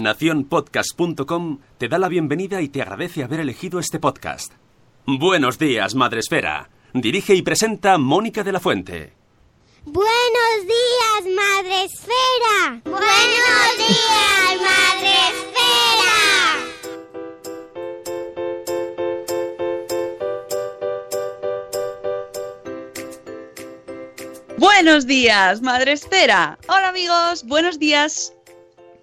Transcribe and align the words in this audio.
Naciónpodcast.com 0.00 1.58
te 1.76 1.88
da 1.88 1.98
la 1.98 2.08
bienvenida 2.08 2.62
y 2.62 2.68
te 2.68 2.82
agradece 2.82 3.24
haber 3.24 3.40
elegido 3.40 3.80
este 3.80 3.98
podcast. 3.98 4.52
Buenos 5.06 5.58
días, 5.58 5.94
Madresfera. 5.94 6.70
Dirige 6.94 7.34
y 7.34 7.42
presenta 7.42 7.98
Mónica 7.98 8.44
de 8.44 8.52
la 8.52 8.60
Fuente. 8.60 9.12
Buenos 9.84 10.66
días, 10.66 11.34
Madre 11.34 11.84
Esfera. 11.84 12.80
Buenos 12.84 13.76
días, 13.78 14.60
Madre 14.60 15.12
Esfera. 15.30 15.68
Buenos 24.58 25.06
días, 25.06 25.62
Madre 25.62 25.92
Esfera. 25.92 26.58
Hola 26.68 26.88
amigos, 26.88 27.44
buenos 27.44 27.78
días. 27.78 28.34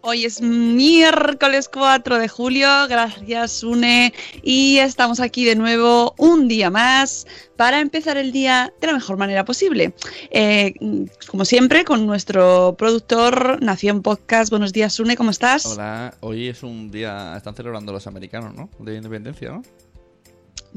Hoy 0.08 0.24
es 0.24 0.40
miércoles 0.40 1.68
4 1.68 2.20
de 2.20 2.28
julio, 2.28 2.68
gracias 2.88 3.64
Une, 3.64 4.14
y 4.44 4.78
estamos 4.78 5.20
aquí 5.20 5.46
de 5.46 5.56
nuevo 5.56 6.14
un 6.20 6.48
día 6.48 6.70
más 6.70 7.26
para 7.58 7.80
empezar 7.80 8.16
el 8.16 8.32
día 8.32 8.72
de 8.80 8.86
la 8.86 8.94
mejor 8.94 9.18
manera 9.18 9.46
posible. 9.46 9.96
Eh, 10.30 10.76
como 11.26 11.44
siempre, 11.44 11.86
con 11.86 12.06
nuestro 12.06 12.76
productor 12.78 13.60
Nación 13.64 14.04
Podcast. 14.04 14.52
Buenos 14.52 14.74
días 14.74 15.00
Une, 15.00 15.18
¿cómo 15.18 15.32
estás? 15.32 15.66
Hola, 15.66 16.14
hoy 16.20 16.50
es 16.50 16.62
un 16.62 16.92
día, 16.92 17.34
están 17.36 17.56
celebrando 17.56 17.92
los 17.92 18.06
americanos, 18.06 18.54
¿no? 18.54 18.70
De 18.78 18.98
independencia, 18.98 19.54
¿no? 19.54 19.64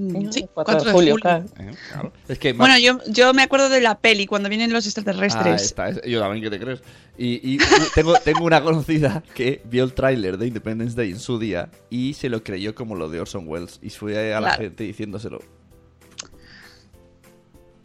Mm, 0.01 0.31
Sí, 0.31 0.47
4 0.55 0.85
de 0.85 0.93
julio, 0.93 1.17
claro. 1.17 1.45
Eh, 1.59 1.73
claro. 1.93 2.13
Es 2.29 2.39
que 2.39 2.53
Bueno, 2.53 2.79
yo, 2.79 3.01
yo 3.09 3.35
me 3.35 3.43
acuerdo 3.43 3.69
de 3.69 3.81
la 3.81 3.99
peli 3.99 4.27
cuando 4.27 4.49
vienen 4.49 4.73
los 4.73 4.85
Ah, 4.85 4.89
extraterrestres. 4.89 5.63
está, 5.63 5.89
es- 5.89 6.01
yo 6.07 6.21
también, 6.21 6.45
¿qué 6.45 6.51
te 6.51 6.61
crees? 6.65 6.81
Y, 7.17 7.55
y 7.55 7.59
tengo, 7.97 8.15
tengo 8.21 8.45
una 8.45 8.63
conocida 8.63 9.25
que 9.35 9.61
vio 9.65 9.83
el 9.83 9.95
tráiler 9.95 10.39
de 10.39 10.47
Independence 10.47 10.95
Day 10.95 11.11
en 11.11 11.19
su 11.19 11.41
día 11.41 11.69
y 11.91 12.15
se 12.15 12.29
lo 12.29 12.45
creyó 12.45 12.77
como 12.77 12.95
lo 12.95 13.09
de 13.09 13.21
Orson 13.21 13.49
Welles 13.49 13.81
y 13.83 13.91
fue 13.91 14.33
a 14.33 14.41
la 14.41 14.51
Claro. 14.51 14.63
gente 14.63 14.85
diciéndoselo. 14.85 15.41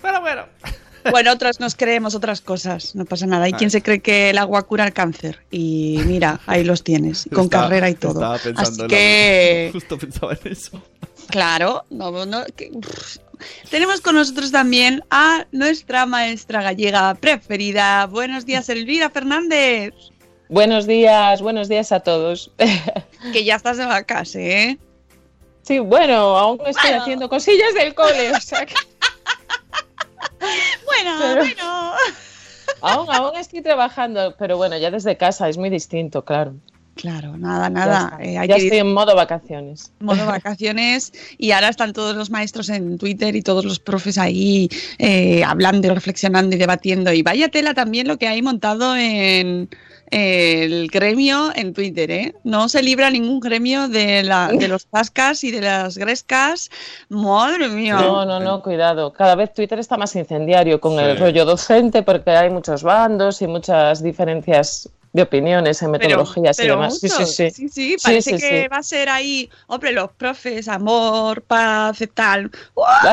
Pero 0.01 0.21
bueno. 0.21 0.45
Bueno, 1.11 1.33
otras 1.33 1.59
nos 1.59 1.75
creemos 1.75 2.15
otras 2.15 2.39
cosas, 2.39 2.95
no 2.95 3.03
pasa 3.03 3.25
nada. 3.25 3.43
Hay 3.43 3.51
Ah. 3.53 3.57
quien 3.57 3.69
se 3.69 3.81
cree 3.81 3.99
que 3.99 4.29
el 4.29 4.37
agua 4.37 4.61
cura 4.63 4.85
el 4.85 4.93
cáncer 4.93 5.39
y 5.51 5.99
mira, 6.05 6.39
ahí 6.45 6.63
los 6.63 6.81
tienes, 6.81 7.27
con 7.33 7.43
Estaba- 7.43 7.63
carrera 7.65 7.89
y 7.89 7.95
todo. 7.95 8.13
Estaba 8.13 8.37
pensando 8.37 8.61
Así 8.61 8.81
en 8.83 8.87
que. 8.87 9.69
Justo 9.73 9.97
pensaba 9.97 10.31
en 10.41 10.49
eso. 10.53 10.81
Claro, 11.29 11.85
no, 11.89 12.25
no, 12.25 12.45
que- 12.55 12.71
tenemos 13.69 13.99
con 14.01 14.15
nosotros 14.15 14.51
también 14.51 15.03
a 15.09 15.45
nuestra 15.51 16.05
maestra 16.05 16.61
gallega 16.61 17.13
preferida. 17.15 18.05
Buenos 18.07 18.45
días, 18.45 18.69
Elvira 18.69 19.09
Fernández, 19.09 19.93
Buenos 20.49 20.85
días, 20.85 21.41
buenos 21.41 21.67
días 21.67 21.91
a 21.91 22.01
todos. 22.01 22.51
que 23.33 23.43
ya 23.43 23.55
estás 23.55 23.77
de 23.77 23.85
vacas, 23.85 24.35
¿eh? 24.35 24.77
Sí, 25.63 25.79
bueno, 25.79 26.37
aún 26.37 26.59
estoy 26.65 26.89
Bueno. 26.89 27.01
haciendo 27.01 27.29
cosillas 27.29 27.73
del 27.73 27.95
cole, 27.95 28.31
o 28.31 28.39
sea 28.39 28.65
que 28.65 28.75
Bueno, 30.85 31.17
Pero- 31.19 31.41
bueno. 31.41 31.93
aún, 32.81 33.07
aún 33.09 33.35
estoy 33.37 33.61
trabajando, 33.61 34.35
pero 34.37 34.57
bueno, 34.57 34.77
ya 34.77 34.91
desde 34.91 35.17
casa 35.17 35.47
es 35.49 35.57
muy 35.57 35.69
distinto, 35.69 36.23
claro. 36.23 36.53
Claro, 36.95 37.37
nada, 37.37 37.69
nada. 37.69 38.17
eh, 38.21 38.37
hay 38.37 38.47
Ya 38.47 38.55
que 38.55 38.63
estoy 38.65 38.77
en 38.79 38.93
modo 38.93 39.15
vacaciones. 39.15 39.91
modo 39.99 40.25
vacaciones 40.27 41.11
y 41.39 41.51
ahora 41.51 41.69
están 41.69 41.91
todos 41.91 42.15
los 42.15 42.29
maestros 42.29 42.69
en 42.69 42.97
Twitter 42.99 43.35
y 43.35 43.41
todos 43.41 43.65
los 43.65 43.79
profes 43.79 44.17
ahí 44.19 44.69
eh, 44.99 45.43
hablando 45.43 45.87
y 45.87 45.89
reflexionando 45.89 46.55
y 46.55 46.59
debatiendo. 46.59 47.11
Y 47.11 47.23
vaya 47.23 47.49
tela 47.49 47.73
también 47.73 48.07
lo 48.07 48.17
que 48.17 48.27
hay 48.27 48.41
montado 48.43 48.95
en 48.95 49.69
el 50.11 50.87
gremio 50.89 51.51
en 51.55 51.73
Twitter, 51.73 52.11
¿eh? 52.11 52.35
No 52.43 52.69
se 52.69 52.83
libra 52.83 53.09
ningún 53.09 53.39
gremio 53.39 53.87
de, 53.87 54.21
la, 54.21 54.49
de 54.49 54.67
los 54.67 54.85
tascas 54.85 55.43
y 55.43 55.49
de 55.49 55.61
las 55.61 55.97
grescas. 55.97 56.69
Madre 57.09 57.69
mía. 57.69 57.95
No, 57.95 58.23
no, 58.23 58.39
no, 58.39 58.61
cuidado. 58.61 59.11
Cada 59.13 59.33
vez 59.33 59.51
Twitter 59.55 59.79
está 59.79 59.97
más 59.97 60.15
incendiario 60.15 60.79
con 60.79 60.99
el 60.99 61.17
rollo 61.17 61.45
docente 61.45 62.03
porque 62.03 62.29
hay 62.29 62.51
muchos 62.51 62.83
bandos 62.83 63.41
y 63.41 63.47
muchas 63.47 64.03
diferencias 64.03 64.87
de 65.13 65.21
opiniones 65.21 65.81
en 65.81 65.91
Pero- 65.91 65.99
metodologías 66.09 66.57
pero 66.57 66.73
y 66.73 66.75
demás. 66.77 66.99
Sí, 66.99 67.07
mucho. 67.07 67.25
sí, 67.25 67.51
sí. 67.51 67.51
sí, 67.51 67.69
sí, 67.69 67.97
parece 68.03 68.31
sí, 68.31 68.37
que 68.37 68.61
sí. 68.63 68.67
va 68.67 68.77
a 68.77 68.83
ser 68.83 69.09
ahí, 69.09 69.49
hombre, 69.67 69.91
los 69.91 70.11
profes, 70.11 70.67
amor, 70.67 71.43
paz 71.43 72.01
y 72.01 72.07
tal. 72.07 72.49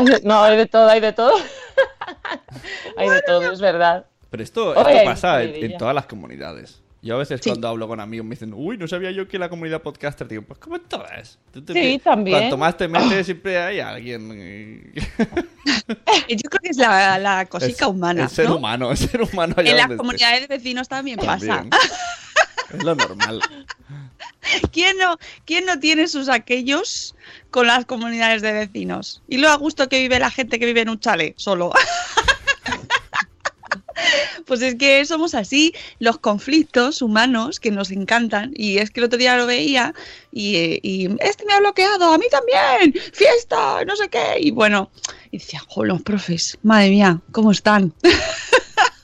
De- 0.04 0.20
No, 0.24 0.42
hay 0.42 0.56
de 0.56 0.66
todo, 0.66 0.88
hay 0.88 1.00
de 1.00 1.12
todo. 1.12 1.34
hay 2.96 3.08
de 3.08 3.22
todo, 3.22 3.52
es 3.52 3.60
verdad. 3.60 4.06
Pero 4.30 4.42
esto, 4.42 4.70
Oye, 4.70 5.02
pasa 5.04 5.42
en 5.42 5.76
todas 5.76 5.94
las 5.94 6.06
comunidades. 6.06 6.80
Yo 7.02 7.14
a 7.14 7.18
veces 7.18 7.40
Sí. 7.42 7.48
cuando 7.48 7.66
hablo 7.68 7.88
con 7.88 7.98
amigos 7.98 8.26
me 8.26 8.34
dicen, 8.34 8.52
uy, 8.54 8.76
no 8.76 8.86
sabía 8.86 9.10
yo 9.10 9.26
que 9.26 9.38
la 9.38 9.48
comunidad 9.48 9.80
podcaster, 9.80 10.28
digo, 10.28 10.42
pues 10.42 10.58
como 10.58 10.76
en 10.76 10.82
todas. 10.82 11.38
Tú 11.50 11.62
te- 11.62 11.72
Sí, 11.72 11.98
también. 11.98 12.38
Cuanto 12.38 12.58
más 12.58 12.76
te 12.76 12.88
metes, 12.88 13.24
siempre 13.24 13.56
hay 13.58 13.80
alguien. 13.80 14.92
Yo 16.28 16.48
creo 16.50 16.60
que 16.62 16.68
es 16.68 16.76
la, 16.76 17.18
la 17.18 17.46
cosica 17.46 17.84
es- 17.86 17.90
humana. 17.90 18.24
El 18.24 18.28
ser 18.28 18.48
¿no? 18.50 18.56
humano, 18.56 18.90
el 18.90 18.96
ser 18.98 19.22
humano. 19.22 19.54
allá 19.56 19.70
En 19.70 19.76
las 19.76 19.84
esté. 19.86 19.96
comunidades 19.96 20.40
de 20.42 20.46
vecinos 20.46 20.88
también 20.88 21.18
pasa. 21.18 21.64
Es 22.72 22.84
lo 22.84 22.94
normal. 22.94 23.40
¿Quién 24.72 24.96
no, 24.98 25.18
¿Quién 25.44 25.66
no 25.66 25.80
tiene 25.80 26.06
sus 26.06 26.28
aquellos 26.28 27.16
con 27.50 27.66
las 27.66 27.84
comunidades 27.84 28.42
de 28.42 28.52
vecinos? 28.52 29.22
Y 29.28 29.38
lo 29.38 29.48
a 29.48 29.56
gusto 29.56 29.88
que 29.88 29.98
vive 30.00 30.20
la 30.20 30.30
gente 30.30 30.60
que 30.60 30.66
vive 30.66 30.82
en 30.82 30.88
un 30.88 31.00
chale 31.00 31.34
solo. 31.36 31.72
Pues 34.50 34.62
es 34.62 34.74
que 34.74 35.04
somos 35.04 35.34
así, 35.34 35.72
los 36.00 36.18
conflictos 36.18 37.02
humanos 37.02 37.60
que 37.60 37.70
nos 37.70 37.92
encantan. 37.92 38.50
Y 38.56 38.78
es 38.78 38.90
que 38.90 38.98
el 38.98 39.06
otro 39.06 39.16
día 39.16 39.36
lo 39.36 39.46
veía 39.46 39.94
y, 40.32 40.80
y 40.82 41.08
este 41.20 41.46
me 41.46 41.52
ha 41.52 41.60
bloqueado, 41.60 42.12
a 42.12 42.18
mí 42.18 42.24
también, 42.28 42.92
fiesta, 43.12 43.84
no 43.84 43.94
sé 43.94 44.08
qué. 44.08 44.40
Y 44.40 44.50
bueno, 44.50 44.90
y 45.30 45.38
decía, 45.38 45.60
jo, 45.68 45.84
los 45.84 46.02
profes, 46.02 46.58
madre 46.64 46.90
mía, 46.90 47.20
¿cómo 47.30 47.52
están? 47.52 47.94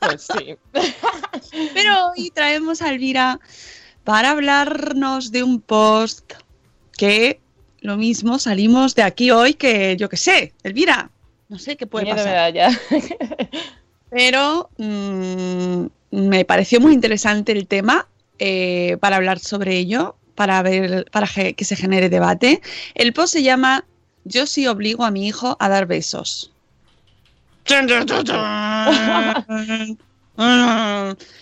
Pues 0.00 0.26
sí. 0.36 0.56
Pero 1.74 2.08
hoy 2.08 2.32
traemos 2.32 2.82
a 2.82 2.88
Elvira 2.90 3.38
para 4.02 4.32
hablarnos 4.32 5.30
de 5.30 5.44
un 5.44 5.60
post 5.60 6.32
que 6.98 7.38
lo 7.82 7.96
mismo 7.96 8.40
salimos 8.40 8.96
de 8.96 9.04
aquí 9.04 9.30
hoy 9.30 9.54
que 9.54 9.96
yo 9.96 10.08
que 10.08 10.16
sé, 10.16 10.54
Elvira, 10.64 11.08
no 11.48 11.56
sé 11.60 11.76
qué 11.76 11.86
puede 11.86 12.06
Miedo 12.06 12.16
me 12.16 12.24
pasar. 12.24 12.34
da 12.34 12.50
ya. 12.50 12.80
Pero 14.16 14.70
mm, 14.78 15.86
me 16.10 16.46
pareció 16.46 16.80
muy 16.80 16.94
interesante 16.94 17.52
el 17.52 17.66
tema 17.66 18.08
eh, 18.38 18.96
para 18.98 19.16
hablar 19.16 19.38
sobre 19.38 19.76
ello, 19.76 20.16
para 20.34 20.62
ver, 20.62 21.04
para 21.12 21.26
que 21.26 21.64
se 21.66 21.76
genere 21.76 22.08
debate. 22.08 22.62
El 22.94 23.12
post 23.12 23.34
se 23.34 23.42
llama 23.42 23.84
Yo 24.24 24.46
sí 24.46 24.66
obligo 24.66 25.04
a 25.04 25.10
mi 25.10 25.28
hijo 25.28 25.58
a 25.60 25.68
dar 25.68 25.84
besos. 25.84 26.50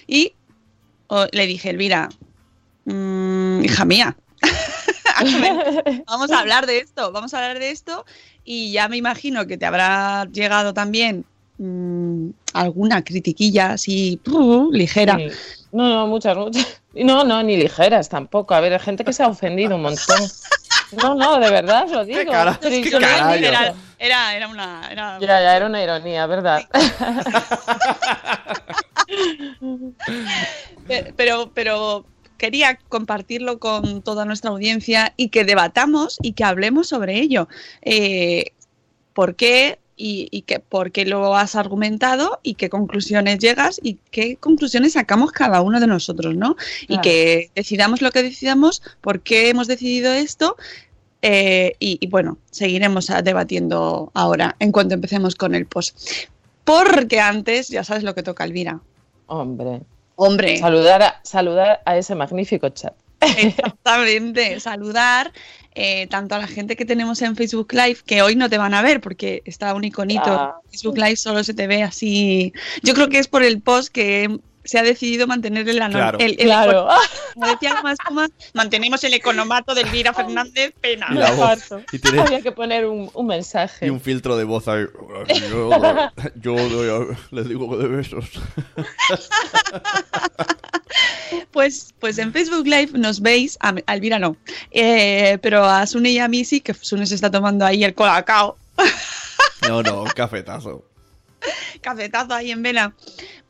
y 0.08 0.32
oh, 1.06 1.26
le 1.30 1.46
dije, 1.46 1.70
Elvira, 1.70 2.08
mm, 2.86 3.62
hija 3.62 3.84
mía, 3.84 4.16
vamos 6.08 6.32
a 6.32 6.40
hablar 6.40 6.66
de 6.66 6.78
esto, 6.78 7.12
vamos 7.12 7.34
a 7.34 7.38
hablar 7.38 7.60
de 7.60 7.70
esto 7.70 8.04
y 8.44 8.72
ya 8.72 8.88
me 8.88 8.96
imagino 8.96 9.46
que 9.46 9.56
te 9.58 9.64
habrá 9.64 10.24
llegado 10.32 10.74
también 10.74 11.24
mm, 11.58 12.28
alguna 12.54 13.02
critiquilla 13.02 13.72
así 13.72 14.20
uh, 14.26 14.70
ligera 14.72 15.16
Sí. 15.18 15.28
No, 15.72 15.88
no, 15.88 16.06
muchas, 16.06 16.36
muchas. 16.36 16.80
Y 16.94 17.02
No, 17.04 17.24
no, 17.24 17.42
ni 17.42 17.56
ligeras 17.56 18.08
tampoco. 18.08 18.54
A 18.54 18.60
ver, 18.60 18.72
hay 18.74 18.78
gente 18.78 19.04
que 19.04 19.12
se 19.12 19.22
ha 19.24 19.28
ofendido 19.28 19.74
un 19.74 19.82
montón. 19.82 20.20
No, 21.02 21.14
no, 21.16 21.40
de 21.40 21.50
verdad 21.50 21.84
os 21.86 21.90
lo 21.90 22.04
digo. 22.04 22.20
Era, 22.20 23.74
era, 23.98 24.36
era 24.36 24.48
una. 24.48 24.88
Era... 24.90 25.18
Ya, 25.18 25.26
ya, 25.26 25.56
era 25.56 25.66
una 25.66 25.82
ironía, 25.82 26.26
¿verdad? 26.26 26.62
Pe- 30.86 31.12
Pero, 31.16 31.50
pero 31.54 32.04
quería 32.36 32.78
compartirlo 32.88 33.58
con 33.58 34.02
toda 34.02 34.24
nuestra 34.24 34.50
audiencia 34.50 35.14
y 35.16 35.28
que 35.28 35.44
debatamos 35.44 36.18
y 36.22 36.32
que 36.32 36.44
hablemos 36.44 36.88
sobre 36.88 37.18
ello. 37.18 37.48
Eh, 37.82 38.52
¿Por 39.12 39.36
qué? 39.36 39.78
Y, 39.96 40.29
y 40.32 40.43
que, 40.43 40.58
por 40.58 40.91
qué 40.91 41.05
lo 41.05 41.37
has 41.37 41.55
argumentado 41.55 42.41
y 42.43 42.55
qué 42.55 42.69
conclusiones 42.69 43.38
llegas 43.38 43.79
y 43.82 43.99
qué 44.11 44.37
conclusiones 44.37 44.94
sacamos 44.94 45.31
cada 45.31 45.61
uno 45.62 45.79
de 45.79 45.87
nosotros, 45.87 46.35
¿no? 46.37 46.56
Y 46.88 46.99
que 47.00 47.50
decidamos 47.55 48.02
lo 48.02 48.11
que 48.11 48.23
decidamos, 48.25 48.82
por 49.00 49.20
qué 49.20 49.49
hemos 49.50 49.69
decidido 49.69 50.12
esto. 50.12 50.56
eh, 51.23 51.76
y, 51.79 51.99
y 52.00 52.08
bueno, 52.08 52.38
seguiremos 52.50 53.08
ah, 53.11 53.23
debatiendo 53.23 54.11
ahora 54.14 54.56
en 54.58 54.73
cuanto 54.73 54.94
empecemos 54.94 55.35
con 55.37 55.55
el 55.55 55.67
post. 55.67 55.96
Porque 56.64 57.20
antes, 57.20 57.69
ya 57.69 57.85
sabes 57.85 58.02
lo 58.02 58.14
que 58.14 58.23
toca, 58.23 58.44
Elvira. 58.44 58.81
Hombre. 59.26 59.82
Hombre, 60.17 60.58
Saludar 60.58 61.02
a, 61.02 61.20
saludar 61.25 61.82
a 61.85 61.96
ese 61.96 62.14
magnífico 62.14 62.69
chat. 62.69 62.94
Exactamente, 63.38 64.60
saludar 64.60 65.32
eh, 65.76 66.06
tanto 66.06 66.36
a 66.36 66.38
la 66.38 66.46
gente 66.46 66.76
que 66.76 66.84
tenemos 66.84 67.20
en 67.22 67.34
Facebook 67.34 67.72
Live, 67.72 67.98
que 68.06 68.22
hoy 68.22 68.36
no 68.36 68.48
te 68.48 68.58
van 68.58 68.74
a 68.74 68.82
ver 68.82 69.00
porque 69.00 69.42
está 69.44 69.74
un 69.74 69.84
iconito. 69.84 70.22
Ah. 70.26 70.60
Facebook 70.70 70.98
Live 70.98 71.16
solo 71.16 71.42
se 71.42 71.54
te 71.54 71.66
ve 71.66 71.82
así. 71.82 72.52
Yo 72.82 72.94
creo 72.94 73.08
que 73.08 73.18
es 73.18 73.26
por 73.26 73.42
el 73.42 73.60
post 73.60 73.92
que 73.92 74.38
se 74.64 74.78
ha 74.78 74.82
decidido 74.82 75.26
mantener 75.26 75.69
el, 75.69 75.76
Claro. 75.76 76.19
el, 76.19 76.32
el 76.38 76.46
Claro. 76.46 76.88
como 77.34 77.46
decía 77.46 77.75
Goma 77.76 77.93
Espuma, 77.93 78.28
mantenemos 78.55 79.02
el 79.05 79.14
economato 79.14 79.75
de 79.75 79.82
Elvira 79.82 80.12
Fernández 80.12 80.72
Pena. 80.81 81.06
Y 81.11 81.14
la 81.14 81.31
voz. 81.32 81.49
Harto. 81.50 81.82
Y 81.93 81.99
tiene- 81.99 82.20
Había 82.20 82.40
que 82.40 82.52
poner 82.52 82.87
un, 82.87 83.11
un 83.12 83.26
mensaje. 83.26 83.87
Y 83.87 83.90
un 83.90 84.00
filtro 84.00 84.37
de 84.37 84.44
voz 84.44 84.66
ahí. 84.69 84.84
Yo, 85.50 85.70
yo 86.37 86.55
doy 86.69 86.88
a- 86.90 87.16
le 87.31 87.44
digo 87.44 87.76
de 87.76 87.88
besos. 87.88 88.26
Pues, 91.50 91.94
pues 92.00 92.19
en 92.19 92.32
Facebook 92.32 92.67
Live 92.67 92.90
nos 92.94 93.20
veis, 93.20 93.56
a, 93.60 93.75
a 93.87 93.94
Elvira 93.94 94.19
no, 94.19 94.37
eh, 94.70 95.38
pero 95.43 95.64
a 95.64 95.87
Sune 95.87 96.10
y 96.10 96.19
a 96.19 96.28
mí 96.28 96.44
sí, 96.44 96.60
que 96.60 96.75
Sune 96.75 97.06
se 97.06 97.14
está 97.14 97.31
tomando 97.31 97.64
ahí 97.64 97.84
el 97.84 97.94
colacao. 97.94 98.56
No, 99.69 99.82
no, 99.82 100.02
un 100.02 100.08
cafetazo. 100.10 100.84
cafetazo 101.81 102.35
ahí 102.35 102.50
en 102.50 102.62
vena, 102.62 102.94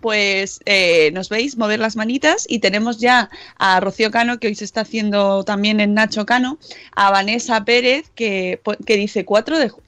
pues 0.00 0.60
eh, 0.66 1.10
nos 1.12 1.28
veis 1.28 1.56
mover 1.56 1.78
las 1.80 1.96
manitas 1.96 2.44
y 2.48 2.58
tenemos 2.58 2.98
ya 2.98 3.30
a 3.58 3.80
Rocío 3.80 4.10
Cano, 4.10 4.38
que 4.38 4.48
hoy 4.48 4.54
se 4.54 4.64
está 4.64 4.82
haciendo 4.82 5.44
también 5.44 5.80
en 5.80 5.94
Nacho 5.94 6.26
Cano, 6.26 6.58
a 6.94 7.10
Vanessa 7.10 7.64
Pérez, 7.64 8.10
que, 8.14 8.60
po- 8.62 8.76
que 8.86 8.96
dice 8.96 9.24
4 9.24 9.58
de... 9.58 9.70
ju- 9.70 9.80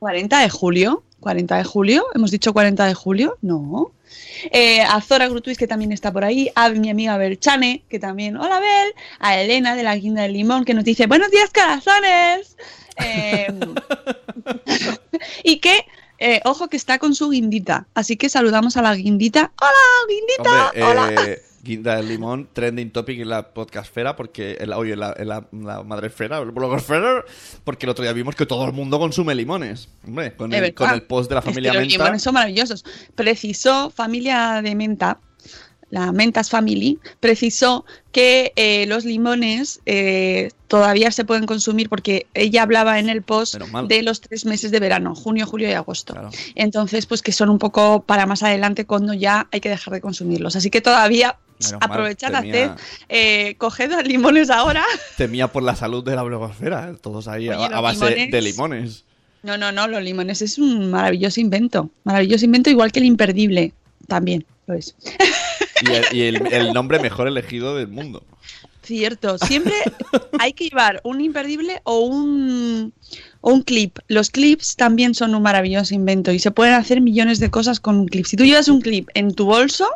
40 0.00 0.40
de 0.40 0.50
julio, 0.50 1.02
40 1.20 1.56
de 1.58 1.64
julio, 1.64 2.04
hemos 2.14 2.30
dicho 2.32 2.52
40 2.52 2.86
de 2.86 2.94
julio, 2.94 3.38
no. 3.40 3.92
Eh, 4.50 4.80
a 4.82 5.00
Zora 5.00 5.28
Grutuis, 5.28 5.56
que 5.56 5.68
también 5.68 5.92
está 5.92 6.12
por 6.12 6.24
ahí, 6.24 6.50
a 6.56 6.68
mi 6.70 6.90
amiga 6.90 7.16
Belchane, 7.16 7.84
que 7.88 7.98
también, 8.00 8.36
hola 8.36 8.58
Bel, 8.58 8.92
a 9.20 9.38
Elena 9.40 9.76
de 9.76 9.84
la 9.84 9.94
Guinda 9.96 10.22
del 10.22 10.32
Limón, 10.32 10.64
que 10.64 10.74
nos 10.74 10.82
dice, 10.84 11.06
buenos 11.06 11.30
días 11.30 11.50
corazones. 11.54 12.56
Eh, 13.02 13.46
y 15.44 15.58
que, 15.60 15.86
eh, 16.22 16.40
ojo, 16.44 16.68
que 16.68 16.76
está 16.76 16.98
con 16.98 17.14
su 17.14 17.30
guindita. 17.30 17.86
Así 17.94 18.16
que 18.16 18.28
saludamos 18.28 18.76
a 18.76 18.82
la 18.82 18.94
guindita. 18.94 19.52
¡Hola, 19.60 20.08
guindita! 20.08 20.66
Hombre, 20.68 20.82
¡Hola! 20.84 21.22
eh, 21.30 21.42
Guinda 21.64 21.94
del 21.94 22.08
Limón, 22.08 22.48
trending 22.52 22.90
topic 22.90 23.20
en 23.20 23.28
la 23.28 23.54
podcastfera, 23.54 24.16
porque 24.16 24.56
en 24.60 24.70
la, 24.70 24.78
oye, 24.78 24.94
en 24.94 24.98
la, 25.00 25.14
en 25.16 25.28
la, 25.28 25.46
la 25.52 25.84
madresfera, 25.84 26.38
el 26.38 26.50
blogosfera, 26.50 27.24
porque 27.62 27.86
el 27.86 27.90
otro 27.90 28.02
día 28.02 28.12
vimos 28.12 28.34
que 28.34 28.46
todo 28.46 28.64
el 28.66 28.72
mundo 28.72 28.98
consume 28.98 29.32
limones. 29.36 29.88
Hombre, 30.04 30.34
con 30.34 30.52
el, 30.52 30.74
con 30.74 30.90
el 30.90 31.02
post 31.02 31.28
de 31.28 31.36
la 31.36 31.38
Es 31.38 31.44
que 31.44 31.50
familia 31.52 31.72
los 31.72 31.82
Menta. 31.82 31.96
limones 31.98 32.22
son 32.22 32.34
maravillosos. 32.34 32.84
Precisó, 33.14 33.90
familia 33.90 34.60
de 34.60 34.74
Menta, 34.74 35.20
la 35.92 36.10
Mentas 36.10 36.48
Family, 36.48 36.98
precisó 37.20 37.84
que 38.12 38.52
eh, 38.56 38.86
los 38.86 39.04
limones 39.04 39.80
eh, 39.84 40.50
todavía 40.66 41.10
se 41.10 41.26
pueden 41.26 41.44
consumir 41.44 41.90
porque 41.90 42.26
ella 42.32 42.62
hablaba 42.62 42.98
en 42.98 43.10
el 43.10 43.20
post 43.20 43.60
mal. 43.70 43.88
de 43.88 44.02
los 44.02 44.22
tres 44.22 44.46
meses 44.46 44.70
de 44.70 44.80
verano, 44.80 45.14
junio, 45.14 45.46
julio 45.46 45.68
y 45.68 45.72
agosto. 45.72 46.14
Claro. 46.14 46.30
Entonces, 46.54 47.04
pues 47.04 47.20
que 47.20 47.32
son 47.32 47.50
un 47.50 47.58
poco 47.58 48.02
para 48.04 48.24
más 48.24 48.42
adelante 48.42 48.86
cuando 48.86 49.12
ya 49.12 49.48
hay 49.52 49.60
que 49.60 49.68
dejar 49.68 49.92
de 49.92 50.00
consumirlos. 50.00 50.56
Así 50.56 50.70
que 50.70 50.80
todavía 50.80 51.36
Menos 51.58 51.72
mal, 51.72 51.80
aprovechad, 51.82 52.32
temía- 52.32 52.72
haced, 52.72 52.82
eh, 53.10 53.54
coged 53.58 53.90
los 53.90 54.04
limones 54.04 54.48
ahora. 54.48 54.82
Temía 55.18 55.48
por 55.48 55.62
la 55.62 55.76
salud 55.76 56.02
de 56.02 56.16
la 56.16 56.22
blogosfera. 56.22 56.96
Todos 57.02 57.28
ahí 57.28 57.50
a- 57.50 57.56
Oye, 57.58 57.66
a, 57.66 57.68
los 57.68 57.82
base 57.82 57.98
limones- 58.16 58.30
de 58.30 58.40
limones. 58.40 59.04
No, 59.42 59.58
no, 59.58 59.72
no, 59.72 59.88
los 59.88 60.02
limones 60.02 60.40
es 60.40 60.56
un 60.56 60.90
maravilloso 60.90 61.38
invento. 61.38 61.90
Maravilloso 62.04 62.46
invento, 62.46 62.70
igual 62.70 62.92
que 62.92 63.00
el 63.00 63.04
imperdible. 63.04 63.74
También 64.08 64.46
lo 64.66 64.74
es. 64.74 64.96
Y, 66.12 66.22
el, 66.22 66.72
nombre 66.72 66.98
mejor 66.98 67.28
elegido 67.28 67.76
del 67.76 67.88
mundo. 67.88 68.24
Cierto, 68.82 69.38
siempre 69.38 69.74
hay 70.40 70.52
que 70.52 70.68
llevar 70.68 71.00
un 71.04 71.20
imperdible 71.20 71.80
o 71.84 72.00
un, 72.00 72.92
o 73.40 73.52
un 73.52 73.62
clip. 73.62 73.98
Los 74.08 74.30
clips 74.30 74.76
también 74.76 75.14
son 75.14 75.34
un 75.34 75.42
maravilloso 75.42 75.94
invento 75.94 76.32
y 76.32 76.38
se 76.38 76.50
pueden 76.50 76.74
hacer 76.74 77.00
millones 77.00 77.38
de 77.38 77.50
cosas 77.50 77.78
con 77.80 77.96
un 77.96 78.08
clip. 78.08 78.26
Si 78.26 78.36
tú 78.36 78.44
llevas 78.44 78.68
un 78.68 78.80
clip 78.80 79.08
en 79.14 79.34
tu 79.34 79.44
bolso, 79.44 79.88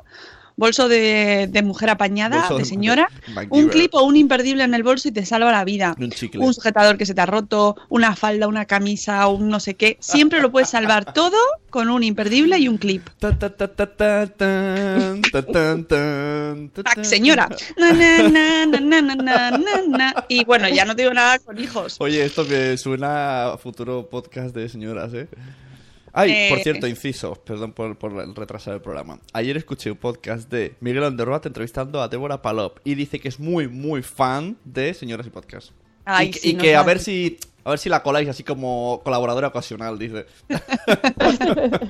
bolso 0.57 0.89
de, 0.89 1.49
mujer 1.65 1.91
apañada, 1.91 2.49
de, 2.57 2.65
señora, 2.65 3.09
un 3.51 3.69
clip 3.69 3.95
o 3.95 4.03
un 4.03 4.17
imperdible 4.17 4.65
en 4.65 4.75
el 4.75 4.83
bolso 4.83 5.09
y 5.09 5.13
te 5.13 5.25
salva 5.25 5.53
la 5.53 5.65
vida. 5.65 5.95
Un, 5.99 6.13
un, 6.41 6.55
sujetador 6.55 6.97
que 6.97 7.07
se 7.07 7.15
te 7.15 7.21
ha 7.21 7.27
roto, 7.27 7.77
una 7.89 8.17
falda, 8.17 8.49
una 8.49 8.65
camisa, 8.65 9.27
un 9.29 9.49
no 9.49 9.61
sé 9.61 9.75
qué. 9.75 9.97
Siempre 10.01 10.41
lo 10.41 10.51
puedes 10.51 10.71
salvar 10.71 11.13
todo 11.15 11.37
con 11.71 11.91
un 11.91 12.03
imperdible 12.03 12.59
y 12.59 12.69
un 12.69 12.79
clip. 12.79 13.07
Señora! 17.03 17.49
Y 20.29 20.45
bueno, 20.45 20.69
ya 20.69 20.85
no 20.85 20.95
digo 20.95 21.13
nada 21.13 21.39
con 21.39 21.59
hijos. 21.59 21.97
Oye, 22.01 22.25
esto 22.25 22.45
me 22.45 22.77
suena 22.79 23.53
a 23.53 23.59
futuro 23.59 24.09
podcast 24.09 24.55
de 24.55 24.69
señoras, 24.69 25.13
¿eh? 25.13 25.29
Ay, 26.19 26.31
Eh. 26.31 26.47
por 26.49 26.61
cierto, 26.61 26.87
inciso, 26.87 27.35
perdón 27.45 27.73
por, 27.73 27.99
por 27.99 28.13
retrasar 28.39 28.73
el 28.75 28.81
programa. 28.81 29.21
Ayer 29.35 29.57
escuché 29.59 29.91
un 29.91 29.99
podcast 29.99 30.51
de 30.51 30.75
Miguel 30.81 31.05
Anderroat 31.05 31.45
entrevistando 31.45 32.01
a 32.01 32.09
Débora 32.09 32.41
Palop 32.41 32.79
y 32.85 32.95
dice 32.95 33.21
que 33.21 33.29
es 33.29 33.39
muy, 33.39 33.69
muy 33.69 34.03
fan 34.03 34.57
de 34.65 34.95
Señoras 34.95 35.27
y 35.27 35.31
Podcast. 35.31 35.73
Ay, 36.07 36.29
y 36.29 36.31
que, 36.31 36.39
sí, 36.39 36.49
y 36.51 36.55
que 36.57 36.75
a 36.75 36.83
ver 36.85 37.01
si 37.01 37.39
a 37.67 37.71
ver 37.71 37.81
si 37.81 37.89
la 37.89 38.01
coláis 38.05 38.29
así 38.29 38.45
como 38.45 39.01
colaboradora 39.03 39.49
ocasional, 39.49 39.99
dice. 39.99 40.27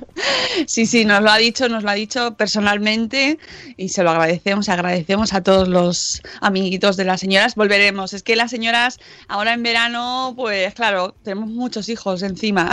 Sí, 0.66 0.86
sí, 0.86 1.04
nos 1.04 1.22
lo 1.22 1.30
ha 1.30 1.36
dicho, 1.36 1.68
nos 1.68 1.82
lo 1.82 1.90
ha 1.90 1.94
dicho 1.94 2.34
personalmente 2.34 3.38
y 3.76 3.90
se 3.90 4.02
lo 4.02 4.10
agradecemos, 4.10 4.70
agradecemos 4.70 5.34
a 5.34 5.42
todos 5.42 5.68
los 5.68 6.22
amiguitos 6.40 6.96
de 6.96 7.04
las 7.04 7.20
señoras. 7.20 7.56
Volveremos. 7.56 8.14
Es 8.14 8.22
que 8.22 8.36
las 8.36 8.50
señoras 8.50 8.98
ahora 9.28 9.52
en 9.52 9.62
verano, 9.62 10.32
pues 10.34 10.72
claro, 10.72 11.14
tenemos 11.22 11.50
muchos 11.50 11.90
hijos 11.90 12.22
encima 12.22 12.70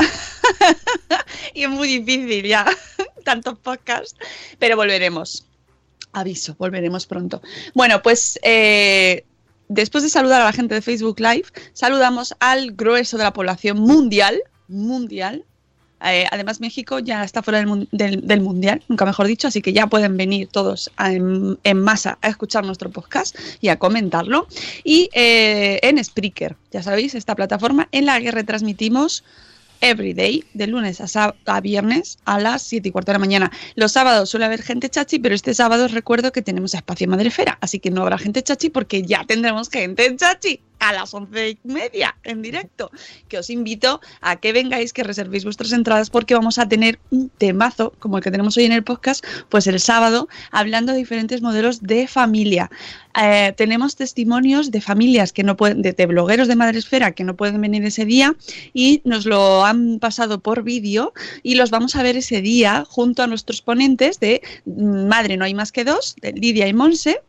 y 1.53 1.63
es 1.63 1.69
muy 1.69 1.99
difícil 1.99 2.47
ya 2.47 2.65
tantos 3.25 3.59
podcasts, 3.59 4.15
pero 4.59 4.77
volveremos. 4.77 5.45
Aviso, 6.13 6.55
volveremos 6.57 7.05
pronto. 7.05 7.41
Bueno, 7.73 8.01
pues 8.01 8.39
eh, 8.43 9.25
después 9.73 10.03
de 10.03 10.09
saludar 10.09 10.41
a 10.41 10.45
la 10.45 10.53
gente 10.53 10.75
de 10.75 10.81
Facebook 10.81 11.19
Live, 11.19 11.45
saludamos 11.73 12.35
al 12.39 12.71
grueso 12.71 13.17
de 13.17 13.23
la 13.23 13.33
población 13.33 13.79
mundial, 13.79 14.41
mundial. 14.67 15.43
Eh, 16.05 16.25
además, 16.31 16.59
México 16.59 16.99
ya 16.99 17.23
está 17.23 17.41
fuera 17.41 17.59
del, 17.59 17.67
mun- 17.67 17.87
del- 17.93 18.27
del 18.27 18.41
mundial, 18.41 18.83
nunca 18.89 19.05
mejor 19.05 19.25
dicho, 19.25 19.47
así 19.47 19.61
que 19.61 19.71
ya 19.71 19.87
pueden 19.87 20.17
venir 20.17 20.49
todos 20.49 20.91
en 20.99 21.79
masa 21.81 22.17
a 22.21 22.27
escuchar 22.27 22.65
nuestro 22.65 22.89
podcast 22.89 23.37
y 23.61 23.69
a 23.69 23.79
comentarlo. 23.79 24.47
Y 24.83 25.09
eh, 25.13 25.79
en 25.81 26.03
Spreaker, 26.03 26.57
ya 26.71 26.83
sabéis, 26.83 27.15
esta 27.15 27.35
plataforma 27.35 27.87
en 27.93 28.05
la 28.05 28.19
que 28.19 28.31
retransmitimos 28.31 29.23
everyday, 29.83 30.45
de 30.53 30.65
lunes 30.67 31.01
a, 31.01 31.61
viernes 31.61 32.17
a 32.23 32.39
las 32.39 32.61
7 32.63 32.87
y 32.87 32.91
cuarto 32.91 33.11
de 33.11 33.15
la 33.15 33.19
mañana. 33.19 33.51
Los 33.75 33.91
sábados 33.91 34.29
suele 34.29 34.45
haber 34.45 34.63
gente 34.63 34.89
chachi, 34.89 35.19
pero 35.19 35.35
este 35.35 35.53
sábado 35.53 35.85
os 35.85 35.91
recuerdo 35.91 36.31
que 36.31 36.41
tenemos 36.41 36.73
espacio 36.73 37.07
Madrefera, 37.07 37.57
así 37.59 37.79
que 37.79 37.91
no 37.91 38.01
habrá 38.01 38.17
gente 38.17 38.41
chachi 38.41 38.69
porque 38.69 39.03
ya 39.03 39.25
tendremos 39.25 39.69
gente 39.69 40.15
chachi. 40.15 40.61
a 40.83 40.91
las 40.91 41.13
once 41.13 41.51
y 41.51 41.59
media 41.63 42.15
en 42.23 42.41
directo. 42.41 42.91
Que 43.29 43.37
os 43.37 43.49
invito 43.49 44.01
a 44.21 44.35
que 44.35 44.51
vengáis, 44.51 44.91
que 44.91 45.03
reservéis 45.03 45.45
vuestras 45.45 45.71
entradas, 45.71 46.09
porque 46.09 46.35
vamos 46.35 46.59
a 46.59 46.67
tener 46.67 46.99
un 47.09 47.29
temazo, 47.29 47.93
como 47.99 48.17
el 48.17 48.23
que 48.23 48.31
tenemos 48.31 48.57
hoy 48.57 48.65
en 48.65 48.73
el 48.73 48.83
podcast, 48.83 49.25
pues 49.49 49.65
el 49.67 49.79
sábado, 49.79 50.27
hablando 50.51 50.91
de 50.91 50.97
diferentes 50.97 51.41
modelos 51.41 51.81
de 51.81 52.07
familia. 52.07 52.69
Eh, 53.21 53.53
tenemos 53.55 53.95
testimonios 53.95 54.71
de 54.71 54.81
familias 54.81 55.33
que 55.33 55.43
no 55.43 55.55
pueden, 55.55 55.83
de, 55.83 56.05
blogueros 56.05 56.47
de 56.47 56.55
Madresfera 56.55 57.11
que 57.11 57.23
no 57.23 57.35
pueden 57.35 57.61
venir 57.61 57.85
ese 57.85 58.05
día 58.05 58.35
y 58.73 59.01
nos 59.03 59.25
lo 59.25 59.65
han 59.65 59.99
pasado 59.99 60.39
por 60.39 60.63
vídeo 60.63 61.13
y 61.43 61.55
los 61.55 61.69
vamos 61.69 61.95
a 61.95 62.01
ver 62.01 62.17
ese 62.17 62.41
día 62.41 62.85
junto 62.89 63.21
a 63.21 63.27
nuestros 63.27 63.61
ponentes 63.61 64.19
de 64.19 64.41
mm, 64.65 65.07
Madre 65.07 65.37
No 65.37 65.45
hay 65.45 65.53
más 65.53 65.71
que 65.71 65.83
dos, 65.83 66.15
de 66.21 66.33
Lidia 66.33 66.67
y 66.67 66.73
Monse, 66.73 67.21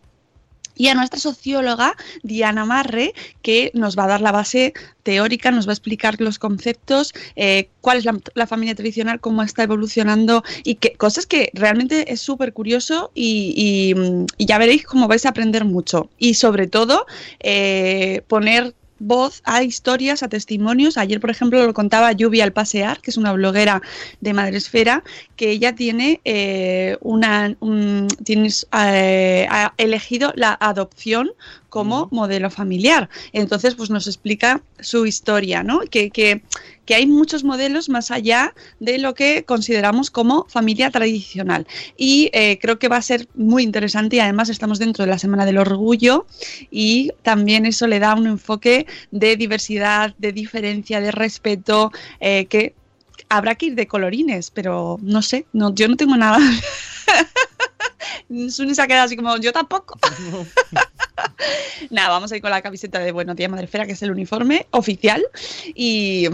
y 0.76 0.88
a 0.88 0.95
nuestra 0.95 1.21
socióloga 1.21 1.95
Diana 2.23 2.64
Marre, 2.64 3.12
que 3.43 3.71
nos 3.75 3.97
va 3.99 4.04
a 4.04 4.09
dar 4.09 4.21
la 4.21 4.33
base 4.33 4.73
teórica, 5.02 5.50
nos 5.50 5.66
va 5.66 5.73
a 5.73 5.75
explicar 5.75 6.21
los 6.21 6.38
conceptos, 6.38 7.12
eh, 7.37 7.69
cuál 7.81 7.99
es 7.99 8.07
la, 8.35 8.47
familia 8.47 8.75
tradicional, 8.75 9.21
cómo 9.21 9.43
está 9.43 9.62
evolucionando 9.62 10.43
y 10.64 10.76
qué 10.76 10.95
cosas 10.95 11.26
que 11.26 11.50
realmente 11.54 12.12
es 12.12 12.21
súper 12.21 12.52
curioso 12.52 13.11
y, 13.14 13.95
y 14.37 14.47
ya 14.47 14.59
veréis 14.59 14.85
cómo 14.85 15.09
vais 15.09 15.26
a 15.26 15.31
aprender 15.31 15.64
mucho. 15.64 16.11
Y 16.19 16.35
sobre 16.35 16.66
todo, 16.66 17.07
eh, 17.40 18.23
poner 18.28 18.75
voz 18.99 19.43
a 19.45 19.63
historias, 19.63 20.23
a 20.23 20.29
testimonios. 20.29 20.97
Ayer, 20.97 21.21
por 21.21 21.31
ejemplo, 21.31 21.65
lo 21.65 21.75
contaba 21.75 22.13
Lluvia 22.13 22.45
al 22.45 22.53
Pasear, 22.53 23.01
que 23.01 23.11
es 23.11 23.17
una 23.17 23.33
bloguera 23.33 23.83
de 24.21 24.33
Madresfera, 24.35 25.03
que 25.37 25.51
ella 25.51 25.75
tiene 25.75 26.21
eh, 26.25 26.97
una 27.01 27.55
un- 27.61 28.09
tienes, 28.25 28.67
eh, 28.73 29.47
ha 29.51 29.75
elegido 29.77 30.33
la 30.37 30.57
adopción 30.61 31.31
como 31.75 32.07
modelo 32.12 32.50
familiar. 32.50 33.09
Entonces, 33.33 33.75
pues 33.75 33.90
nos 33.90 34.07
explica 34.07 34.62
su 34.78 35.07
historia, 35.07 35.64
¿no? 35.64 35.81
Que, 35.81 36.11
que, 36.11 36.40
que 36.87 36.95
hay 36.95 37.09
muchos 37.09 37.43
modelos 37.43 37.88
más 37.88 38.12
allá 38.12 38.54
de 38.78 38.99
lo 38.99 39.14
que 39.14 39.43
consideramos 39.43 40.12
como 40.12 40.47
familia 40.49 40.93
tradicional. 40.93 41.66
Y 41.97 42.31
eh, 42.33 42.61
creo 42.62 42.78
que 42.78 42.87
va 42.87 42.99
a 42.99 43.02
ser 43.02 43.26
muy 43.35 43.64
interesante 43.64 44.14
y 44.14 44.21
además 44.21 44.50
estamos 44.50 44.78
dentro 44.78 45.04
de 45.04 45.11
la 45.11 45.19
Semana 45.19 45.47
del 45.47 45.59
Orgullo 45.59 46.26
y 46.71 47.11
también 47.25 47.66
eso 47.66 47.88
le 47.88 47.99
da 47.99 48.14
un 48.14 48.28
enfoque 48.28 48.87
de 49.11 49.37
diversidad, 49.37 50.14
de 50.16 50.31
diferencia, 50.31 51.00
de 51.00 51.11
respeto, 51.11 51.90
eh, 52.21 52.47
que 52.47 52.76
habrá 53.28 53.57
que 53.57 53.66
ir 53.66 53.75
de 53.75 53.88
colorines, 53.88 54.52
pero 54.52 55.00
no 55.02 55.23
sé, 55.23 55.47
no, 55.52 55.75
yo 55.75 55.88
no 55.88 55.97
tengo 55.97 56.16
nada. 56.16 56.38
Suni 58.50 58.75
se 58.75 58.82
ha 58.82 58.87
quedado 58.87 59.06
así 59.06 59.16
como, 59.16 59.37
yo 59.38 59.52
tampoco. 59.52 59.99
Nada, 61.90 62.08
vamos 62.08 62.32
a 62.32 62.37
ir 62.37 62.42
con 62.42 62.50
la 62.50 62.62
camiseta 62.62 62.99
de 62.99 63.12
Buenos 63.12 63.37
Días 63.37 63.50
Madrefera, 63.50 63.87
que 63.87 63.92
es 63.92 64.02
el 64.02 64.11
uniforme 64.11 64.66
oficial. 64.70 65.25
Y, 65.75 66.28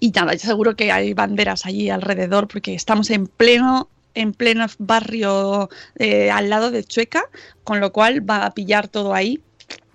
y 0.00 0.10
nada, 0.10 0.36
seguro 0.38 0.76
que 0.76 0.92
hay 0.92 1.14
banderas 1.14 1.66
allí 1.66 1.90
alrededor, 1.90 2.48
porque 2.48 2.74
estamos 2.74 3.10
en 3.10 3.26
pleno 3.26 3.88
en 4.14 4.32
pleno 4.32 4.66
barrio 4.78 5.68
eh, 5.96 6.30
al 6.30 6.48
lado 6.48 6.70
de 6.70 6.82
Chueca, 6.82 7.24
con 7.64 7.80
lo 7.80 7.92
cual 7.92 8.28
va 8.28 8.46
a 8.46 8.54
pillar 8.54 8.88
todo 8.88 9.14
ahí. 9.14 9.42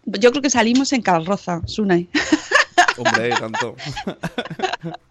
Yo 0.05 0.31
creo 0.31 0.43
que 0.43 0.49
salimos 0.49 0.93
en 0.93 1.01
carroza, 1.01 1.61
Sunay. 1.65 2.07
Hombre, 2.97 3.29
tanto. 3.31 3.75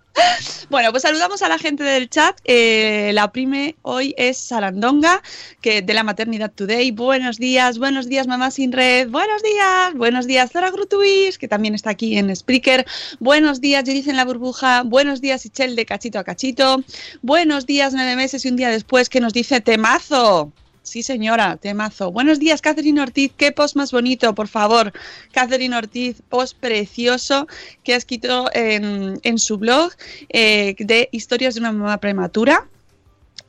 Bueno, 0.70 0.92
pues 0.92 1.02
saludamos 1.02 1.42
a 1.42 1.48
la 1.48 1.58
gente 1.58 1.82
del 1.82 2.08
chat. 2.08 2.38
Eh, 2.44 3.10
la 3.12 3.32
prime 3.32 3.74
hoy 3.82 4.14
es 4.16 4.38
Sarandonga, 4.38 5.22
que 5.60 5.82
de 5.82 5.94
la 5.94 6.04
Maternidad 6.04 6.52
Today. 6.52 6.92
Buenos 6.92 7.38
días, 7.38 7.78
buenos 7.78 8.08
días, 8.08 8.28
mamá 8.28 8.50
sin 8.50 8.70
red. 8.70 9.08
Buenos 9.08 9.42
días, 9.42 9.94
buenos 9.94 10.26
días, 10.26 10.52
Zora 10.52 10.70
Grutuis, 10.70 11.38
que 11.38 11.48
también 11.48 11.74
está 11.74 11.90
aquí 11.90 12.16
en 12.16 12.34
Spreaker. 12.34 12.86
Buenos 13.18 13.60
días, 13.60 13.82
Judith 13.84 14.08
en 14.08 14.16
la 14.16 14.24
burbuja. 14.24 14.82
Buenos 14.84 15.20
días, 15.20 15.44
Ichel 15.44 15.74
de 15.74 15.86
cachito 15.86 16.18
a 16.18 16.24
cachito. 16.24 16.82
Buenos 17.22 17.66
días, 17.66 17.92
nueve 17.92 18.14
meses 18.14 18.44
y 18.44 18.48
un 18.48 18.56
día 18.56 18.70
después, 18.70 19.08
que 19.08 19.20
nos 19.20 19.32
dice 19.32 19.60
temazo. 19.60 20.52
Sí, 20.90 21.04
señora, 21.04 21.56
temazo. 21.56 22.10
Buenos 22.10 22.40
días, 22.40 22.60
Catherine 22.60 23.00
Ortiz. 23.00 23.30
Qué 23.36 23.52
post 23.52 23.76
más 23.76 23.92
bonito, 23.92 24.34
por 24.34 24.48
favor. 24.48 24.92
Catherine 25.30 25.76
Ortiz, 25.76 26.20
post 26.28 26.58
precioso 26.58 27.46
que 27.84 27.94
ha 27.94 27.96
escrito 27.96 28.50
en, 28.52 29.20
en 29.22 29.38
su 29.38 29.56
blog 29.56 29.92
eh, 30.30 30.74
de 30.80 31.08
historias 31.12 31.54
de 31.54 31.60
una 31.60 31.70
mamá 31.70 31.98
prematura. 31.98 32.66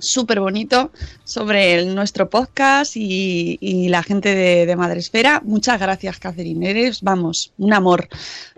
Súper 0.01 0.39
bonito 0.39 0.91
sobre 1.23 1.75
el- 1.75 1.95
nuestro 1.95 2.29
podcast 2.29 2.95
y, 2.97 3.57
y 3.61 3.87
la 3.89 4.03
gente 4.03 4.35
de, 4.35 4.65
de 4.65 4.75
Madresfera. 4.75 5.41
Muchas 5.45 5.79
gracias, 5.79 6.19
Catherine. 6.19 6.69
Eres, 6.69 7.01
vamos, 7.01 7.53
un 7.57 7.73
amor. 7.73 8.09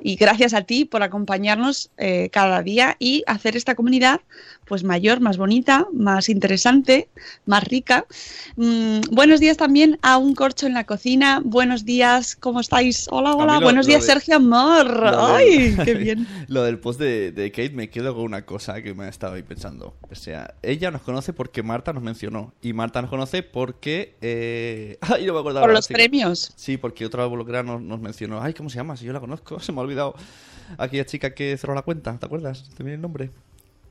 Y 0.02 0.16
gracias 0.16 0.54
a 0.54 0.62
ti 0.64 0.86
por 0.86 1.04
acompañarnos 1.04 1.90
eh, 1.98 2.30
cada 2.32 2.62
día 2.64 2.96
y 3.00 3.24
hacer 3.28 3.56
esta 3.58 3.76
comunidad 3.76 4.22
pues 4.66 4.84
mayor, 4.86 5.20
más 5.20 5.38
bonita, 5.38 5.86
más 5.94 6.30
interesante, 6.30 7.10
más 7.46 7.66
rica. 7.66 8.06
Mm, 8.56 9.02
buenos 9.12 9.42
días 9.42 9.58
también 9.58 10.00
a 10.02 10.18
un 10.18 10.34
corcho 10.36 10.68
en 10.68 10.74
la 10.74 10.86
cocina. 10.86 11.42
Buenos 11.44 11.84
días, 11.84 12.36
¿cómo 12.38 12.62
estáis? 12.62 13.08
Hola, 13.12 13.36
hola. 13.36 13.56
lo- 13.60 13.62
buenos 13.66 13.86
lo 13.86 13.90
días, 13.90 14.02
de- 14.04 14.08
Sergio 14.14 14.38
Amor. 14.38 15.04
Ay, 15.18 15.76
qué 15.84 15.94
bien. 15.96 16.26
Lo 16.48 16.64
del 16.64 16.80
post 16.80 17.00
de, 17.00 17.32
de 17.34 17.52
Kate 17.52 17.72
me 17.72 17.90
quedo 17.90 18.16
con 18.16 18.24
una 18.24 18.46
cosa 18.46 18.82
que 18.82 18.94
me 18.94 19.04
ha 19.04 19.10
estado 19.10 19.34
ahí 19.34 19.44
pensando. 19.44 19.96
O 20.10 20.16
sea, 20.16 20.54
ella 20.64 20.92
nos 20.92 21.02
conoce 21.02 21.33
porque 21.34 21.62
Marta 21.64 21.92
nos 21.94 22.04
mencionó. 22.04 22.54
Y 22.62 22.74
Marta 22.74 23.02
nos 23.02 23.10
conoce 23.10 23.44
porque... 23.44 24.16
Eh... 24.22 24.98
Ay, 25.02 25.26
no 25.26 25.34
me 25.34 25.40
acuerdo 25.40 25.60
Por 25.60 25.70
ahora, 25.70 25.74
los 25.74 25.86
sí. 25.86 25.94
premios. 25.94 26.54
Sí, 26.56 26.78
porque 26.78 27.06
otra 27.06 27.26
bloguera 27.26 27.64
nos, 27.64 27.82
nos 27.82 28.00
mencionó. 28.00 28.42
Ay, 28.42 28.54
¿cómo 28.54 28.70
se 28.70 28.78
llama? 28.78 28.96
Si 28.98 29.06
yo 29.06 29.14
la 29.14 29.20
conozco, 29.20 29.60
se 29.62 29.72
me 29.72 29.80
ha 29.80 29.82
olvidado. 29.82 30.16
Aquella 30.78 31.06
chica 31.06 31.34
que 31.34 31.58
cerró 31.58 31.76
la 31.76 31.82
cuenta, 31.82 32.18
¿te 32.18 32.26
acuerdas? 32.26 32.70
¿Te 32.76 32.84
viene 32.84 32.96
el 32.96 33.02
nombre? 33.02 33.30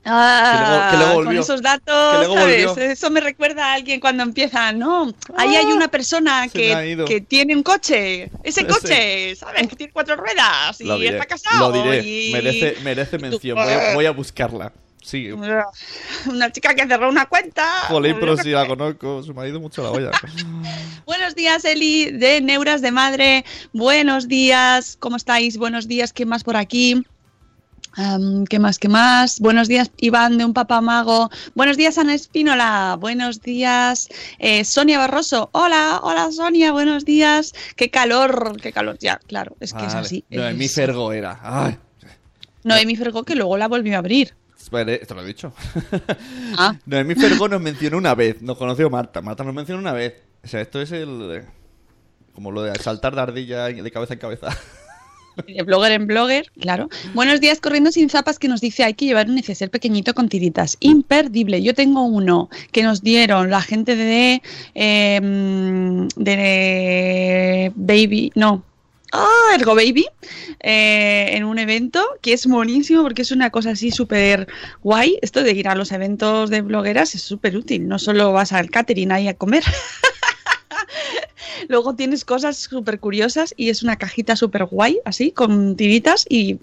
Ah, 0.05 0.89
que 0.91 0.97
luego 0.97 1.13
con 1.13 1.23
volvió. 1.25 1.39
esos 1.41 1.61
datos, 1.61 2.11
Que 2.11 2.17
luego 2.17 2.33
¿sabes? 2.35 2.65
volvió. 2.67 2.83
Eso 2.91 3.09
me 3.09 3.21
recuerda 3.21 3.67
a 3.71 3.73
alguien 3.75 4.01
cuando 4.01 4.23
empieza, 4.23 4.73
no, 4.73 5.13
ahí 5.37 5.55
hay 5.55 5.67
una 5.67 5.87
persona 5.87 6.49
que, 6.49 7.05
que 7.07 7.21
tiene 7.21 7.55
un 7.55 7.63
coche, 7.63 8.23
ese 8.23 8.31
Ese. 8.61 8.67
coche, 8.67 9.35
¿sabes? 9.37 9.65
Que 9.69 9.75
tiene 9.77 9.93
cuatro 9.93 10.17
ruedas 10.17 10.81
y 10.81 10.83
diré. 10.91 11.07
está 11.13 11.25
casado. 11.25 11.69
Lo 11.71 11.83
diré. 11.83 12.01
y- 12.05 12.33
Merece, 12.33 12.75
merece 12.83 13.17
mención. 13.17 13.55
Voy 13.55 13.71
a, 13.73 13.93
voy 13.93 14.05
a 14.05 14.11
buscarla. 14.11 14.73
Sí. 15.03 15.29
Una 16.29 16.51
chica 16.51 16.73
que 16.73 16.87
cerró 16.87 17.09
una 17.09 17.25
cuenta. 17.27 17.65
Jolín, 17.89 18.15
pero 18.19 18.37
si 18.37 18.49
la 18.51 18.65
conozco. 18.65 19.21
Se 19.21 19.33
me 19.33 19.41
ha 19.41 19.47
ido 19.47 19.59
mucho 19.59 19.83
la 19.83 19.91
olla. 19.91 20.11
Buenos 21.05 21.35
días, 21.35 21.65
Eli, 21.65 22.11
de 22.11 22.41
Neuras 22.41 22.81
de 22.81 22.91
Madre. 22.91 23.45
Buenos 23.73 24.27
días, 24.27 24.97
¿cómo 24.99 25.17
estáis? 25.17 25.57
Buenos 25.57 25.87
días, 25.87 26.13
¿qué 26.13 26.25
más 26.25 26.43
por 26.43 26.55
aquí? 26.55 27.03
¿Qué 28.49 28.57
más? 28.57 28.79
¿Qué 28.79 28.87
más? 28.89 29.39
Buenos 29.39 29.67
días, 29.67 29.91
Iván 29.97 30.39
de 30.39 30.45
un 30.45 30.53
papamago. 30.53 31.29
Buenos 31.53 31.77
días, 31.77 31.99
Ana 31.99 32.15
Espínola. 32.15 32.97
Buenos 32.99 33.41
días, 33.41 34.09
eh, 34.39 34.65
Sonia 34.65 34.97
Barroso. 34.97 35.49
Hola, 35.51 35.99
hola, 36.01 36.31
Sonia. 36.31 36.71
Buenos 36.71 37.05
días. 37.05 37.53
Qué 37.75 37.91
calor, 37.91 38.59
qué 38.61 38.71
calor. 38.71 38.97
Ya, 38.99 39.19
claro, 39.27 39.55
es 39.59 39.73
que 39.73 39.85
es 39.85 39.93
así. 39.93 40.23
Noemí 40.31 40.65
Es- 40.65 40.73
Fergo 40.73 41.13
era. 41.13 41.39
Ay. 41.43 41.77
Noemí 42.63 42.95
Fergó, 42.95 43.23
que 43.23 43.35
luego 43.35 43.57
la 43.57 43.67
volvió 43.67 43.93
a 43.95 43.99
abrir. 43.99 44.33
Espere, 44.79 44.97
te 45.05 45.13
lo 45.13 45.21
he 45.21 45.25
dicho. 45.25 45.53
Ah. 46.57 46.75
Noemí 46.85 47.15
Fergo 47.15 47.47
nos 47.47 47.61
mencionó 47.61 47.97
una 47.97 48.13
vez. 48.15 48.41
Nos 48.41 48.57
conoció 48.57 48.89
Marta. 48.89 49.21
Marta 49.21 49.43
nos 49.43 49.53
mencionó 49.55 49.79
una 49.81 49.93
vez. 49.93 50.13
O 50.43 50.47
sea, 50.47 50.61
esto 50.61 50.81
es 50.81 50.91
el. 50.91 51.29
eh, 51.31 51.45
Como 52.33 52.51
lo 52.51 52.61
de 52.63 52.75
saltar 52.75 53.15
de 53.15 53.21
ardilla 53.21 53.65
de 53.67 53.91
cabeza 53.91 54.13
en 54.13 54.19
cabeza. 54.19 54.49
De 55.47 55.63
blogger 55.63 55.93
en 55.93 56.05
blogger, 56.05 56.45
claro. 56.61 56.89
Buenos 57.15 57.41
días, 57.41 57.59
corriendo 57.59 57.91
sin 57.91 58.07
zapas, 58.07 58.37
que 58.37 58.47
nos 58.47 58.61
dice 58.61 58.83
hay 58.83 58.93
que 58.93 59.05
llevar 59.05 59.27
un 59.27 59.33
neceser 59.33 59.71
pequeñito 59.71 60.13
con 60.13 60.29
tiritas. 60.29 60.77
Imperdible. 60.79 61.63
Yo 61.63 61.73
tengo 61.73 62.03
uno 62.03 62.51
que 62.71 62.83
nos 62.83 63.01
dieron 63.01 63.49
la 63.49 63.61
gente 63.63 63.95
de. 63.95 64.43
eh, 64.75 65.19
de. 66.15 67.71
Baby. 67.75 68.31
No. 68.35 68.63
Ah, 69.15 69.51
Ergo 69.53 69.75
Baby, 69.75 70.07
eh, 70.59 71.29
en 71.33 71.43
un 71.43 71.59
evento 71.59 72.03
que 72.21 72.33
es 72.33 72.47
buenísimo 72.47 73.03
porque 73.03 73.21
es 73.21 73.31
una 73.31 73.51
cosa 73.51 73.71
así 73.71 73.91
súper 73.91 74.47
guay. 74.81 75.19
Esto 75.21 75.43
de 75.43 75.51
ir 75.51 75.67
a 75.67 75.75
los 75.75 75.91
eventos 75.91 76.49
de 76.49 76.61
blogueras 76.61 77.13
es 77.13 77.21
súper 77.21 77.55
útil. 77.55 77.87
No 77.87 77.99
solo 77.99 78.33
vas 78.33 78.53
al 78.53 78.71
catering 78.71 79.11
ahí 79.11 79.27
a 79.27 79.35
comer. 79.35 79.63
Luego 81.69 81.95
tienes 81.95 82.25
cosas 82.25 82.57
súper 82.57 82.99
curiosas 82.99 83.53
y 83.55 83.69
es 83.69 83.83
una 83.83 83.97
cajita 83.97 84.35
súper 84.35 84.65
guay, 84.65 84.99
así, 85.05 85.31
con 85.31 85.75
tiritas 85.75 86.25
y, 86.27 86.59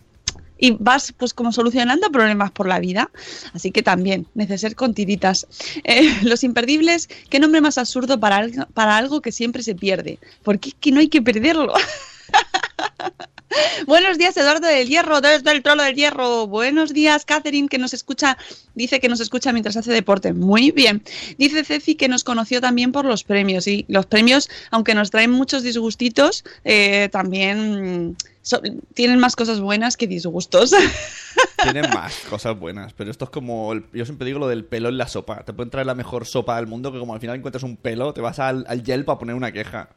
y 0.58 0.72
vas 0.72 1.14
pues 1.16 1.32
como 1.32 1.52
solucionando 1.52 2.10
problemas 2.10 2.50
por 2.50 2.66
la 2.66 2.80
vida. 2.80 3.10
Así 3.52 3.70
que 3.70 3.82
también, 3.82 4.26
neceser 4.34 4.74
con 4.74 4.92
tiritas. 4.94 5.46
Eh, 5.84 6.12
los 6.24 6.42
imperdibles, 6.42 7.08
qué 7.28 7.38
nombre 7.38 7.60
más 7.60 7.78
absurdo 7.78 8.18
para, 8.18 8.36
algo- 8.38 8.66
para 8.74 8.96
algo 8.96 9.20
que 9.20 9.30
siempre 9.32 9.62
se 9.62 9.74
pierde. 9.76 10.18
Porque 10.42 10.70
es 10.70 10.74
que 10.80 10.90
no 10.90 10.98
hay 11.00 11.08
que 11.08 11.22
perderlo. 11.22 11.72
Buenos 13.86 14.16
días, 14.18 14.36
Eduardo 14.36 14.68
del 14.68 14.88
Hierro, 14.88 15.20
desde 15.20 15.50
el 15.50 15.62
Trolo 15.62 15.82
del 15.82 15.96
Hierro. 15.96 16.46
Buenos 16.46 16.94
días, 16.94 17.24
Catherine, 17.24 17.68
que 17.68 17.78
nos 17.78 17.92
escucha, 17.92 18.38
dice 18.74 19.00
que 19.00 19.08
nos 19.08 19.20
escucha 19.20 19.52
mientras 19.52 19.76
hace 19.76 19.92
deporte. 19.92 20.32
Muy 20.32 20.70
bien. 20.70 21.02
Dice 21.36 21.64
Ceci 21.64 21.96
que 21.96 22.06
nos 22.08 22.22
conoció 22.22 22.60
también 22.60 22.92
por 22.92 23.04
los 23.04 23.24
premios. 23.24 23.66
Y 23.66 23.86
los 23.88 24.06
premios, 24.06 24.48
aunque 24.70 24.94
nos 24.94 25.10
traen 25.10 25.32
muchos 25.32 25.62
disgustitos, 25.64 26.44
eh, 26.64 27.08
también 27.10 28.16
so- 28.42 28.62
tienen 28.94 29.18
más 29.18 29.34
cosas 29.34 29.60
buenas 29.60 29.96
que 29.96 30.06
disgustos. 30.06 30.72
Tienen 31.62 31.90
más 31.90 32.14
cosas 32.30 32.58
buenas, 32.58 32.92
pero 32.94 33.10
esto 33.10 33.26
es 33.26 33.30
como. 33.30 33.74
yo 33.92 34.04
siempre 34.06 34.26
digo 34.26 34.38
lo 34.38 34.48
del 34.48 34.64
pelo 34.64 34.88
en 34.88 34.96
la 34.96 35.06
sopa. 35.08 35.42
Te 35.44 35.52
pueden 35.52 35.70
traer 35.70 35.86
la 35.86 35.94
mejor 35.94 36.26
sopa 36.26 36.56
del 36.56 36.66
mundo, 36.66 36.90
que 36.92 36.98
como 36.98 37.12
al 37.12 37.20
final 37.20 37.36
encuentras 37.36 37.62
un 37.64 37.76
pelo, 37.76 38.14
te 38.14 38.20
vas 38.22 38.38
al, 38.38 38.64
al 38.66 38.82
Yelp 38.82 39.08
a 39.10 39.18
poner 39.18 39.34
una 39.34 39.52
queja. 39.52 39.90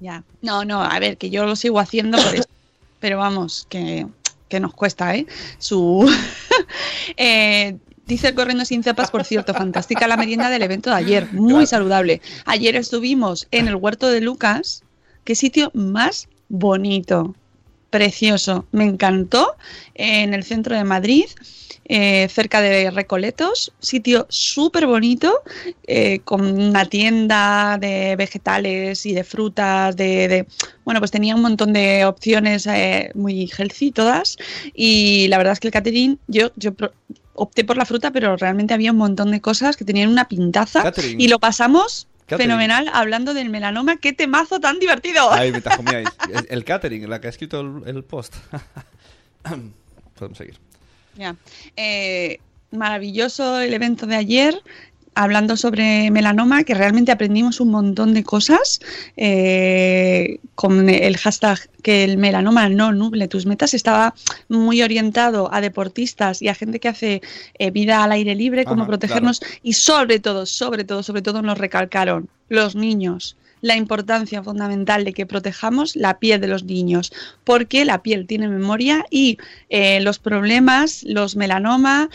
Ya. 0.00 0.24
No, 0.42 0.64
no, 0.64 0.82
a 0.82 0.98
ver, 0.98 1.16
que 1.16 1.30
yo 1.30 1.46
lo 1.46 1.56
sigo 1.56 1.80
haciendo 1.80 2.18
por 2.18 2.34
eso. 2.34 2.48
Pero 3.00 3.18
vamos, 3.18 3.66
que, 3.68 4.06
que 4.48 4.60
nos 4.60 4.74
cuesta, 4.74 5.14
¿eh? 5.14 5.26
Su. 5.58 6.10
Eh, 7.16 7.78
Dice 8.08 8.28
el 8.28 8.34
Corriendo 8.34 8.64
Sin 8.64 8.82
Cepas, 8.82 9.10
por 9.10 9.22
cierto, 9.22 9.52
fantástica 9.52 10.08
la 10.08 10.16
merienda 10.16 10.48
del 10.48 10.62
evento 10.62 10.88
de 10.88 10.96
ayer, 10.96 11.30
muy 11.34 11.66
saludable. 11.66 12.22
Ayer 12.46 12.74
estuvimos 12.74 13.46
en 13.50 13.68
el 13.68 13.76
huerto 13.76 14.08
de 14.08 14.22
Lucas, 14.22 14.82
qué 15.24 15.34
sitio 15.34 15.70
más 15.74 16.26
bonito, 16.48 17.34
precioso, 17.90 18.66
me 18.72 18.84
encantó, 18.84 19.56
en 19.94 20.34
el 20.34 20.44
centro 20.44 20.76
de 20.76 20.84
Madrid, 20.84 21.24
eh, 21.90 22.28
cerca 22.28 22.60
de 22.60 22.90
Recoletos, 22.90 23.72
sitio 23.78 24.26
súper 24.28 24.86
bonito, 24.86 25.32
eh, 25.86 26.20
con 26.24 26.42
una 26.60 26.84
tienda 26.84 27.78
de 27.80 28.14
vegetales 28.16 29.06
y 29.06 29.14
de 29.14 29.24
frutas, 29.24 29.96
de, 29.96 30.28
de- 30.28 30.46
bueno, 30.84 31.00
pues 31.00 31.10
tenía 31.10 31.34
un 31.34 31.40
montón 31.42 31.72
de 31.72 32.04
opciones 32.04 32.66
eh, 32.66 33.10
muy 33.14 33.50
healthy 33.56 33.90
todas, 33.90 34.36
y 34.74 35.28
la 35.28 35.38
verdad 35.38 35.54
es 35.54 35.60
que 35.60 35.68
el 35.68 35.72
catering, 35.72 36.18
yo, 36.26 36.50
yo 36.56 36.72
opté 37.32 37.64
por 37.64 37.78
la 37.78 37.86
fruta, 37.86 38.10
pero 38.10 38.36
realmente 38.36 38.74
había 38.74 38.92
un 38.92 38.98
montón 38.98 39.30
de 39.30 39.40
cosas 39.40 39.76
que 39.78 39.84
tenían 39.86 40.10
una 40.10 40.28
pintaza, 40.28 40.82
Catering. 40.82 41.20
y 41.20 41.28
lo 41.28 41.38
pasamos 41.38 42.06
Catering. 42.28 42.50
fenomenal 42.50 42.90
hablando 42.92 43.32
del 43.32 43.48
melanoma, 43.48 43.96
qué 43.96 44.12
temazo 44.12 44.60
tan 44.60 44.78
divertido. 44.78 45.32
Ahí 45.32 45.50
mientras 45.50 45.76
comíais. 45.76 46.08
El, 46.32 46.46
el 46.48 46.64
catering, 46.64 47.08
la 47.08 47.20
que 47.20 47.26
ha 47.26 47.30
escrito 47.30 47.60
el, 47.60 47.82
el 47.86 48.04
post. 48.04 48.36
Podemos 50.14 50.36
seguir. 50.36 50.58
Ya. 51.16 51.34
Eh, 51.76 52.40
maravilloso 52.70 53.60
el 53.60 53.72
evento 53.72 54.06
de 54.06 54.16
ayer, 54.16 54.62
hablando 55.18 55.56
sobre 55.56 56.12
melanoma, 56.12 56.62
que 56.62 56.74
realmente 56.74 57.10
aprendimos 57.10 57.60
un 57.60 57.72
montón 57.72 58.14
de 58.14 58.22
cosas 58.22 58.80
eh, 59.16 60.38
con 60.54 60.88
el 60.88 61.16
hashtag 61.16 61.58
que 61.82 62.04
el 62.04 62.18
melanoma 62.18 62.68
no 62.68 62.92
nuble 62.92 63.26
tus 63.26 63.44
metas. 63.44 63.74
Estaba 63.74 64.14
muy 64.48 64.80
orientado 64.80 65.52
a 65.52 65.60
deportistas 65.60 66.40
y 66.40 66.46
a 66.46 66.54
gente 66.54 66.78
que 66.78 66.86
hace 66.86 67.20
eh, 67.58 67.72
vida 67.72 68.04
al 68.04 68.12
aire 68.12 68.36
libre, 68.36 68.64
cómo 68.64 68.82
Ajá, 68.82 68.90
protegernos 68.90 69.40
y 69.64 69.72
sobre 69.72 70.20
todo, 70.20 70.46
sobre 70.46 70.84
todo, 70.84 71.02
sobre 71.02 71.22
todo 71.22 71.42
nos 71.42 71.58
recalcaron 71.58 72.28
los 72.48 72.76
niños 72.76 73.36
la 73.60 73.76
importancia 73.76 74.42
fundamental 74.42 75.04
de 75.04 75.12
que 75.12 75.26
protejamos 75.26 75.96
la 75.96 76.18
piel 76.18 76.40
de 76.40 76.46
los 76.48 76.64
niños, 76.64 77.12
porque 77.44 77.84
la 77.84 78.02
piel 78.02 78.26
tiene 78.26 78.48
memoria 78.48 79.04
y 79.10 79.38
eh, 79.70 80.00
los 80.00 80.18
problemas, 80.18 81.02
los 81.04 81.36
melanomas, 81.36 82.08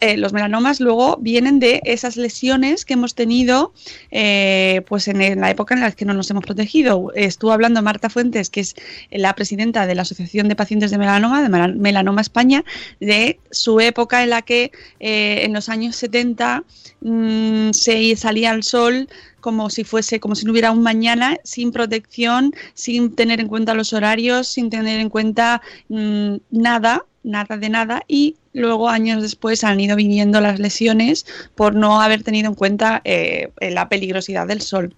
eh, 0.00 0.16
los 0.16 0.32
melanomas 0.32 0.80
luego 0.80 1.18
vienen 1.20 1.58
de 1.58 1.80
esas 1.84 2.16
lesiones 2.16 2.84
que 2.84 2.94
hemos 2.94 3.14
tenido 3.14 3.72
eh, 4.10 4.82
pues 4.88 5.08
en, 5.08 5.40
la 5.40 5.50
época 5.50 5.74
en 5.74 5.80
la 5.80 5.92
que 5.92 6.04
no 6.04 6.14
nos 6.14 6.30
hemos 6.30 6.44
protegido. 6.44 7.12
Estuvo 7.14 7.52
hablando 7.52 7.82
Marta 7.82 8.10
Fuentes, 8.10 8.50
que 8.50 8.60
es 8.60 8.74
la 9.10 9.34
presidenta 9.34 9.86
de 9.86 9.94
la 9.94 10.02
Asociación 10.02 10.48
de 10.48 10.56
Pacientes 10.56 10.90
de 10.90 10.98
Melanoma, 10.98 11.42
de 11.42 11.48
Mela- 11.48 11.74
Melanoma 11.74 12.20
España, 12.20 12.64
de 13.00 13.38
su 13.50 13.80
época 13.80 14.22
en 14.22 14.30
la 14.30 14.42
que 14.42 14.72
en 15.00 15.52
los 15.52 15.68
años 15.68 15.96
70 15.96 16.64
mm, 17.00 17.70
se 17.72 18.16
salía 18.16 18.50
al 18.50 18.62
sol 18.62 19.08
como 19.40 19.70
si 19.70 19.84
fuese, 19.84 20.20
como 20.20 20.34
si 20.34 20.44
no 20.44 20.52
hubiera 20.52 20.72
un 20.72 20.82
mañana, 20.82 21.36
sin 21.44 21.72
protección, 21.72 22.52
sin 22.74 23.14
tener 23.14 23.40
en 23.40 23.48
cuenta 23.48 23.74
los 23.74 23.92
horarios, 23.92 24.48
sin 24.48 24.70
tener 24.70 25.00
en 25.00 25.10
cuenta 25.10 25.62
mm, 25.88 26.36
nada, 26.50 27.04
nada 27.22 27.56
de 27.56 27.68
nada, 27.68 28.02
y 28.08 28.36
luego 28.52 28.88
años 28.88 29.22
después 29.22 29.64
han 29.64 29.80
ido 29.80 29.96
viniendo 29.96 30.40
las 30.40 30.58
lesiones 30.58 31.26
por 31.54 31.74
no 31.74 32.00
haber 32.00 32.22
tenido 32.22 32.48
en 32.48 32.54
cuenta 32.54 33.00
eh, 33.04 33.50
la 33.60 33.88
peligrosidad 33.88 34.46
del 34.46 34.62
sol. 34.62 34.94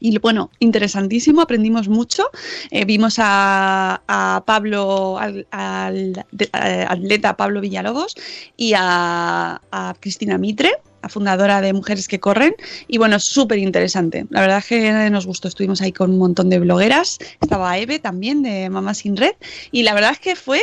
Y 0.00 0.18
bueno, 0.18 0.50
interesantísimo, 0.58 1.42
aprendimos 1.42 1.88
mucho. 1.88 2.24
Eh, 2.72 2.84
vimos 2.84 3.16
a, 3.18 4.02
a 4.08 4.42
Pablo, 4.44 5.16
al, 5.18 5.46
eh, 5.52 6.86
atleta 6.88 7.36
Pablo 7.36 7.60
Villalobos 7.60 8.16
y 8.56 8.72
a 8.74 9.60
Cristina 10.00 10.38
Mitre, 10.38 10.72
la 11.02 11.08
fundadora 11.08 11.60
de 11.60 11.72
Mujeres 11.72 12.06
que 12.08 12.20
Corren. 12.20 12.54
Y 12.88 12.98
bueno, 12.98 13.18
súper 13.18 13.58
interesante. 13.58 14.26
La 14.30 14.40
verdad 14.40 14.58
es 14.58 14.66
que 14.66 15.10
nos 15.10 15.26
gustó. 15.26 15.48
Estuvimos 15.48 15.80
ahí 15.82 15.92
con 15.92 16.10
un 16.10 16.18
montón 16.18 16.48
de 16.48 16.58
blogueras. 16.60 17.18
Estaba 17.40 17.76
Eve 17.78 17.98
también 17.98 18.42
de 18.42 18.70
Mamá 18.70 18.94
Sin 18.94 19.16
Red. 19.16 19.34
Y 19.70 19.82
la 19.82 19.94
verdad 19.94 20.12
es 20.12 20.20
que 20.20 20.36
fue 20.36 20.60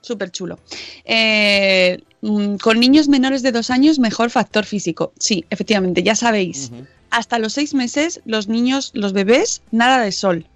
súper 0.00 0.30
chulo. 0.30 0.58
Eh, 1.04 1.98
mm, 2.20 2.56
con 2.56 2.78
niños 2.78 3.08
menores 3.08 3.42
de 3.42 3.52
dos 3.52 3.70
años, 3.70 3.98
mejor 3.98 4.30
factor 4.30 4.64
físico. 4.64 5.12
Sí, 5.18 5.44
efectivamente, 5.50 6.02
ya 6.02 6.14
sabéis. 6.14 6.70
Hasta 7.10 7.38
los 7.38 7.52
seis 7.54 7.74
meses, 7.74 8.20
los 8.24 8.48
niños, 8.48 8.90
los 8.94 9.12
bebés, 9.12 9.62
nada 9.70 10.00
de 10.02 10.12
sol. 10.12 10.46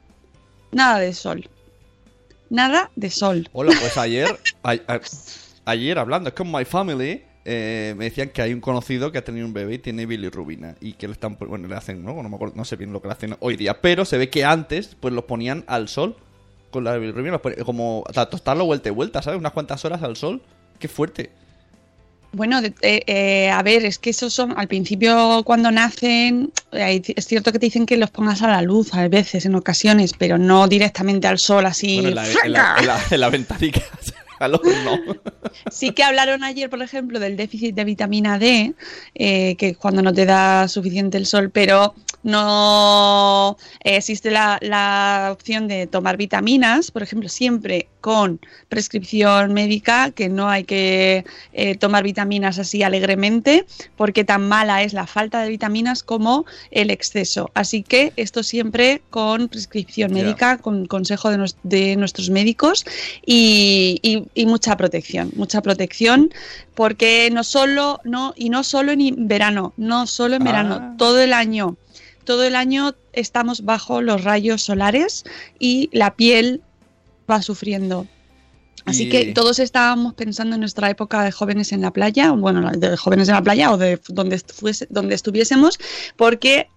Nada 0.73 0.99
de 0.99 1.15
sol. 1.15 1.49
Nada 2.51 2.91
de 2.97 3.11
sol. 3.11 3.49
Hola, 3.53 3.73
pues 3.81 3.97
ayer, 3.97 4.39
a- 4.63 4.73
a- 4.73 5.01
ayer 5.67 5.99
hablando, 5.99 6.29
es 6.31 6.35
con 6.35 6.51
My 6.51 6.65
Family, 6.65 7.23
eh, 7.51 7.95
me 7.97 8.05
decían 8.05 8.29
que 8.29 8.43
hay 8.43 8.53
un 8.53 8.61
conocido 8.61 9.11
que 9.11 9.19
ha 9.19 9.25
tenido 9.25 9.47
un 9.47 9.53
bebé 9.55 9.75
y 9.75 9.79
tiene 9.79 10.05
bilirrubina 10.07 10.75
y 10.81 10.93
que 10.93 11.07
le 11.09 11.15
están, 11.15 11.37
bueno, 11.41 11.67
le 11.67 11.75
hacen, 11.75 12.05
¿no? 12.05 12.23
No, 12.23 12.29
me 12.29 12.37
acuerdo- 12.37 12.55
no 12.55 12.65
sé 12.65 12.77
bien 12.77 12.93
lo 12.93 13.01
que 13.01 13.09
le 13.09 13.15
hacen 13.15 13.37
hoy 13.41 13.57
día, 13.57 13.81
pero 13.81 14.05
se 14.05 14.19
ve 14.19 14.29
que 14.29 14.45
antes, 14.45 14.97
pues 15.01 15.15
los 15.15 15.25
ponían 15.25 15.65
al 15.67 15.89
sol 15.89 16.17
con 16.71 16.85
la 16.85 16.97
bilirrubina, 16.99 17.33
los 17.33 17.41
ponían 17.41 17.65
como 17.65 18.05
a 18.15 18.27
tostarlo 18.27 18.67
vuelta 18.67 18.91
y 18.91 18.93
vuelta, 18.93 19.23
¿sabes? 19.23 19.39
Unas 19.41 19.53
cuantas 19.53 19.85
horas 19.85 20.03
al 20.03 20.17
sol. 20.17 20.43
Qué 20.79 20.87
fuerte. 20.89 21.31
Bueno, 22.31 22.61
eh, 22.83 23.03
eh, 23.07 23.49
a 23.51 23.63
ver, 23.63 23.87
es 23.87 23.99
que 23.99 24.11
esos 24.11 24.35
son, 24.35 24.53
al 24.59 24.69
principio 24.69 25.43
cuando 25.45 25.71
nacen, 25.71 26.53
eh, 26.73 27.01
es 27.17 27.27
cierto 27.27 27.53
que 27.53 27.59
te 27.59 27.65
dicen 27.65 27.87
que 27.87 27.97
los 27.97 28.11
pongas 28.11 28.43
a 28.43 28.49
la 28.49 28.61
luz 28.61 28.93
a 28.93 29.09
veces, 29.09 29.47
en 29.47 29.55
ocasiones, 29.55 30.13
pero 30.17 30.37
no 30.37 30.69
directamente 30.69 31.27
al 31.27 31.39
sol 31.39 31.65
así. 31.65 31.95
Bueno, 32.03 32.09
en 32.11 32.15
la, 32.17 32.27
en 32.27 32.53
la, 32.53 32.77
en 32.81 32.87
la- 32.87 33.01
en 33.11 33.21
la 33.21 33.31
ventanica. 33.31 33.81
Sí 35.71 35.93
que 35.93 36.03
hablaron 36.05 36.45
ayer, 36.45 36.71
por 36.71 36.83
ejemplo, 36.83 37.19
del 37.19 37.37
déficit 37.37 37.75
de 37.75 37.85
vitamina 37.85 38.39
D, 38.39 38.75
eh, 39.15 39.57
que 39.57 39.75
cuando 39.75 40.03
no 40.03 40.13
te 40.13 40.27
da 40.27 40.69
suficiente 40.69 41.19
el 41.19 41.27
sol, 41.27 41.51
pero 41.51 41.95
no 42.23 43.57
eh, 43.85 43.97
existe 43.97 44.31
la, 44.31 44.59
la 44.61 45.31
opción 45.33 45.69
de 45.69 45.87
tomar 45.87 46.17
vitaminas, 46.17 46.91
por 46.91 47.03
ejemplo, 47.03 47.29
siempre 47.29 47.89
con 48.01 48.41
prescripción 48.69 49.53
médica, 49.53 50.11
que 50.13 50.29
no 50.29 50.49
hay 50.49 50.65
que 50.65 51.25
eh, 51.53 51.77
tomar 51.77 52.05
vitaminas 52.05 52.59
así 52.59 52.83
alegremente, 52.83 53.67
porque 53.97 54.25
tan 54.25 54.47
mala 54.49 54.83
es 54.83 54.93
la 54.93 55.07
falta 55.07 55.43
de 55.43 55.49
vitaminas 55.49 56.03
como 56.03 56.45
el 56.71 56.91
exceso. 56.91 57.51
Así 57.55 57.83
que 57.83 58.13
esto 58.17 58.43
siempre 58.43 59.03
con 59.11 59.49
prescripción 59.49 60.13
médica, 60.13 60.59
con 60.59 60.87
consejo 60.87 61.31
de, 61.31 61.39
nues- 61.39 61.57
de 61.65 61.97
nuestros 61.97 62.31
médicos 62.31 62.85
y, 63.27 63.99
y- 64.03 64.25
y 64.35 64.47
mucha 64.47 64.77
protección, 64.77 65.31
mucha 65.37 65.61
protección, 65.61 66.31
porque 66.75 67.29
no 67.33 67.43
solo, 67.45 68.01
no, 68.05 68.33
y 68.37 68.51
no 68.51 68.63
solo 68.63 68.93
en 68.93 69.27
verano, 69.29 69.73
no 69.77 70.07
solo 70.07 70.37
en 70.37 70.43
Ah. 70.43 70.45
verano, 70.45 70.95
todo 70.97 71.21
el 71.21 71.33
año. 71.33 71.77
Todo 72.29 72.45
el 72.45 72.57
año 72.57 72.95
estamos 73.15 73.65
bajo 73.65 74.03
los 74.03 74.23
rayos 74.23 74.61
solares 74.61 75.25
y 75.59 75.89
la 75.95 76.15
piel 76.15 76.61
va 77.29 77.41
sufriendo. 77.41 78.07
Así 78.85 79.05
Y- 79.05 79.09
que 79.09 79.33
todos 79.33 79.59
estábamos 79.59 80.13
pensando 80.13 80.55
en 80.57 80.61
nuestra 80.61 80.91
época 80.91 81.23
de 81.23 81.33
jóvenes 81.33 81.73
en 81.73 81.81
la 81.81 81.91
playa, 81.91 82.33
bueno, 82.33 82.71
de 82.71 82.99
jóvenes 82.99 83.29
en 83.31 83.35
la 83.37 83.43
playa 83.43 83.73
o 83.73 83.79
de 83.79 83.99
donde, 84.09 84.43
donde 84.91 85.15
estuviésemos, 85.15 85.79
porque 86.17 86.69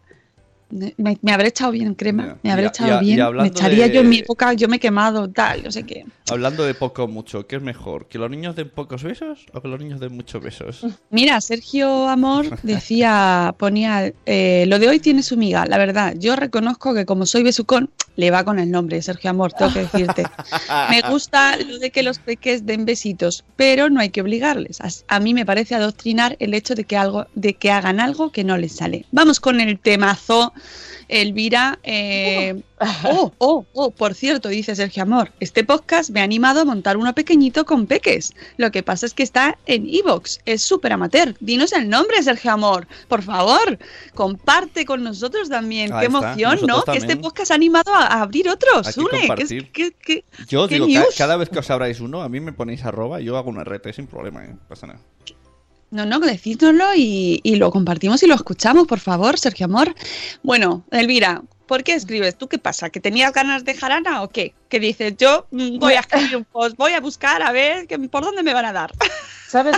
me, 0.97 1.17
me 1.21 1.31
habré 1.33 1.49
echado 1.49 1.71
bien 1.71 1.93
crema, 1.95 2.37
me 2.43 2.51
habré 2.51 2.63
Y 2.63 2.65
a- 2.65 2.69
echado 2.69 2.89
y 2.89 2.93
a- 2.93 3.01
y 3.01 3.15
bien, 3.15 3.35
me 3.37 3.47
echaría 3.47 3.87
de- 3.87 3.93
yo 3.93 4.01
en 4.01 4.09
mi 4.09 4.17
época, 4.19 4.53
yo 4.53 4.67
me 4.67 4.77
he 4.77 4.79
quemado, 4.79 5.29
tal, 5.29 5.63
no 5.63 5.71
sé 5.71 5.83
qué. 5.83 6.05
Hablando 6.29 6.63
de 6.63 6.73
poco 6.73 7.03
o 7.03 7.07
mucho, 7.07 7.45
¿qué 7.47 7.57
es 7.57 7.61
mejor? 7.61 8.07
¿Que 8.07 8.17
los 8.17 8.29
niños 8.29 8.55
den 8.55 8.69
pocos 8.69 9.03
besos 9.03 9.45
o 9.53 9.61
que 9.61 9.67
los 9.67 9.79
niños 9.79 9.99
den 9.99 10.15
muchos 10.15 10.41
besos? 10.41 10.85
Mira, 11.09 11.39
Sergio 11.41 12.07
Amor 12.07 12.45
decía, 12.63 13.53
ponía, 13.57 14.11
eh, 14.25 14.65
lo 14.67 14.79
de 14.79 14.87
hoy 14.89 14.99
tiene 14.99 15.23
su 15.23 15.37
miga, 15.37 15.65
la 15.65 15.77
verdad, 15.77 16.13
yo 16.17 16.35
reconozco 16.35 16.93
que 16.93 17.05
como 17.05 17.25
soy 17.25 17.43
besucón, 17.43 17.89
le 18.17 18.29
va 18.29 18.43
con 18.43 18.59
el 18.59 18.69
nombre, 18.69 19.01
Sergio 19.01 19.29
Amor, 19.29 19.53
tengo 19.53 19.71
que 19.73 19.79
decirte. 19.79 20.25
Me 20.89 21.01
gusta 21.09 21.55
lo 21.57 21.79
de 21.79 21.91
que 21.91 22.03
los 22.03 22.19
peques 22.19 22.65
den 22.65 22.85
besitos, 22.85 23.45
pero 23.55 23.89
no 23.89 24.01
hay 24.01 24.09
que 24.09 24.21
obligarles. 24.21 24.81
As- 24.81 25.05
A 25.07 25.19
mí 25.21 25.33
me 25.33 25.45
parece 25.45 25.75
adoctrinar 25.75 26.35
el 26.39 26.53
hecho 26.53 26.75
de 26.75 26.83
que 26.83 26.97
algo, 26.97 27.27
de 27.35 27.53
que 27.53 27.71
hagan 27.71 27.99
algo 28.01 28.31
que 28.31 28.43
no 28.43 28.57
les 28.57 28.73
sale. 28.75 29.05
Vamos 29.11 29.39
con 29.39 29.61
el 29.61 29.79
temazo 29.79 30.53
Elvira. 31.07 31.77
eh, 31.83 32.61
oh, 33.03 33.33
oh, 33.37 33.65
oh, 33.73 33.91
por 33.91 34.13
cierto, 34.15 34.47
dice 34.49 34.75
Sergio 34.75 35.03
Amor, 35.03 35.31
este 35.41 35.63
podcast 35.65 36.09
me 36.09 36.21
ha 36.21 36.23
animado 36.23 36.61
a 36.61 36.65
montar 36.65 36.95
uno 36.97 37.13
pequeñito 37.13 37.65
con 37.65 37.85
peques. 37.85 38.33
Lo 38.57 38.71
que 38.71 38.81
pasa 38.81 39.05
es 39.05 39.13
que 39.13 39.23
está 39.23 39.57
en 39.65 39.87
Evox, 39.89 40.39
es 40.45 40.63
súper 40.63 40.93
amateur. 40.93 41.35
Dinos 41.41 41.73
el 41.73 41.89
nombre, 41.89 42.23
Sergio 42.23 42.51
Amor, 42.51 42.87
por 43.09 43.21
favor. 43.23 43.77
Comparte 44.15 44.85
con 44.85 45.03
nosotros 45.03 45.49
también. 45.49 45.91
Ahí 45.93 46.07
Qué 46.07 46.13
está, 46.15 46.33
emoción, 46.33 46.67
¿no? 46.67 46.83
Que 46.83 46.97
este 46.97 47.17
podcast 47.17 47.51
ha 47.51 47.55
animado 47.55 47.93
a, 47.93 48.05
a 48.05 48.21
abrir 48.21 48.47
otros. 48.49 48.87
Hay 48.87 48.93
que 48.93 49.01
Sune, 49.01 49.09
que 49.11 49.17
es- 49.17 49.27
compartir. 49.27 49.71
que- 49.71 49.91
que- 49.91 50.23
Yo 50.47 50.67
¿Qué 50.67 50.75
digo, 50.75 50.87
news? 50.87 51.15
cada 51.17 51.35
vez 51.37 51.49
que 51.49 51.59
os 51.59 51.69
abráis 51.69 51.99
uno, 51.99 52.21
a 52.21 52.29
mí 52.29 52.39
me 52.39 52.53
ponéis 52.53 52.85
arroba 52.85 53.19
y 53.21 53.25
yo 53.25 53.37
hago 53.37 53.49
una 53.49 53.63
RT 53.63 53.91
sin 53.93 54.07
problema, 54.07 54.45
¿eh? 54.45 54.49
no 54.53 54.59
pasa 54.69 54.87
nada. 54.87 54.99
No, 55.91 56.05
no, 56.05 56.19
decídnoslo 56.19 56.95
y, 56.95 57.41
y 57.43 57.55
lo 57.57 57.69
compartimos 57.69 58.23
y 58.23 58.27
lo 58.27 58.35
escuchamos, 58.35 58.87
por 58.87 58.99
favor, 58.99 59.37
Sergio 59.37 59.65
Amor. 59.65 59.93
Bueno, 60.41 60.85
Elvira, 60.89 61.41
¿por 61.67 61.83
qué 61.83 61.93
escribes? 61.95 62.37
¿Tú 62.37 62.47
qué 62.47 62.57
pasa? 62.57 62.89
¿Que 62.89 63.01
tenías 63.01 63.33
ganas 63.33 63.65
de 63.65 63.73
jarana 63.73 64.23
o 64.23 64.29
qué? 64.29 64.55
Que 64.69 64.79
dices, 64.79 65.15
yo 65.17 65.47
mm, 65.51 65.79
voy 65.79 65.93
a 65.95 65.99
escribir 65.99 66.37
un 66.37 66.45
post, 66.45 66.77
voy 66.77 66.93
a 66.93 67.01
buscar 67.01 67.41
a 67.43 67.51
ver 67.51 67.87
que- 67.87 67.99
por 67.99 68.23
dónde 68.23 68.41
me 68.41 68.53
van 68.53 68.65
a 68.65 68.71
dar. 68.73 68.91
¿Sabes? 69.51 69.75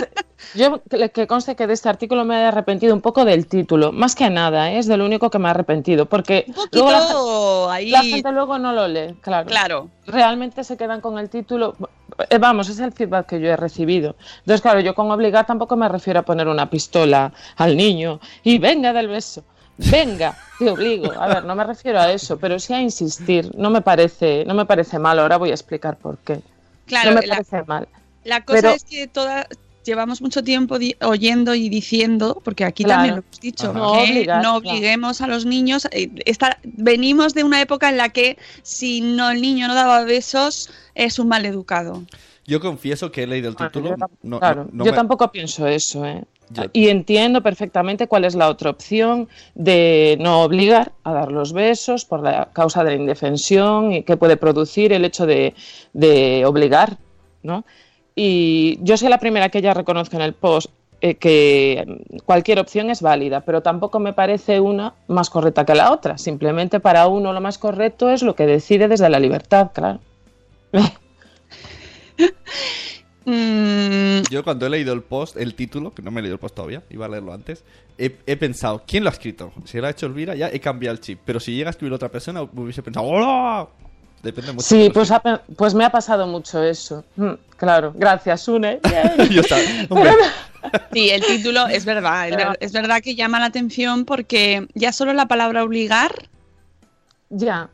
Yo 0.54 0.80
que, 1.12 1.26
conste 1.26 1.56
que 1.56 1.66
de 1.66 1.74
este 1.74 1.88
artículo 1.88 2.24
me 2.24 2.42
he 2.42 2.44
arrepentido 2.44 2.94
un 2.94 3.00
poco 3.00 3.24
del 3.24 3.48
título, 3.48 3.90
más 3.90 4.14
que 4.14 4.30
nada, 4.30 4.70
¿eh? 4.70 4.78
es 4.78 4.86
de 4.86 4.96
lo 4.96 5.04
único 5.04 5.30
que 5.30 5.40
me 5.40 5.48
he 5.48 5.50
arrepentido, 5.50 6.06
porque 6.06 6.44
Un 6.46 6.54
luego 6.70 7.66
la, 7.68 7.74
ahí. 7.74 7.90
gente 7.90 8.30
luego 8.30 8.56
no 8.58 8.72
lo 8.72 8.86
lee, 8.86 9.16
claro. 9.20 9.48
Claro. 9.48 9.90
Realmente 10.06 10.62
se 10.62 10.76
quedan 10.76 11.00
con 11.00 11.18
el 11.18 11.28
título. 11.28 11.74
eh, 12.30 12.38
vamos, 12.38 12.68
es 12.68 12.78
el 12.78 12.92
feedback 12.92 13.26
que 13.26 13.40
yo 13.40 13.48
he 13.48 13.56
recibido. 13.56 14.14
Entonces, 14.40 14.60
claro, 14.60 14.78
yo 14.78 14.94
con 14.94 15.10
obligar 15.10 15.44
tampoco 15.44 15.74
me 15.74 15.88
refiero 15.88 16.20
a 16.20 16.22
poner 16.22 16.46
una 16.46 16.70
pistola 16.70 17.32
al 17.56 17.76
niño 17.76 18.20
y 18.44 18.58
venga 18.58 18.92
del 18.92 19.08
beso. 19.08 19.42
Venga, 19.76 20.38
te 20.60 20.70
obligo. 20.70 21.10
A 21.20 21.26
ver, 21.26 21.44
no 21.44 21.56
me 21.56 21.64
refiero 21.64 21.98
a 21.98 22.12
eso, 22.12 22.38
pero 22.38 22.60
sí 22.60 22.72
a 22.72 22.80
insistir. 22.80 23.50
No 23.58 23.70
me 23.70 23.80
parece, 23.80 24.44
no 24.46 24.54
me 24.54 24.66
parece 24.66 25.00
mal. 25.00 25.18
Ahora 25.18 25.36
voy 25.36 25.50
a 25.50 25.54
explicar 25.54 25.96
por 25.96 26.18
qué. 26.18 26.40
Claro, 26.86 27.10
no 27.10 27.20
me 27.20 27.26
la, 27.26 27.34
parece 27.34 27.64
mal. 27.64 27.88
la 28.22 28.44
cosa 28.44 28.60
pero- 28.60 28.70
es 28.74 28.84
que 28.84 29.08
toda, 29.08 29.48
llevamos 29.84 30.20
mucho 30.22 30.42
tiempo 30.42 30.76
oyendo 31.02 31.54
y 31.54 31.68
diciendo, 31.68 32.40
porque 32.44 32.64
aquí 32.64 32.84
Claro. 32.84 32.96
también 32.98 33.14
lo 33.16 33.20
hemos 33.22 33.40
dicho, 33.40 33.70
Ajá. 33.70 33.78
No 33.78 33.92
que 33.92 33.98
obligar, 34.10 34.36
no 34.42 34.42
claro. 34.42 34.56
obliguemos 34.76 35.20
a 35.20 35.26
los 35.26 35.44
niños. 35.46 35.86
eh, 35.92 36.10
esta- 36.24 36.58
venimos 36.64 37.34
de 37.34 37.44
una 37.44 37.60
época 37.60 37.88
en 37.88 37.96
la 37.96 38.08
que 38.08 38.38
si 38.62 39.00
no 39.00 39.30
el 39.30 39.40
niño 39.42 39.68
no 39.68 39.74
daba 39.74 40.04
besos 40.04 40.70
es 40.94 41.18
un 41.18 41.28
mal 41.28 41.44
educado. 41.46 42.02
Yo 42.46 42.60
confieso 42.60 43.10
que 43.10 43.22
he 43.22 43.26
leído 43.26 43.48
el 43.48 43.56
título. 43.56 43.94
no- 44.22 44.38
claro, 44.38 44.64
no- 44.64 44.70
no 44.72 44.84
yo 44.84 44.90
me- 44.90 44.96
tampoco 44.96 45.30
pienso 45.32 45.66
eso, 45.66 46.04
¿eh? 46.04 46.24
Yo- 46.50 46.64
Y 46.74 46.88
entiendo 46.88 47.42
perfectamente 47.42 48.06
cuál 48.06 48.26
es 48.26 48.34
la 48.34 48.50
otra 48.50 48.68
opción 48.68 49.28
de 49.54 50.18
no 50.20 50.42
obligar 50.42 50.92
a 51.02 51.12
dar 51.14 51.32
los 51.32 51.54
besos 51.54 52.04
por 52.04 52.22
la 52.22 52.50
causa 52.52 52.84
de 52.84 52.90
la 52.90 52.96
indefensión 52.96 53.92
y 53.92 54.02
que 54.02 54.18
puede 54.18 54.36
producir 54.36 54.92
el 54.92 55.06
hecho 55.06 55.24
de, 55.24 55.54
de 55.94 56.44
obligar, 56.44 56.98
¿no? 57.42 57.64
Y 58.14 58.78
yo 58.82 58.96
soy 58.96 59.08
la 59.08 59.18
primera 59.18 59.48
que 59.48 59.60
ya 59.62 59.74
reconozco 59.74 60.16
en 60.16 60.22
el 60.22 60.34
post 60.34 60.70
eh, 61.00 61.16
que 61.16 61.84
cualquier 62.24 62.60
opción 62.60 62.88
es 62.90 63.02
válida, 63.02 63.40
pero 63.40 63.60
tampoco 63.62 63.98
me 63.98 64.12
parece 64.12 64.60
una 64.60 64.94
más 65.08 65.30
correcta 65.30 65.64
que 65.64 65.74
la 65.74 65.90
otra. 65.92 66.16
Simplemente 66.16 66.80
para 66.80 67.08
uno 67.08 67.32
lo 67.32 67.40
más 67.40 67.58
correcto 67.58 68.10
es 68.10 68.22
lo 68.22 68.34
que 68.34 68.46
decide 68.46 68.88
desde 68.88 69.10
la 69.10 69.18
libertad, 69.20 69.70
claro. 69.72 70.00
Mm, 73.26 74.20
Yo 74.30 74.44
cuando 74.44 74.66
he 74.66 74.70
leído 74.70 74.92
el 74.92 75.02
post, 75.02 75.38
el 75.38 75.54
título, 75.54 75.94
que 75.94 76.02
no 76.02 76.10
me 76.10 76.20
he 76.20 76.22
leído 76.22 76.34
el 76.34 76.40
post 76.40 76.54
todavía, 76.56 76.82
iba 76.90 77.06
a 77.06 77.08
leerlo 77.08 77.32
antes, 77.32 77.64
he, 77.96 78.16
he 78.26 78.36
pensado, 78.36 78.82
¿quién 78.86 79.02
lo 79.02 79.08
ha 79.08 79.14
escrito? 79.14 79.50
Si 79.64 79.80
lo 79.80 79.86
ha 79.86 79.90
hecho 79.90 80.04
Elvira, 80.04 80.34
ya 80.34 80.48
he 80.52 80.60
cambiado 80.60 80.92
el 80.94 81.00
chip. 81.00 81.20
Pero 81.24 81.40
si 81.40 81.54
llega 81.54 81.68
a 81.68 81.72
escribir 81.72 81.94
otra 81.94 82.10
persona, 82.10 82.42
hubiese 82.42 82.82
pensado, 82.82 83.06
¡Hola! 83.06 83.68
Depende 84.24 84.52
mucho. 84.52 84.66
Sí, 84.66 84.84
de 84.84 84.90
pues, 84.90 85.10
ha 85.10 85.20
pues 85.56 85.74
me 85.74 85.84
ha 85.84 85.90
pasado 85.90 86.26
mucho 86.26 86.62
eso. 86.62 87.04
Mm, 87.16 87.32
claro, 87.56 87.92
gracias, 87.94 88.48
Une. 88.48 88.80
Yo 89.30 89.42
Sí, 90.94 91.10
el 91.10 91.22
título 91.22 91.66
es 91.66 91.84
verdad, 91.84 92.26
es, 92.30 92.36
ver- 92.36 92.56
es 92.58 92.72
verdad 92.72 93.02
que 93.02 93.14
llama 93.14 93.38
la 93.38 93.46
atención 93.46 94.06
porque 94.06 94.66
ya 94.74 94.92
solo 94.92 95.12
la 95.12 95.26
palabra 95.26 95.62
obligar, 95.62 96.10
Ya. 97.28 97.68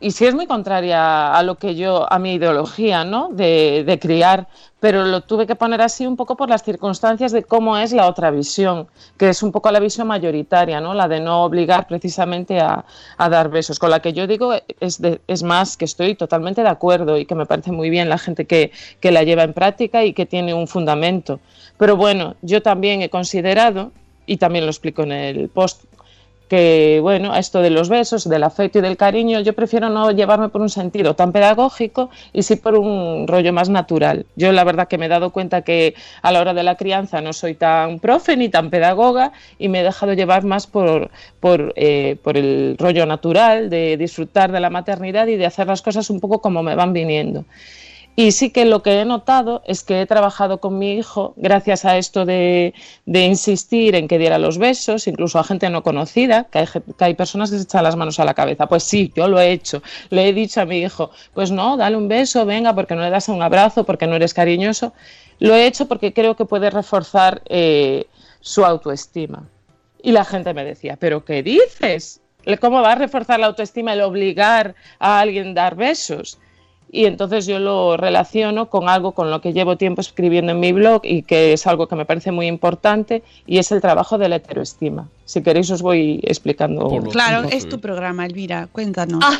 Y 0.00 0.12
sí 0.12 0.24
es 0.24 0.34
muy 0.36 0.46
contraria 0.46 1.34
a 1.34 1.42
lo 1.42 1.56
que 1.56 1.74
yo, 1.74 2.10
a 2.12 2.18
mi 2.20 2.34
ideología, 2.34 3.04
¿no? 3.04 3.28
De, 3.32 3.82
de 3.84 3.98
criar, 3.98 4.46
pero 4.78 5.04
lo 5.04 5.22
tuve 5.22 5.48
que 5.48 5.56
poner 5.56 5.82
así 5.82 6.06
un 6.06 6.16
poco 6.16 6.36
por 6.36 6.48
las 6.48 6.62
circunstancias 6.62 7.32
de 7.32 7.42
cómo 7.42 7.76
es 7.76 7.92
la 7.92 8.06
otra 8.06 8.30
visión, 8.30 8.86
que 9.18 9.30
es 9.30 9.42
un 9.42 9.50
poco 9.50 9.68
la 9.72 9.80
visión 9.80 10.06
mayoritaria, 10.06 10.80
¿no? 10.80 10.94
La 10.94 11.08
de 11.08 11.18
no 11.18 11.42
obligar 11.42 11.88
precisamente 11.88 12.60
a, 12.60 12.84
a 13.18 13.28
dar 13.28 13.50
besos, 13.50 13.80
con 13.80 13.90
la 13.90 14.00
que 14.00 14.12
yo 14.12 14.28
digo 14.28 14.52
es, 14.78 15.00
de- 15.02 15.20
es 15.26 15.42
más 15.42 15.76
que 15.76 15.86
estoy 15.86 16.14
totalmente 16.14 16.62
de 16.62 16.68
acuerdo 16.68 17.18
y 17.18 17.26
que 17.26 17.34
me 17.34 17.46
parece 17.46 17.72
muy 17.72 17.90
bien 17.90 18.08
la 18.08 18.18
gente 18.18 18.46
que, 18.46 18.70
que 19.00 19.10
la 19.10 19.24
lleva 19.24 19.42
en 19.42 19.54
práctica 19.54 20.04
y 20.04 20.12
que 20.12 20.24
tiene 20.24 20.54
un 20.54 20.68
fundamento. 20.68 21.40
Pero 21.78 21.96
bueno, 21.96 22.36
yo 22.42 22.62
también 22.62 23.02
he 23.02 23.10
considerado, 23.10 23.90
y 24.24 24.36
también 24.36 24.66
lo 24.66 24.70
explico 24.70 25.02
en 25.02 25.10
el 25.12 25.48
post, 25.48 25.82
que 26.50 26.98
bueno, 27.00 27.36
esto 27.36 27.62
de 27.62 27.70
los 27.70 27.88
besos, 27.88 28.28
del 28.28 28.42
afecto 28.42 28.80
y 28.80 28.82
del 28.82 28.96
cariño, 28.96 29.38
yo 29.38 29.52
prefiero 29.52 29.88
no 29.88 30.10
llevarme 30.10 30.48
por 30.48 30.60
un 30.60 30.68
sentido 30.68 31.14
tan 31.14 31.30
pedagógico 31.30 32.10
y 32.32 32.42
sí 32.42 32.56
por 32.56 32.74
un 32.74 33.28
rollo 33.28 33.52
más 33.52 33.68
natural. 33.68 34.26
Yo 34.34 34.50
la 34.50 34.64
verdad 34.64 34.88
que 34.88 34.98
me 34.98 35.06
he 35.06 35.08
dado 35.08 35.30
cuenta 35.30 35.62
que 35.62 35.94
a 36.22 36.32
la 36.32 36.40
hora 36.40 36.52
de 36.52 36.64
la 36.64 36.74
crianza 36.74 37.20
no 37.20 37.32
soy 37.32 37.54
tan 37.54 38.00
profe 38.00 38.36
ni 38.36 38.48
tan 38.48 38.68
pedagoga 38.68 39.30
y 39.60 39.68
me 39.68 39.80
he 39.80 39.84
dejado 39.84 40.12
llevar 40.14 40.42
más 40.42 40.66
por, 40.66 41.12
por, 41.38 41.72
eh, 41.76 42.16
por 42.20 42.36
el 42.36 42.74
rollo 42.80 43.06
natural 43.06 43.70
de 43.70 43.96
disfrutar 43.96 44.50
de 44.50 44.58
la 44.58 44.70
maternidad 44.70 45.28
y 45.28 45.36
de 45.36 45.46
hacer 45.46 45.68
las 45.68 45.82
cosas 45.82 46.10
un 46.10 46.18
poco 46.18 46.40
como 46.40 46.64
me 46.64 46.74
van 46.74 46.92
viniendo. 46.92 47.44
Y 48.16 48.32
sí 48.32 48.50
que 48.50 48.66
lo 48.66 48.82
que 48.82 49.00
he 49.00 49.04
notado 49.06 49.62
es 49.66 49.82
que 49.82 50.02
he 50.02 50.06
trabajado 50.06 50.58
con 50.58 50.78
mi 50.78 50.92
hijo 50.94 51.32
gracias 51.36 51.84
a 51.86 51.96
esto 51.96 52.26
de, 52.26 52.74
insistir 53.06 53.94
en 53.94 54.08
que 54.08 54.18
diera 54.18 54.38
los 54.38 54.58
besos, 54.58 55.06
incluso 55.06 55.38
a 55.38 55.44
gente 55.44 55.70
no 55.70 55.82
conocida, 55.82 56.44
que 56.44 56.58
hay, 56.58 56.66
ge- 56.66 56.82
que 56.98 57.04
hay 57.04 57.14
personas 57.14 57.50
que 57.50 57.56
se 57.56 57.62
echan 57.62 57.82
las 57.84 57.96
manos 57.96 58.20
a 58.20 58.24
la 58.26 58.34
cabeza. 58.34 58.66
Pues 58.66 58.82
sí, 58.82 59.10
yo 59.16 59.26
lo 59.26 59.40
he 59.40 59.52
hecho. 59.52 59.82
Le 60.10 60.28
he 60.28 60.32
dicho 60.34 60.60
a 60.60 60.66
mi 60.66 60.80
hijo, 60.80 61.10
pues 61.32 61.50
no, 61.50 61.76
dale 61.78 61.96
un 61.96 62.08
beso, 62.08 62.44
venga, 62.44 62.74
porque 62.74 62.94
no 62.94 63.00
le 63.02 63.10
das 63.10 63.28
un 63.28 63.40
abrazo, 63.42 63.84
porque 63.84 64.06
no 64.06 64.16
eres 64.16 64.34
cariñoso. 64.34 64.92
Lo 65.38 65.54
he 65.54 65.66
hecho 65.66 65.88
porque 65.88 66.12
creo 66.12 66.36
que 66.36 66.44
puede 66.44 66.68
reforzar 66.68 67.40
eh, 67.48 68.06
su 68.40 68.64
autoestima. 68.66 69.48
Y 70.02 70.12
la 70.12 70.24
gente 70.26 70.52
me 70.52 70.64
decía, 70.64 70.96
¿pero 70.98 71.24
qué 71.24 71.42
dices? 71.42 72.20
¿Cómo 72.60 72.82
va 72.82 72.92
a 72.92 72.96
reforzar 72.96 73.40
la 73.40 73.46
autoestima 73.46 73.92
el 73.94 74.02
obligar 74.02 74.74
a 74.98 75.20
alguien 75.20 75.50
a 75.50 75.54
dar 75.54 75.76
besos? 75.76 76.38
Y 76.92 77.04
entonces 77.04 77.46
yo 77.46 77.60
lo 77.60 77.96
relaciono 77.96 78.68
con 78.68 78.88
algo 78.88 79.12
con 79.12 79.30
lo 79.30 79.40
que 79.40 79.52
llevo 79.52 79.76
tiempo 79.76 80.00
escribiendo 80.00 80.52
en 80.52 80.60
mi 80.60 80.72
blog 80.72 81.02
y 81.04 81.22
que 81.22 81.52
es 81.52 81.66
algo 81.66 81.86
que 81.86 81.94
me 81.94 82.04
parece 82.04 82.32
muy 82.32 82.48
importante 82.48 83.22
y 83.46 83.58
es 83.58 83.70
el 83.70 83.80
trabajo 83.80 84.18
de 84.18 84.28
la 84.28 84.36
heteroestima. 84.36 85.08
Si 85.24 85.42
queréis 85.42 85.70
os 85.70 85.82
voy 85.82 86.20
explicando. 86.24 86.88
Claro, 87.10 87.48
es 87.48 87.68
tu 87.68 87.80
programa, 87.80 88.26
Elvira, 88.26 88.68
cuéntanos. 88.72 89.24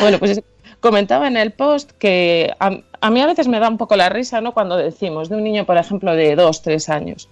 Bueno, 0.00 0.18
pues 0.18 0.42
comentaba 0.80 1.26
en 1.26 1.36
el 1.36 1.52
post 1.52 1.92
que 1.92 2.52
a, 2.60 2.70
a 3.00 3.10
mí 3.10 3.20
a 3.20 3.26
veces 3.26 3.48
me 3.48 3.60
da 3.60 3.68
un 3.68 3.78
poco 3.78 3.96
la 3.96 4.08
risa, 4.08 4.40
¿no? 4.40 4.52
Cuando 4.52 4.76
decimos 4.76 5.28
de 5.28 5.36
un 5.36 5.44
niño, 5.44 5.64
por 5.64 5.76
ejemplo, 5.76 6.14
de 6.14 6.36
dos, 6.36 6.62
tres 6.62 6.88
años, 6.88 7.28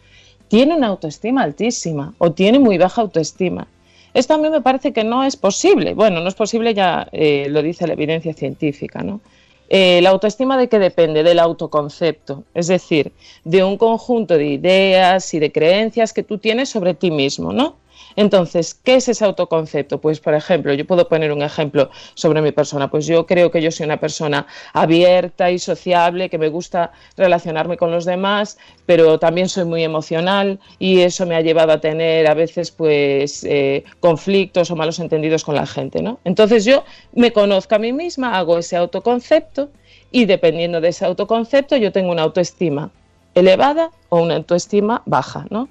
tiene 0.48 0.74
una 0.74 0.88
autoestima 0.88 1.42
altísima 1.42 2.14
o 2.18 2.32
tiene 2.32 2.58
muy 2.58 2.78
baja 2.78 3.02
autoestima. 3.02 3.66
Esto 4.14 4.34
a 4.34 4.38
mí 4.38 4.48
me 4.48 4.60
parece 4.60 4.92
que 4.92 5.04
no 5.04 5.24
es 5.24 5.36
posible. 5.36 5.94
Bueno, 5.94 6.20
no 6.20 6.28
es 6.28 6.34
posible, 6.34 6.72
ya 6.72 7.08
eh, 7.12 7.48
lo 7.50 7.62
dice 7.62 7.86
la 7.86 7.94
evidencia 7.94 8.32
científica, 8.32 9.02
¿no? 9.02 9.20
Eh, 9.68 10.00
la 10.02 10.10
autoestima 10.10 10.56
de 10.56 10.68
qué 10.68 10.78
depende 10.78 11.22
del 11.22 11.38
autoconcepto, 11.38 12.44
es 12.54 12.68
decir, 12.68 13.12
de 13.44 13.64
un 13.64 13.76
conjunto 13.76 14.36
de 14.36 14.46
ideas 14.46 15.32
y 15.34 15.38
de 15.38 15.50
creencias 15.50 16.12
que 16.12 16.22
tú 16.22 16.38
tienes 16.38 16.68
sobre 16.68 16.94
ti 16.94 17.10
mismo, 17.10 17.52
¿no? 17.52 17.76
Entonces, 18.16 18.74
¿qué 18.74 18.96
es 18.96 19.08
ese 19.08 19.24
autoconcepto? 19.24 20.00
Pues, 20.00 20.20
por 20.20 20.34
ejemplo, 20.34 20.72
yo 20.74 20.86
puedo 20.86 21.08
poner 21.08 21.32
un 21.32 21.42
ejemplo 21.42 21.90
sobre 22.14 22.42
mi 22.42 22.52
persona. 22.52 22.90
Pues 22.90 23.06
yo 23.06 23.26
creo 23.26 23.50
que 23.50 23.60
yo 23.60 23.70
soy 23.70 23.86
una 23.86 23.98
persona 23.98 24.46
abierta 24.72 25.50
y 25.50 25.58
sociable, 25.58 26.28
que 26.28 26.38
me 26.38 26.48
gusta 26.48 26.92
relacionarme 27.16 27.76
con 27.76 27.90
los 27.90 28.04
demás, 28.04 28.58
pero 28.86 29.18
también 29.18 29.48
soy 29.48 29.64
muy 29.64 29.82
emocional 29.82 30.60
y 30.78 31.00
eso 31.00 31.26
me 31.26 31.36
ha 31.36 31.40
llevado 31.40 31.72
a 31.72 31.80
tener 31.80 32.26
a 32.26 32.34
veces 32.34 32.70
pues 32.70 33.44
eh, 33.44 33.84
conflictos 34.00 34.70
o 34.70 34.76
malos 34.76 34.98
entendidos 34.98 35.44
con 35.44 35.54
la 35.54 35.66
gente, 35.66 36.02
¿no? 36.02 36.20
Entonces 36.24 36.64
yo 36.64 36.84
me 37.12 37.32
conozco 37.32 37.74
a 37.74 37.78
mí 37.78 37.92
misma, 37.92 38.36
hago 38.38 38.58
ese 38.58 38.76
autoconcepto 38.76 39.70
y 40.10 40.26
dependiendo 40.26 40.80
de 40.80 40.88
ese 40.88 41.04
autoconcepto 41.04 41.76
yo 41.76 41.92
tengo 41.92 42.12
una 42.12 42.22
autoestima 42.22 42.90
elevada 43.34 43.90
o 44.08 44.22
una 44.22 44.36
autoestima 44.36 45.02
baja, 45.06 45.46
¿no? 45.50 45.68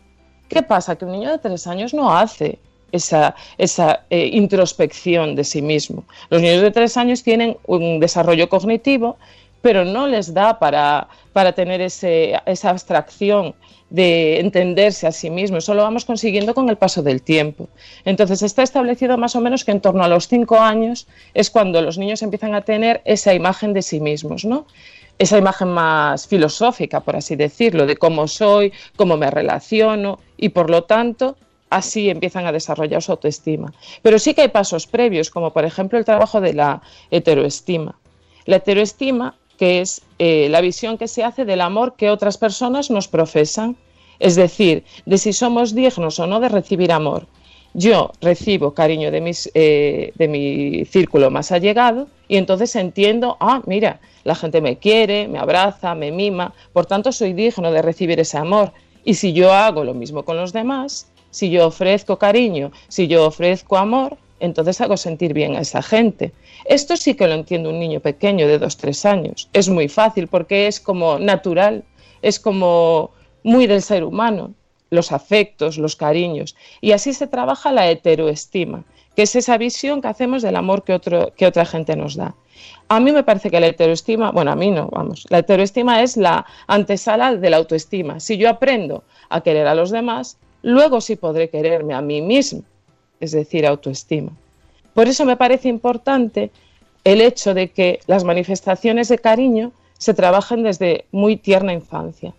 ¿Qué 0.47 0.61
pasa? 0.61 0.95
Que 0.95 1.05
un 1.05 1.11
niño 1.13 1.31
de 1.31 1.39
tres 1.39 1.67
años 1.67 1.93
no 1.93 2.15
hace 2.15 2.59
esa, 2.91 3.35
esa 3.57 4.01
eh, 4.09 4.29
introspección 4.33 5.35
de 5.35 5.43
sí 5.43 5.61
mismo. 5.61 6.03
Los 6.29 6.41
niños 6.41 6.61
de 6.61 6.71
tres 6.71 6.95
años 6.97 7.23
tienen 7.23 7.57
un 7.65 7.99
desarrollo 7.99 8.49
cognitivo 8.49 9.17
pero 9.63 9.85
no 9.85 10.07
les 10.07 10.33
da 10.33 10.59
para, 10.59 11.07
para 11.31 11.53
tener 11.53 11.79
ese, 11.79 12.33
esa 12.45 12.69
abstracción 12.69 13.55
de 13.89 14.41
entenderse 14.41 15.07
a 15.07 15.11
sí 15.13 15.29
mismo. 15.29 15.57
Eso 15.57 15.73
lo 15.73 15.83
vamos 15.83 16.03
consiguiendo 16.03 16.53
con 16.53 16.67
el 16.67 16.75
paso 16.75 17.01
del 17.01 17.21
tiempo. 17.21 17.69
Entonces 18.03 18.41
está 18.41 18.61
establecido 18.61 19.17
más 19.17 19.37
o 19.37 19.41
menos 19.41 19.63
que 19.63 19.71
en 19.71 19.79
torno 19.79 20.03
a 20.03 20.09
los 20.09 20.27
cinco 20.27 20.59
años 20.59 21.07
es 21.33 21.49
cuando 21.49 21.81
los 21.81 21.97
niños 21.97 22.21
empiezan 22.21 22.53
a 22.55 22.61
tener 22.61 23.01
esa 23.05 23.33
imagen 23.33 23.71
de 23.71 23.83
sí 23.83 24.01
mismos, 24.01 24.43
¿no? 24.43 24.67
Esa 25.17 25.37
imagen 25.37 25.69
más 25.69 26.27
filosófica, 26.27 26.99
por 27.01 27.15
así 27.15 27.35
decirlo, 27.35 27.85
de 27.85 27.97
cómo 27.97 28.27
soy, 28.27 28.73
cómo 28.95 29.15
me 29.15 29.29
relaciono 29.29 30.19
y 30.37 30.49
por 30.49 30.69
lo 30.69 30.83
tanto 30.83 31.37
así 31.69 32.09
empiezan 32.09 32.45
a 32.45 32.51
desarrollar 32.51 33.01
su 33.01 33.11
autoestima. 33.11 33.73
Pero 34.01 34.19
sí 34.19 34.33
que 34.33 34.41
hay 34.41 34.49
pasos 34.49 34.87
previos, 34.87 35.29
como 35.29 35.51
por 35.53 35.65
ejemplo 35.65 35.97
el 35.97 36.05
trabajo 36.05 36.41
de 36.41 36.53
la 36.53 36.81
heteroestima. 37.09 37.95
La 38.45 38.57
heteroestima 38.57 39.35
que 39.57 39.81
es 39.81 40.01
eh, 40.19 40.47
la 40.49 40.61
visión 40.61 40.97
que 40.97 41.07
se 41.07 41.23
hace 41.23 41.45
del 41.45 41.61
amor 41.61 41.95
que 41.95 42.09
otras 42.09 42.37
personas 42.37 42.89
nos 42.89 43.07
profesan, 43.07 43.77
es 44.19 44.35
decir, 44.35 44.83
de 45.05 45.17
si 45.17 45.33
somos 45.33 45.75
dignos 45.75 46.19
o 46.19 46.27
no 46.27 46.39
de 46.39 46.49
recibir 46.49 46.91
amor. 46.91 47.27
Yo 47.73 48.11
recibo 48.21 48.73
cariño 48.73 49.09
de, 49.09 49.19
mis, 49.19 49.49
eh, 49.55 50.11
de 50.15 50.27
mi 50.27 50.85
círculo 50.85 51.31
más 51.31 51.51
allegado 51.51 52.07
y 52.27 52.37
entonces 52.37 52.75
entiendo, 52.75 53.35
ah, 53.39 53.63
mira, 53.65 53.99
la 54.23 54.35
gente 54.35 54.61
me 54.61 54.77
quiere, 54.77 55.27
me 55.27 55.39
abraza, 55.39 55.95
me 55.95 56.11
mima, 56.11 56.53
por 56.71 56.85
tanto 56.85 57.11
soy 57.11 57.33
digno 57.33 57.71
de 57.71 57.81
recibir 57.81 58.19
ese 58.19 58.37
amor. 58.37 58.71
Y 59.03 59.15
si 59.15 59.33
yo 59.33 59.51
hago 59.51 59.83
lo 59.83 59.93
mismo 59.93 60.23
con 60.23 60.37
los 60.37 60.53
demás, 60.53 61.11
si 61.31 61.49
yo 61.49 61.67
ofrezco 61.67 62.19
cariño, 62.19 62.71
si 62.89 63.07
yo 63.07 63.25
ofrezco 63.25 63.77
amor, 63.77 64.17
entonces 64.39 64.79
hago 64.81 64.95
sentir 64.95 65.33
bien 65.33 65.55
a 65.55 65.61
esa 65.61 65.81
gente. 65.81 66.31
Esto 66.65 66.95
sí 66.95 67.15
que 67.15 67.27
lo 67.27 67.33
entiende 67.33 67.69
un 67.69 67.79
niño 67.79 68.01
pequeño 68.01 68.47
de 68.47 68.59
dos, 68.59 68.77
tres 68.77 69.05
años. 69.05 69.49
Es 69.51 69.67
muy 69.67 69.87
fácil 69.87 70.27
porque 70.27 70.67
es 70.67 70.79
como 70.79 71.17
natural, 71.17 71.83
es 72.21 72.39
como 72.39 73.11
muy 73.41 73.67
del 73.67 73.81
ser 73.81 74.03
humano, 74.03 74.53
los 74.93 75.11
afectos, 75.11 75.77
los 75.77 75.95
cariños. 75.95 76.55
Y 76.81 76.91
así 76.91 77.13
se 77.13 77.27
trabaja 77.27 77.71
la 77.71 77.89
heteroestima, 77.89 78.83
que 79.15 79.23
es 79.23 79.35
esa 79.35 79.57
visión 79.57 80.01
que 80.01 80.07
hacemos 80.07 80.41
del 80.41 80.55
amor 80.55 80.83
que, 80.83 80.93
otro, 80.93 81.33
que 81.35 81.47
otra 81.47 81.65
gente 81.65 81.95
nos 81.95 82.15
da. 82.15 82.35
A 82.87 82.99
mí 82.99 83.11
me 83.11 83.23
parece 83.23 83.49
que 83.49 83.59
la 83.59 83.67
heteroestima, 83.67 84.31
bueno, 84.31 84.51
a 84.51 84.55
mí 84.55 84.71
no, 84.71 84.89
vamos, 84.91 85.25
la 85.29 85.39
heteroestima 85.39 86.03
es 86.03 86.15
la 86.15 86.45
antesala 86.67 87.35
de 87.35 87.49
la 87.49 87.57
autoestima. 87.57 88.19
Si 88.19 88.37
yo 88.37 88.49
aprendo 88.49 89.03
a 89.29 89.41
querer 89.41 89.67
a 89.67 89.75
los 89.75 89.89
demás, 89.89 90.37
luego 90.61 91.01
sí 91.01 91.15
podré 91.15 91.49
quererme 91.49 91.93
a 91.93 92.01
mí 92.01 92.21
mismo, 92.21 92.61
es 93.19 93.31
decir, 93.31 93.65
autoestima. 93.65 94.31
Por 94.93 95.07
eso 95.07 95.25
me 95.25 95.37
parece 95.37 95.69
importante 95.69 96.51
el 97.03 97.19
hecho 97.19 97.53
de 97.53 97.71
que 97.71 97.99
las 98.05 98.23
manifestaciones 98.23 99.09
de 99.09 99.17
cariño 99.17 99.71
se 99.97 100.13
trabajen 100.13 100.63
desde 100.63 101.05
muy 101.11 101.35
tierna 101.37 101.73
infancia, 101.73 102.33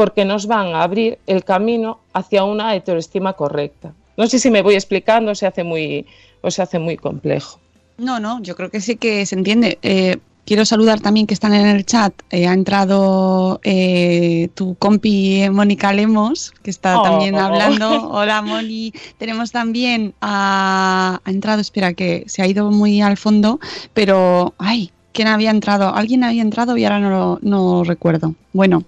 porque 0.00 0.24
nos 0.24 0.46
van 0.46 0.68
a 0.68 0.82
abrir 0.82 1.18
el 1.26 1.44
camino 1.44 2.00
hacia 2.14 2.44
una 2.44 2.74
heteroestima 2.74 3.34
correcta. 3.34 3.92
No 4.16 4.26
sé 4.28 4.38
si 4.38 4.50
me 4.50 4.62
voy 4.62 4.72
explicando 4.72 5.32
o 5.32 5.34
se 5.34 5.46
hace 5.46 5.62
muy, 5.62 6.06
o 6.40 6.50
se 6.50 6.62
hace 6.62 6.78
muy 6.78 6.96
complejo. 6.96 7.60
No, 7.98 8.18
no, 8.18 8.40
yo 8.40 8.56
creo 8.56 8.70
que 8.70 8.80
sí 8.80 8.96
que 8.96 9.26
se 9.26 9.34
entiende. 9.34 9.78
Eh, 9.82 10.16
quiero 10.46 10.64
saludar 10.64 11.00
también 11.00 11.26
que 11.26 11.34
están 11.34 11.52
en 11.52 11.66
el 11.66 11.84
chat. 11.84 12.14
Eh, 12.30 12.46
ha 12.46 12.54
entrado 12.54 13.60
eh, 13.62 14.48
tu 14.54 14.74
compi 14.76 15.46
Mónica 15.50 15.92
Lemos, 15.92 16.54
que 16.62 16.70
está 16.70 17.02
también 17.02 17.34
oh. 17.34 17.40
hablando. 17.40 18.08
Hola, 18.08 18.40
Moni. 18.40 18.94
Tenemos 19.18 19.52
también 19.52 20.14
a, 20.22 21.20
ha 21.22 21.30
entrado, 21.30 21.60
espera, 21.60 21.92
que 21.92 22.24
se 22.26 22.40
ha 22.40 22.46
ido 22.46 22.70
muy 22.70 23.02
al 23.02 23.18
fondo, 23.18 23.60
pero, 23.92 24.54
ay, 24.56 24.92
¿quién 25.12 25.28
había 25.28 25.50
entrado? 25.50 25.94
Alguien 25.94 26.24
había 26.24 26.40
entrado 26.40 26.78
y 26.78 26.84
ahora 26.84 27.00
no 27.00 27.38
no 27.42 27.84
recuerdo. 27.84 28.34
Bueno, 28.54 28.84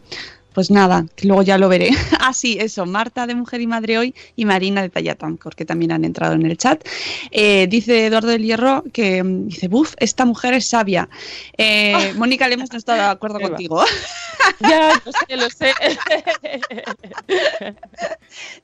pues 0.52 0.70
nada, 0.70 1.06
que 1.16 1.26
luego 1.26 1.42
ya 1.42 1.58
lo 1.58 1.68
veré. 1.68 1.90
ah, 2.20 2.32
sí, 2.32 2.58
eso, 2.60 2.86
Marta 2.86 3.26
de 3.26 3.34
Mujer 3.34 3.60
y 3.60 3.66
Madre 3.66 3.98
Hoy 3.98 4.14
y 4.36 4.44
Marina 4.44 4.82
de 4.82 4.88
Tallatancor, 4.88 5.54
que 5.54 5.64
también 5.64 5.92
han 5.92 6.04
entrado 6.04 6.34
en 6.34 6.46
el 6.46 6.56
chat. 6.56 6.86
Eh, 7.30 7.66
dice 7.68 8.06
Eduardo 8.06 8.28
del 8.28 8.42
Hierro 8.42 8.84
que 8.92 9.22
mm, 9.22 9.48
dice, 9.48 9.68
buf, 9.68 9.94
esta 9.98 10.24
mujer 10.24 10.54
es 10.54 10.66
sabia. 10.66 11.08
Eh, 11.56 12.12
Mónica 12.16 12.48
Lemos 12.48 12.70
no 12.72 12.78
está 12.78 12.94
de 12.94 13.00
acuerdo 13.02 13.40
contigo. 13.40 13.84
ya, 14.60 15.00
lo 15.04 15.12
sé, 15.12 15.36
lo 15.36 15.50
sé. 15.50 15.74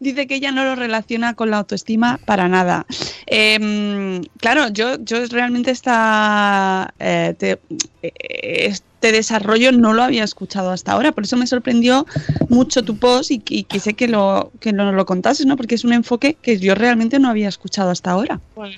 dice 0.00 0.26
que 0.26 0.34
ella 0.36 0.52
no 0.52 0.64
lo 0.64 0.74
relaciona 0.74 1.34
con 1.34 1.50
la 1.50 1.58
autoestima 1.58 2.18
para 2.24 2.48
nada. 2.48 2.86
Em, 3.26 4.22
claro, 4.38 4.68
yo, 4.68 4.96
yo 5.02 5.24
realmente 5.26 5.70
está... 5.70 6.94
Eh, 6.98 7.34
te, 7.38 7.58
este 9.00 9.12
desarrollo 9.12 9.70
no 9.70 9.92
lo 9.92 10.02
había 10.02 10.24
escuchado 10.24 10.72
hasta 10.72 10.90
ahora. 10.90 11.12
Por 11.12 11.22
eso 11.22 11.36
me 11.36 11.46
sorprendió 11.46 12.04
mucho 12.48 12.82
tu 12.82 12.98
post 12.98 13.30
y, 13.30 13.38
quise 13.38 13.94
que 13.94 14.08
lo, 14.08 14.50
que 14.58 14.72
no 14.72 14.90
lo 14.90 15.06
contases, 15.06 15.46
¿no? 15.46 15.56
Porque 15.56 15.76
es 15.76 15.84
un 15.84 15.92
enfoque 15.92 16.34
que 16.34 16.58
yo 16.58 16.74
realmente 16.74 17.20
no 17.20 17.28
había 17.28 17.48
escuchado 17.48 17.90
hasta 17.90 18.10
ahora. 18.10 18.40
Bueno, 18.56 18.74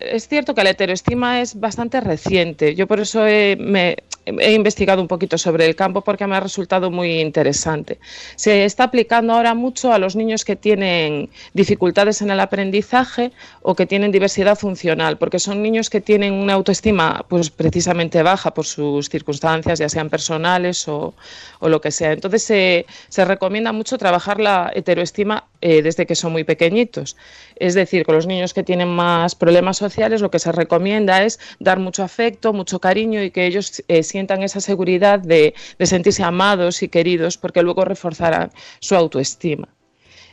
es 0.00 0.26
cierto 0.26 0.56
que 0.56 0.64
la 0.64 0.70
heteroestima 0.70 1.40
es 1.40 1.58
bastante 1.58 2.00
reciente. 2.00 2.74
Yo 2.74 2.88
por 2.88 2.98
eso 2.98 3.20
me, 3.20 3.96
he 4.26 4.52
investigado 4.54 5.00
un 5.00 5.06
poquito 5.06 5.38
sobre 5.38 5.66
el 5.66 5.76
campo 5.76 6.00
porque 6.00 6.26
me 6.26 6.34
ha 6.34 6.40
resultado 6.40 6.90
muy 6.90 7.20
interesante. 7.20 8.00
Se 8.34 8.64
está 8.64 8.84
aplicando 8.84 9.34
ahora 9.34 9.54
mucho 9.54 9.92
a 9.92 9.98
los 9.98 10.16
niños 10.16 10.44
que 10.44 10.56
tienen 10.56 11.30
dificultades 11.54 12.22
en 12.22 12.30
el 12.30 12.40
aprendizaje 12.40 13.30
o 13.62 13.76
que 13.76 13.86
tienen 13.86 14.10
diversidad 14.10 14.58
funcional, 14.58 15.16
porque 15.16 15.38
son 15.38 15.62
niños 15.62 15.90
que 15.90 16.00
tienen 16.00 16.34
una 16.34 16.54
autoestima 16.54 17.24
pues 17.28 17.50
precisamente 17.50 18.22
baja 18.24 18.52
por 18.52 18.66
sus 18.66 19.08
circunstancias, 19.08 19.59
ya 19.62 19.88
sean 19.88 20.10
personales 20.10 20.88
o, 20.88 21.14
lo 21.60 21.80
que 21.80 21.90
sea. 21.90 22.12
Entonces 22.12 22.42
se, 22.42 23.24
recomienda 23.24 23.72
mucho 23.72 23.98
trabajar 23.98 24.40
la 24.40 24.70
heteroestima 24.74 25.44
eh, 25.60 25.82
desde 25.82 26.06
que 26.06 26.14
son 26.14 26.32
muy 26.32 26.44
pequeñitos. 26.44 27.16
Es 27.56 27.74
decir, 27.74 28.04
con 28.04 28.14
los 28.14 28.26
niños 28.26 28.54
que 28.54 28.62
tienen 28.62 28.88
más 28.88 29.34
problemas 29.34 29.76
sociales 29.76 30.20
lo 30.20 30.30
que 30.30 30.38
se 30.38 30.52
recomienda 30.52 31.22
es 31.22 31.38
dar 31.58 31.78
mucho 31.78 32.02
afecto, 32.02 32.52
mucho 32.52 32.80
cariño 32.80 33.22
y 33.22 33.30
que 33.30 33.46
ellos 33.46 33.82
eh, 33.88 34.02
sientan 34.02 34.42
esa 34.42 34.60
seguridad 34.60 35.18
de, 35.18 35.54
sentirse 35.80 36.22
amados 36.22 36.82
y 36.82 36.88
queridos 36.88 37.36
porque 37.36 37.62
luego 37.62 37.84
reforzarán 37.84 38.50
su 38.80 38.94
autoestima. 38.94 39.68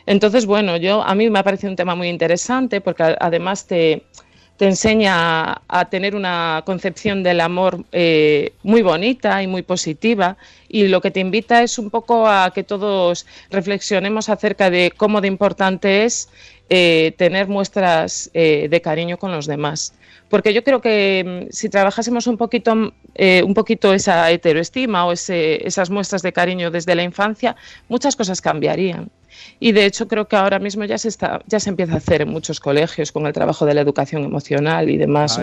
Entonces, 0.06 0.46
bueno, 0.46 0.78
yo 0.78 1.04
a 1.04 1.14
mí 1.16 1.30
me 1.30 1.40
ha 1.40 1.44
parecido 1.44 1.70
un 1.70 1.76
tema 1.76 1.94
muy 1.94 2.08
interesante 2.08 2.80
porque 2.80 3.04
además 3.20 3.68
te, 3.68 4.04
enseña 4.66 5.62
a, 5.68 5.86
tener 5.90 6.16
una 6.16 6.64
concepción 6.66 7.22
del 7.22 7.42
amor 7.42 7.86
eh, 7.92 8.54
muy 8.64 8.82
bonita 8.82 9.44
y 9.44 9.48
muy 9.48 9.62
positiva 9.62 10.38
y 10.68 10.88
lo 10.88 11.00
que 11.02 11.12
te 11.12 11.20
invita 11.20 11.62
es 11.64 11.78
un 11.78 11.90
poco 11.90 12.28
a 12.28 12.52
que 12.54 12.64
todos 12.64 13.26
reflexionemos 13.52 14.30
acerca 14.30 14.70
de 14.70 14.92
cómo 14.96 15.22
de 15.22 15.28
importante 15.28 16.06
es 16.06 16.30
eh, 16.70 17.14
tener 17.18 17.48
muestras 17.48 18.30
eh, 18.34 18.68
de 18.70 18.82
cariño 18.82 19.18
con 19.18 19.32
los 19.32 19.46
demás. 19.46 19.94
Porque 20.30 20.54
yo 20.54 20.66
creo 20.66 20.82
que 20.82 21.46
mm, 21.48 21.54
si 21.54 21.70
trabajásemos 21.70 22.28
un 22.28 22.36
poquito, 22.36 22.76
mm, 22.76 22.92
eh, 23.16 23.44
un 23.44 23.54
poquito 23.54 23.94
esa 23.94 24.30
heteroestima 24.32 25.06
o 25.06 25.14
esas 25.14 25.90
muestras 25.90 26.22
de 26.24 26.34
cariño 26.34 26.70
desde 26.70 26.96
la 26.96 27.04
infancia, 27.04 27.56
muchas 27.88 28.18
cosas 28.18 28.42
cambiarían. 28.42 29.10
Y 29.60 29.72
de 29.72 29.86
hecho 29.86 30.08
creo 30.08 30.28
que 30.28 30.36
ahora 30.36 30.60
mismo 30.60 30.86
ya 30.86 30.98
se, 30.98 31.08
está, 31.08 31.42
ya 31.48 31.60
se 31.60 31.70
empieza 31.70 31.94
a 31.94 31.98
hacer 31.98 32.22
en 32.22 32.30
muchos 32.30 32.60
colegios 32.60 33.12
con 33.12 33.26
el 33.26 33.34
trabajo 33.34 33.66
de 33.66 33.74
la 33.74 33.82
educación 33.82 34.24
emocional 34.24 34.90
y 34.90 34.98
demás. 34.98 35.40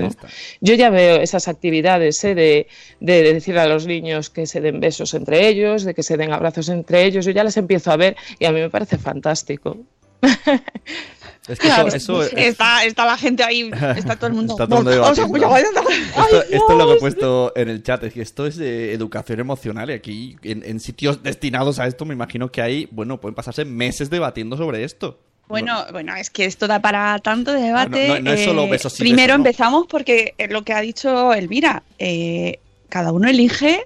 Yo 0.61 0.75
ya 0.75 0.91
veo 0.91 1.17
esas 1.17 1.49
actividades 1.49 2.21
de, 2.23 2.67
de, 3.01 3.33
decir 3.33 3.59
a 3.59 3.67
los 3.67 3.87
niños 3.87 4.31
que 4.31 4.47
se 4.47 4.61
den 4.61 4.81
besos 4.81 5.15
entre 5.15 5.49
ellos, 5.49 5.85
de 5.85 5.95
que 5.95 6.03
se 6.03 6.17
den 6.17 6.33
abrazos 6.33 6.69
entre 6.69 7.05
ellos. 7.05 7.25
Yo 7.25 7.33
ya 7.33 7.45
las 7.45 7.57
empiezo 7.57 7.91
a 7.91 7.97
ver 7.97 8.17
y 8.39 8.45
a 8.45 8.53
mí 8.53 8.61
me 8.61 8.71
parece 8.71 8.99
fantástico. 8.99 9.79
Es 11.47 11.59
que 11.59 11.69
eso, 11.69 12.23
está, 12.23 12.85
está, 12.85 13.05
la 13.05 13.19
gente 13.19 13.45
ahí, 13.45 13.71
está 13.97 14.17
todo 14.17 14.29
el 14.29 14.33
mundo. 14.33 14.55
Está 14.55 14.67
todo 14.67 14.79
el 14.79 14.85
mundo 14.85 15.57
esto, 15.59 16.43
esto, 16.43 16.73
es 16.73 16.79
lo 16.79 16.87
que 16.87 16.93
he 16.95 17.01
puesto 17.01 17.53
en 17.55 17.69
el 17.69 17.83
chat, 17.83 18.03
es 18.05 18.15
que 18.15 18.23
esto 18.23 18.47
es 18.47 18.57
de 18.57 18.95
educación 18.95 19.41
emocional 19.41 19.91
y 19.91 19.93
aquí 19.93 20.37
en, 20.43 20.81
sitios 20.81 21.23
destinados 21.23 21.79
a 21.79 21.87
esto 21.87 22.07
me 22.07 22.15
imagino 22.15 22.51
que 22.51 22.63
hay, 22.63 22.89
bueno, 22.91 23.21
pueden 23.21 23.35
pasarse 23.35 23.67
meses 23.67 24.09
debatiendo 24.09 24.57
sobre 24.57 24.85
esto. 24.85 25.19
Bueno, 25.47 25.85
bueno, 25.93 26.17
es 26.17 26.31
que 26.31 26.47
esto 26.47 26.67
da 26.67 26.81
para 26.81 27.19
tanto 27.19 27.53
debate. 27.53 28.23
No, 28.23 28.33
es 28.33 28.45
solo 28.45 28.63
eh, 28.63 28.71
besos 28.71 28.95
Primero 28.95 29.35
empezamos 29.35 29.87
porque 29.87 30.35
lo 30.49 30.65
que 30.65 30.73
ha 30.73 30.81
dicho 30.81 31.35
Elvira, 31.35 31.83
eh, 31.99 32.59
cada 32.89 33.13
uno 33.13 33.29
elige 33.29 33.85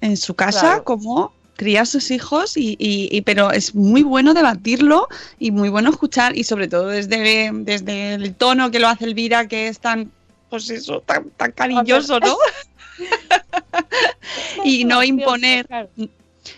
en 0.00 0.16
su 0.16 0.34
casa 0.34 0.82
como 0.82 1.34
cría 1.56 1.82
a 1.82 1.86
sus 1.86 2.10
hijos 2.10 2.56
y, 2.56 2.76
y, 2.78 3.20
pero 3.22 3.50
es 3.50 3.74
muy 3.74 4.02
bueno 4.02 4.34
debatirlo 4.34 5.08
y 5.38 5.50
muy 5.50 5.68
bueno 5.68 5.90
escuchar 5.90 6.36
y 6.36 6.44
sobre 6.44 6.68
todo 6.68 6.88
desde, 6.88 7.50
desde 7.52 8.14
el 8.14 8.34
tono 8.34 8.70
que 8.70 8.78
lo 8.80 8.88
hace 8.88 9.04
Elvira 9.04 9.46
que 9.46 9.68
es 9.68 9.78
tan 9.78 10.10
pues 10.50 10.70
eso 10.70 11.00
tan, 11.00 11.30
tan 11.30 11.52
cariñoso 11.52 12.20
no 12.20 12.36
y 14.64 14.84
no 14.84 15.02
imponer 15.02 15.66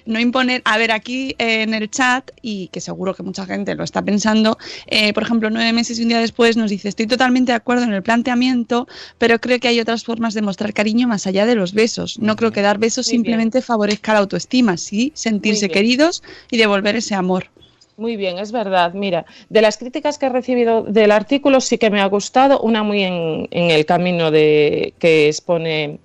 no 0.04 0.20
imponer, 0.20 0.62
a 0.64 0.78
ver, 0.78 0.92
aquí 0.92 1.34
eh, 1.38 1.62
en 1.62 1.74
el 1.74 1.90
chat, 1.90 2.30
y 2.42 2.68
que 2.68 2.80
seguro 2.80 3.14
que 3.14 3.22
mucha 3.22 3.46
gente 3.46 3.74
lo 3.74 3.84
está 3.84 4.02
pensando, 4.02 4.58
eh, 4.86 5.12
por 5.12 5.22
ejemplo, 5.22 5.50
nueve 5.50 5.72
meses 5.72 5.98
y 5.98 6.02
un 6.02 6.08
día 6.08 6.20
después 6.20 6.56
nos 6.56 6.70
dice, 6.70 6.88
estoy 6.88 7.06
totalmente 7.06 7.52
de 7.52 7.56
acuerdo 7.56 7.84
en 7.84 7.92
el 7.92 8.02
planteamiento, 8.02 8.86
pero 9.18 9.40
creo 9.40 9.58
que 9.60 9.68
hay 9.68 9.80
otras 9.80 10.04
formas 10.04 10.34
de 10.34 10.42
mostrar 10.42 10.72
cariño 10.72 11.08
más 11.08 11.26
allá 11.26 11.46
de 11.46 11.54
los 11.54 11.72
besos. 11.72 12.18
No 12.18 12.36
creo 12.36 12.52
que 12.52 12.62
dar 12.62 12.78
besos 12.78 13.06
Muy 13.06 13.12
bien. 13.12 13.22
simplemente 13.24 13.62
favorezca 13.62 14.12
la 14.12 14.20
autoestima, 14.20 14.76
sí 14.76 15.12
sentirse 15.14 15.68
queridos 15.68 16.22
y 16.50 16.56
devolver 16.56 16.96
ese 16.96 17.14
amor. 17.14 17.50
Muy 17.98 18.16
bien, 18.16 18.38
es 18.38 18.52
verdad. 18.52 18.92
Mira, 18.92 19.24
de 19.48 19.62
las 19.62 19.78
críticas 19.78 20.18
que 20.18 20.26
he 20.26 20.28
recibido 20.28 20.82
del 20.82 21.10
artículo 21.10 21.60
sí 21.62 21.78
que 21.78 21.88
me 21.88 22.00
ha 22.02 22.06
gustado, 22.06 22.60
una 22.60 22.82
muy 22.82 23.02
en, 23.02 23.48
en 23.50 23.70
el 23.70 23.86
camino 23.86 24.30
de 24.30 24.92
que 24.98 25.28
expone 25.28 25.98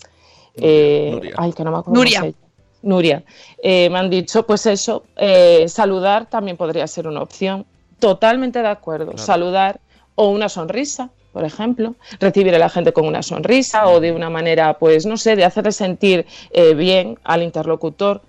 eh, 0.56 1.12
Nuria. 1.12 1.34
ay, 1.38 1.54
que 1.54 1.64
no 1.64 1.72
me 1.72 1.78
acuerdo 1.80 2.00
Nuria. 2.00 2.34
Nuria. 2.82 3.24
Eh, 3.62 3.90
me 3.90 4.00
han 4.00 4.10
dicho, 4.10 4.46
pues 4.46 4.66
eso, 4.66 5.04
eh, 5.18 5.66
saludar 5.68 6.30
también 6.30 6.58
podría 6.58 6.88
ser 6.88 7.08
una 7.08 7.22
opción. 7.22 7.66
Totalmente 8.00 8.62
de 8.62 8.68
acuerdo. 8.68 9.12
Claro. 9.12 9.24
Saludar 9.24 9.80
o 10.16 10.30
una 10.30 10.50
sonrisa, 10.50 11.10
por 11.32 11.46
ejemplo, 11.46 11.96
recibir 12.20 12.54
a 12.56 12.60
la 12.60 12.70
gente 12.70 12.92
con 12.92 13.06
una 13.06 13.24
sonrisa 13.24 13.88
o 13.88 14.00
de 14.00 14.12
una 14.12 14.30
manera, 14.30 14.78
pues 14.78 15.06
no 15.06 15.18
sé, 15.18 15.36
de 15.36 15.46
hacerle 15.46 15.72
sentir 15.72 16.26
eh, 16.52 16.74
bien 16.74 17.18
al 17.24 17.44
interlocutor. 17.44 18.22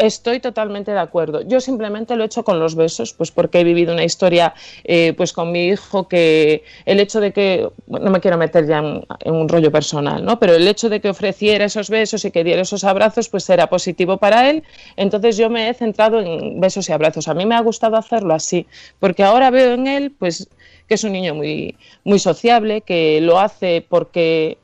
Estoy 0.00 0.40
totalmente 0.40 0.92
de 0.92 0.98
acuerdo. 0.98 1.42
Yo 1.42 1.60
simplemente 1.60 2.16
lo 2.16 2.22
he 2.22 2.26
hecho 2.26 2.42
con 2.42 2.58
los 2.58 2.74
besos, 2.74 3.12
pues 3.12 3.30
porque 3.30 3.60
he 3.60 3.64
vivido 3.64 3.92
una 3.92 4.02
historia 4.02 4.54
eh, 4.84 5.12
pues 5.14 5.34
con 5.34 5.52
mi 5.52 5.66
hijo 5.66 6.08
que 6.08 6.64
el 6.86 7.00
hecho 7.00 7.20
de 7.20 7.34
que, 7.34 7.68
no 7.86 8.10
me 8.10 8.18
quiero 8.20 8.38
meter 8.38 8.66
ya 8.66 8.78
en, 8.78 9.04
en 9.20 9.34
un 9.34 9.46
rollo 9.46 9.70
personal, 9.70 10.24
¿no? 10.24 10.38
Pero 10.38 10.54
el 10.54 10.66
hecho 10.66 10.88
de 10.88 11.02
que 11.02 11.10
ofreciera 11.10 11.66
esos 11.66 11.90
besos 11.90 12.24
y 12.24 12.30
que 12.30 12.42
diera 12.44 12.62
esos 12.62 12.82
abrazos, 12.82 13.28
pues 13.28 13.50
era 13.50 13.68
positivo 13.68 14.16
para 14.16 14.48
él. 14.48 14.62
Entonces 14.96 15.36
yo 15.36 15.50
me 15.50 15.68
he 15.68 15.74
centrado 15.74 16.18
en 16.20 16.58
besos 16.60 16.88
y 16.88 16.92
abrazos. 16.92 17.28
A 17.28 17.34
mí 17.34 17.44
me 17.44 17.54
ha 17.54 17.60
gustado 17.60 17.96
hacerlo 17.96 18.32
así, 18.32 18.66
porque 19.00 19.22
ahora 19.22 19.50
veo 19.50 19.74
en 19.74 19.86
él, 19.86 20.14
pues, 20.18 20.48
que 20.88 20.94
es 20.94 21.04
un 21.04 21.12
niño 21.12 21.34
muy, 21.34 21.76
muy 22.04 22.18
sociable, 22.18 22.80
que 22.80 23.20
lo 23.20 23.38
hace 23.38 23.84
porque 23.86 24.56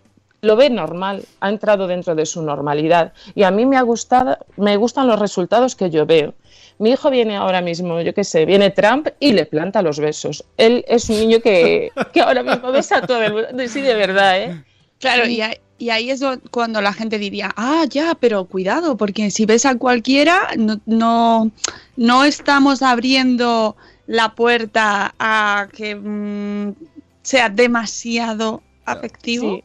lo 0.43 0.57
ve 0.57 0.71
normal, 0.71 1.25
ha 1.41 1.49
entrado 1.49 1.87
dentro 1.87 2.15
de 2.15 2.27
su 2.27 2.43
normalidad 2.43 3.13
y 3.35 3.43
a 3.43 3.51
mí 3.51 3.67
me 3.67 3.77
ha 3.77 3.83
gustado, 3.83 4.39
me 4.57 4.77
gustan 4.77 5.07
los 5.07 5.19
resultados 5.19 5.75
que 5.75 5.91
yo 5.91 6.07
veo. 6.07 6.35
Mi 6.79 6.91
hijo 6.91 7.11
viene 7.11 7.37
ahora 7.37 7.63
mismo, 7.63 8.01
yo 8.03 8.13
qué 8.13 8.23
sé, 8.23 8.45
viene 8.45 8.71
Trump 8.71 9.09
y 9.19 9.33
le 9.33 9.47
planta 9.47 9.81
los 9.81 9.99
besos. 9.99 10.45
Él 10.57 10.85
es 10.89 11.09
un 11.09 11.19
niño 11.19 11.41
que, 11.41 11.91
que 12.13 12.21
ahora 12.21 12.43
mismo 12.43 12.71
besa 12.71 12.99
a 12.99 13.07
todo 13.07 13.23
el 13.23 13.33
mundo, 13.33 13.49
sí, 13.69 13.81
de 13.81 13.95
verdad, 13.95 14.43
¿eh? 14.43 14.65
Claro, 14.99 15.27
y 15.27 15.41
ahí, 15.41 15.57
y 15.79 15.91
ahí 15.91 16.11
es 16.11 16.23
cuando 16.51 16.81
la 16.81 16.93
gente 16.93 17.19
diría, 17.19 17.53
ah, 17.57 17.85
ya, 17.89 18.15
pero 18.19 18.45
cuidado, 18.47 18.97
porque 18.97 19.31
si 19.31 19.47
ves 19.47 19.67
a 19.67 19.77
cualquiera, 19.77 20.49
no, 20.57 20.81
no, 20.87 21.51
no 21.97 22.25
estamos 22.25 22.83
abriendo 22.83 23.77
la 24.07 24.35
puerta 24.35 25.15
a 25.19 25.69
que 25.73 25.95
mm, 25.95 26.75
sea 27.23 27.49
demasiado 27.49 28.63
afectivo. 28.85 29.57
Sí, 29.57 29.65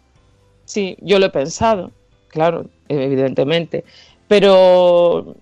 sí, 0.72 0.98
yo 1.02 1.20
lo 1.20 1.26
he 1.28 1.30
pensado, 1.30 1.92
claro, 2.30 2.66
evidentemente, 2.88 3.84
pero 4.28 5.36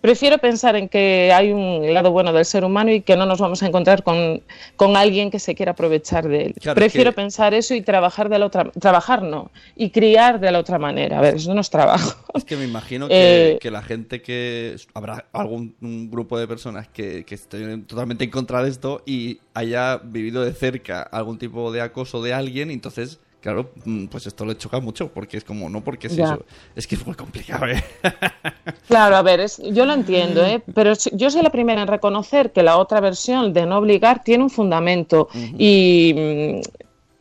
prefiero 0.00 0.38
pensar 0.38 0.76
en 0.76 0.88
que 0.88 1.32
hay 1.32 1.50
un 1.52 1.92
lado 1.92 2.12
bueno 2.12 2.32
del 2.32 2.44
ser 2.44 2.64
humano 2.64 2.92
y 2.92 3.00
que 3.02 3.16
no 3.16 3.26
nos 3.26 3.40
vamos 3.40 3.62
a 3.62 3.66
encontrar 3.66 4.04
con, 4.04 4.42
con 4.76 4.96
alguien 4.96 5.30
que 5.32 5.40
se 5.40 5.54
quiera 5.56 5.72
aprovechar 5.72 6.28
de 6.28 6.42
él. 6.46 6.54
Claro, 6.60 6.76
prefiero 6.76 7.10
que- 7.10 7.16
pensar 7.16 7.54
eso 7.54 7.74
y 7.74 7.82
trabajar 7.82 8.28
de 8.28 8.38
la 8.38 8.46
otra, 8.46 8.70
trabajar 8.80 9.22
no, 9.22 9.50
y 9.74 9.90
criar 9.90 10.38
de 10.38 10.52
la 10.52 10.60
otra 10.60 10.78
manera. 10.78 11.18
A 11.18 11.22
ver, 11.22 11.34
eso 11.36 11.52
no 11.54 11.60
es 11.60 11.70
trabajo. 11.70 12.14
Es 12.34 12.44
que 12.44 12.56
me 12.56 12.64
imagino 12.64 13.10
que, 13.16 13.56
Eh, 13.56 13.58
que 13.60 13.70
la 13.70 13.82
gente 13.82 14.22
que... 14.22 14.76
Habrá 14.94 15.26
algún 15.32 15.74
un 15.80 16.08
grupo 16.10 16.38
de 16.38 16.46
personas 16.46 16.86
que, 16.88 17.24
que 17.24 17.34
estén 17.34 17.84
totalmente 17.86 18.22
en 18.24 18.30
contra 18.30 18.62
de 18.62 18.70
esto 18.70 19.02
y 19.06 19.40
haya 19.54 19.96
vivido 19.98 20.44
de 20.44 20.52
cerca 20.52 21.02
algún 21.02 21.38
tipo 21.38 21.72
de 21.72 21.80
acoso 21.80 22.22
de 22.22 22.32
alguien 22.32 22.70
entonces... 22.70 23.18
Claro, 23.46 23.70
mm, 23.84 24.06
pues 24.06 24.26
esto 24.26 24.44
le 24.44 24.56
choca 24.58 24.80
mucho 24.80 25.06
porque 25.06 25.36
es 25.36 25.44
como, 25.44 25.68
no 25.70 25.80
porque 25.84 26.08
es 26.08 26.16
Ya. 26.16 26.24
eso. 26.24 26.44
Es 26.74 26.84
que 26.88 26.96
es 26.96 27.06
muy 27.06 27.14
complicado, 27.14 27.68
¿eh? 27.68 27.80
Claro, 28.88 29.14
a 29.14 29.22
ver, 29.22 29.38
es- 29.38 29.62
yo 29.72 29.86
lo 29.86 29.92
entiendo, 29.92 30.44
¿eh? 30.44 30.60
pero 30.74 30.94
yo 31.12 31.30
soy 31.30 31.42
la 31.42 31.50
primera 31.50 31.80
en 31.82 31.86
reconocer 31.86 32.50
que 32.50 32.64
la 32.64 32.76
otra 32.76 32.98
versión 33.00 33.52
de 33.52 33.64
no 33.64 33.78
obligar 33.78 34.24
tiene 34.24 34.42
un 34.42 34.50
fundamento 34.50 35.28
mm, 35.32 35.54
y 35.60 36.60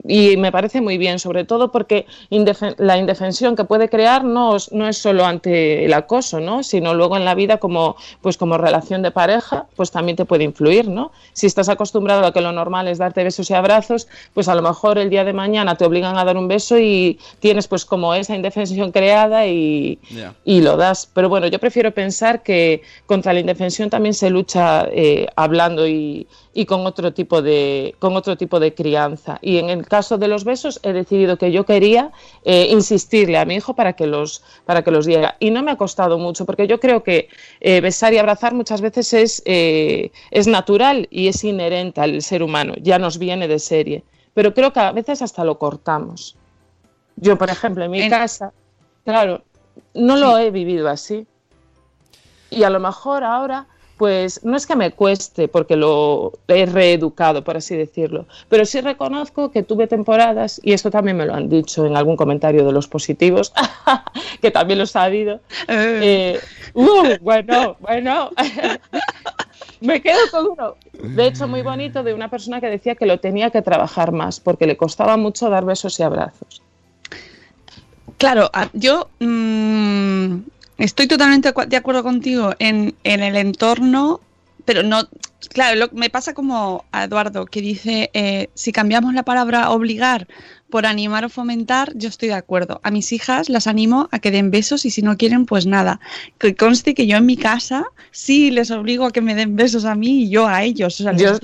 me 0.08 0.52
parece 0.52 0.82
muy 0.82 0.98
bien, 0.98 1.18
sobre 1.20 1.46
todo 1.46 1.72
porque 1.72 2.06
indefen- 2.30 2.76
la 2.78 2.98
indefensión 2.98 3.56
que 3.56 3.64
puede 3.64 3.90
crear 3.90 4.24
no, 4.24 4.56
es- 4.56 4.72
no 4.72 4.88
es 4.88 4.98
solo 4.98 5.26
ante 5.26 5.86
el 5.86 5.94
acoso, 5.94 6.40
¿no? 6.40 6.62
sino 6.64 6.94
luego 6.94 7.18
en 7.18 7.26
la 7.26 7.34
vida 7.36 7.58
como, 7.58 7.96
pues 8.22 8.38
como 8.38 8.58
relación 8.58 9.02
de 9.02 9.12
pareja, 9.12 9.66
pues 9.76 9.90
también 9.92 10.16
te 10.16 10.26
puede 10.26 10.44
influir. 10.44 10.88
¿no? 10.88 11.12
Si 11.34 11.48
estás 11.48 11.70
acostumbrado 11.70 12.26
a 12.26 12.32
que 12.34 12.42
lo 12.42 12.52
normal 12.52 12.88
es 12.88 12.98
darte 13.00 13.24
besos 13.24 13.50
y 13.50 13.54
abrazos, 13.54 14.08
pues 14.34 14.48
a 14.48 14.56
lo 14.56 14.62
mejor 14.62 14.98
el 14.98 15.10
día 15.10 15.24
de 15.24 15.34
mañana 15.34 15.76
te 15.76 15.86
obligan 15.86 16.18
a 16.18 16.24
dar 16.24 16.38
un 16.38 16.48
beso 16.48 16.78
y 16.78 17.20
tienes 17.40 17.68
pues 17.68 17.86
como 17.86 18.14
esa 18.14 18.36
indefensión 18.36 18.92
creada 18.92 19.48
y, 19.48 19.98
y 20.46 20.62
lo 20.62 20.78
das. 20.78 21.10
Pero 21.14 21.30
bueno, 21.30 21.48
yo 21.48 21.60
prefiero 21.60 21.92
pensar 21.92 22.44
que 22.44 22.82
contra 23.08 23.34
la 23.34 23.40
indefensión 23.40 23.90
también 23.90 24.14
se 24.14 24.30
lucha 24.30 24.88
eh, 24.92 25.28
hablando 25.36 25.88
y, 25.88 26.28
y 26.58 26.66
con 26.66 26.86
otro 26.88 27.14
tipo 27.14 27.42
de 27.42 27.96
con 28.00 28.16
otro 28.16 28.38
tipo 28.38 28.60
de 28.62 28.74
crianza. 28.74 29.38
Y 29.42 29.58
en 29.58 29.70
el 29.70 29.86
caso 29.86 30.18
de 30.18 30.30
los 30.30 30.46
besos 30.46 30.80
he 30.84 30.94
decidido 30.94 31.38
que 31.38 31.52
yo 31.52 31.66
quería 31.66 32.12
eh, 32.46 32.70
insistirle 32.72 33.38
a 33.38 33.44
mi 33.44 33.56
hijo 33.56 33.76
para 33.76 33.94
que 33.94 34.08
los 34.08 34.42
para 34.66 34.82
que 34.82 34.90
los 34.90 35.06
diera. 35.06 35.36
Y 35.42 35.52
no 35.52 35.62
me 35.62 35.72
ha 35.72 35.76
costado 35.78 36.18
mucho 36.18 36.46
porque 36.46 36.66
yo 36.66 36.80
creo 36.80 37.04
que 37.04 37.28
eh, 37.60 37.82
besar 37.82 38.14
y 38.14 38.18
abrazar 38.20 38.54
muchas 38.54 38.80
veces 38.80 39.14
es 39.14 39.44
eh, 39.46 40.12
es 40.32 40.48
natural 40.48 41.08
y 41.12 41.28
es 41.28 41.44
inherente 41.44 42.00
al 42.00 42.22
ser 42.22 42.42
humano. 42.42 42.74
Ya 42.82 42.98
nos 43.00 43.20
viene 43.20 43.50
de 43.50 43.60
serie. 43.60 44.04
Pero 44.34 44.54
creo 44.54 44.72
que 44.72 44.80
a 44.80 44.94
veces 44.94 45.22
hasta 45.22 45.44
lo 45.44 45.60
cortamos. 45.60 46.38
Yo, 47.18 47.38
por 47.38 47.50
ejemplo, 47.50 47.84
en 47.84 47.92
mi 47.92 48.02
En- 48.02 48.10
casa, 48.10 48.54
claro, 49.04 49.42
no 49.94 50.16
lo 50.16 50.38
he 50.38 50.52
vivido 50.52 50.88
así. 50.88 51.28
Y 52.50 52.64
a 52.64 52.70
lo 52.70 52.80
mejor 52.80 53.24
ahora, 53.26 53.68
pues 53.98 54.44
no 54.44 54.58
es 54.58 54.66
que 54.68 54.76
me 54.76 54.92
cueste 54.92 55.48
porque 55.48 55.76
lo 55.76 56.34
he 56.48 56.66
reeducado, 56.66 57.44
por 57.44 57.58
así 57.58 57.76
decirlo, 57.76 58.26
pero 58.50 58.66
sí 58.66 58.82
reconozco 58.82 59.52
que 59.52 59.64
tuve 59.64 59.88
temporadas, 59.88 60.60
y 60.64 60.74
esto 60.74 60.92
también 60.92 61.18
me 61.18 61.26
lo 61.26 61.34
han 61.34 61.50
dicho 61.50 61.86
en 61.86 61.96
algún 61.96 62.18
comentario 62.18 62.66
de 62.66 62.72
los 62.72 62.88
positivos, 62.88 63.54
que 64.42 64.52
también 64.52 64.80
lo 64.80 64.84
he 64.84 64.88
sabido. 64.88 65.40
Eh, 65.68 66.00
Eh, 66.36 66.40
uh, 66.74 67.18
bueno, 67.22 67.78
bueno. 67.80 68.30
Me 69.82 70.02
quedo 70.02 70.20
con 70.32 70.48
uno, 70.48 70.76
de 70.94 71.28
hecho, 71.28 71.48
muy 71.48 71.62
bonito, 71.62 72.02
de 72.04 72.14
una 72.14 72.30
persona 72.30 72.60
que 72.62 72.68
decía 72.68 72.96
que 72.96 73.06
lo 73.06 73.20
tenía 73.20 73.50
que 73.50 73.62
trabajar 73.62 74.12
más 74.12 74.40
porque 74.40 74.66
le 74.66 74.78
costaba 74.78 75.18
mucho 75.18 75.50
dar 75.50 75.66
besos 75.66 76.00
y 76.00 76.04
abrazos. 76.04 76.62
Claro, 78.18 78.50
yo 78.74 79.10
mm, 79.20 80.38
estoy 80.78 81.08
totalmente 81.08 81.54
de 81.68 81.78
acuerdo 81.78 82.04
contigo 82.04 82.54
en, 82.60 82.96
en 83.04 83.22
el 83.24 83.36
entorno, 83.36 84.20
pero 84.66 84.84
no. 84.84 85.08
Claro, 85.54 85.76
lo- 85.76 85.90
me 85.92 86.10
pasa 86.10 86.34
como 86.34 86.86
a 86.92 87.04
Eduardo, 87.04 87.46
que 87.46 87.62
dice: 87.62 88.10
eh, 88.14 88.50
si 88.56 88.72
cambiamos 88.72 89.14
la 89.14 89.22
palabra 89.24 89.70
obligar 89.70 90.28
por 90.72 90.88
animar 90.88 91.24
o 91.24 91.30
fomentar, 91.30 91.92
yo 91.96 92.10
estoy 92.10 92.30
de 92.30 92.34
acuerdo. 92.34 92.80
A 92.84 92.90
mis 92.90 93.12
hijas 93.14 93.48
las 93.50 93.68
animo 93.68 94.10
a 94.12 94.18
que 94.18 94.32
den 94.32 94.50
besos 94.50 94.86
y 94.86 94.90
si 94.90 95.04
no 95.04 95.18
quieren, 95.18 95.46
pues 95.46 95.68
nada. 95.68 96.00
Que 96.40 96.56
conste 96.56 96.96
que 96.96 97.06
yo 97.06 97.18
en 97.18 97.28
mi 97.28 97.38
casa 97.38 97.86
sí 98.10 98.50
les 98.50 98.72
obligo 98.72 99.06
a 99.06 99.12
que 99.12 99.22
me 99.22 99.36
den 99.36 99.56
besos 99.56 99.86
a 99.86 99.94
mí 99.94 100.24
y 100.24 100.30
yo 100.30 100.48
a 100.48 100.64
ellos. 100.64 101.00
O 101.00 101.04
sea, 101.04 101.14
Yo- 101.16 101.38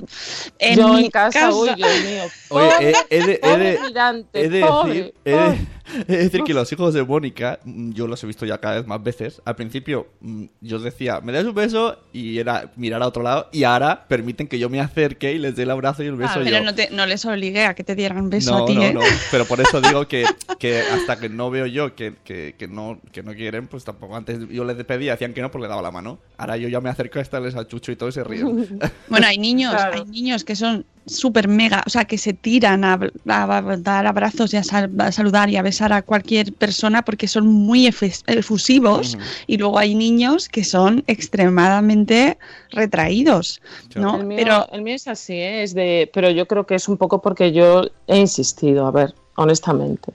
en 0.57 0.79
Yo 0.79 0.87
mi 0.93 1.05
en 1.05 1.11
casa, 1.11 1.53
uy, 1.53 1.69
Dios 1.75 2.03
mío. 2.03 2.23
Oye, 2.49 2.69
pobre, 2.71 2.93
he, 3.11 3.17
he 3.17 3.23
de, 3.27 3.33
he 3.33 3.37
pobre 3.39 3.71
de- 3.73 3.79
mirante, 3.87 4.41
he 4.45 4.49
de 4.49 4.61
pobre, 4.61 4.93
decir, 4.95 5.13
he 5.25 5.31
de- 5.31 5.57
de 6.07 6.17
decir 6.17 6.43
que 6.43 6.53
los 6.53 6.71
hijos 6.71 6.93
de 6.93 7.03
Mónica, 7.03 7.59
mm, 7.63 7.91
yo 7.91 8.07
los 8.07 8.23
he 8.23 8.27
visto 8.27 8.45
ya 8.45 8.57
cada 8.59 8.75
vez 8.75 8.87
más 8.87 9.01
veces. 9.03 9.41
Al 9.45 9.55
principio, 9.55 10.07
mm, 10.21 10.45
yo 10.61 10.77
os 10.77 10.83
decía, 10.83 11.21
me 11.21 11.31
das 11.31 11.45
un 11.45 11.53
beso 11.53 11.97
y 12.13 12.37
era 12.39 12.71
mirar 12.75 13.01
a 13.03 13.07
otro 13.07 13.23
lado. 13.23 13.49
Y 13.51 13.63
ahora 13.63 14.05
permiten 14.07 14.47
que 14.47 14.59
yo 14.59 14.69
me 14.69 14.79
acerque 14.79 15.33
y 15.33 15.37
les 15.37 15.55
dé 15.55 15.63
el 15.63 15.71
abrazo 15.71 16.03
y 16.03 16.07
el 16.07 16.15
beso 16.15 16.33
Ah, 16.35 16.39
yo. 16.39 16.45
pero 16.45 16.63
no, 16.63 16.73
te- 16.75 16.89
no 16.91 17.05
les 17.05 17.25
obligué 17.25 17.65
a 17.65 17.73
que 17.75 17.83
te 17.83 17.95
dieran 17.95 18.29
beso 18.29 18.57
no, 18.57 18.63
a 18.63 18.67
ti, 18.67 18.75
no, 18.75 18.83
¿eh? 18.83 18.93
no. 18.93 19.01
Pero 19.31 19.45
por 19.45 19.59
eso 19.61 19.81
digo 19.81 20.07
que, 20.07 20.25
que 20.59 20.79
hasta 20.81 21.19
que 21.19 21.29
no 21.29 21.49
veo 21.49 21.65
yo 21.65 21.95
que, 21.95 22.15
que, 22.23 22.55
que 22.57 22.67
no, 22.67 22.99
que 23.11 23.23
no 23.23 23.33
quieren, 23.33 23.67
pues 23.67 23.83
tampoco. 23.83 24.15
Antes 24.15 24.39
yo 24.49 24.63
les 24.65 24.83
pedía, 24.85 25.11
decían 25.13 25.33
que 25.33 25.41
no, 25.41 25.51
pues 25.51 25.61
le 25.61 25.67
daba 25.67 25.81
la 25.81 25.91
mano. 25.91 26.19
Ahora 26.37 26.57
yo 26.57 26.67
ya 26.69 26.81
me 26.81 26.89
acerco 26.89 27.19
a 27.19 27.21
estarles 27.21 27.55
a 27.55 27.67
Chucho 27.67 27.91
y 27.91 27.95
todo 27.95 28.09
y 28.09 28.11
se 28.11 28.23
ríen. 28.23 28.79
Bueno, 29.09 29.27
hay 29.27 29.37
niños, 29.37 29.73
Claro. 29.73 29.93
hay 30.03 30.05
niños 30.05 30.43
que 30.43 30.55
son 30.55 30.85
súper 31.05 31.47
mega, 31.47 31.83
o 31.85 31.89
sea, 31.89 32.05
que 32.05 32.17
se 32.17 32.33
tiran 32.33 32.83
a, 32.83 32.93
a- 33.27 33.57
a 33.57 33.77
dar 33.77 34.05
abrazos 34.07 34.53
y 34.53 34.57
a, 34.57 34.63
sal- 34.63 34.91
a 34.99 35.11
saludar 35.11 35.49
y 35.49 35.57
a 35.57 35.61
besar 35.61 35.91
a 35.93 36.01
cualquier 36.01 36.53
persona 36.53 37.01
porque 37.03 37.27
son 37.27 37.47
muy 37.47 37.87
efusivos 37.87 39.17
y 39.47 39.57
luego 39.57 39.77
hay 39.79 39.95
niños 39.95 40.47
que 40.47 40.63
son 40.63 41.03
extremadamente 41.07 42.37
retraídos, 42.71 43.61
¿no? 43.95 44.17
El 44.17 44.25
mío, 44.25 44.37
Pero 44.41 44.67
el 44.71 44.81
mío 44.81 44.95
es 44.95 45.07
así, 45.07 45.33
¿eh? 45.33 45.63
es 45.63 45.73
de, 45.73 46.09
pero 46.13 46.29
yo 46.29 46.47
creo 46.47 46.65
que 46.65 46.75
es 46.75 46.87
un 46.87 46.97
poco 46.97 47.21
porque 47.21 47.51
yo 47.51 47.83
he 48.07 48.17
insistido, 48.17 48.85
a 48.85 48.91
ver, 48.91 49.13
honestamente. 49.35 50.13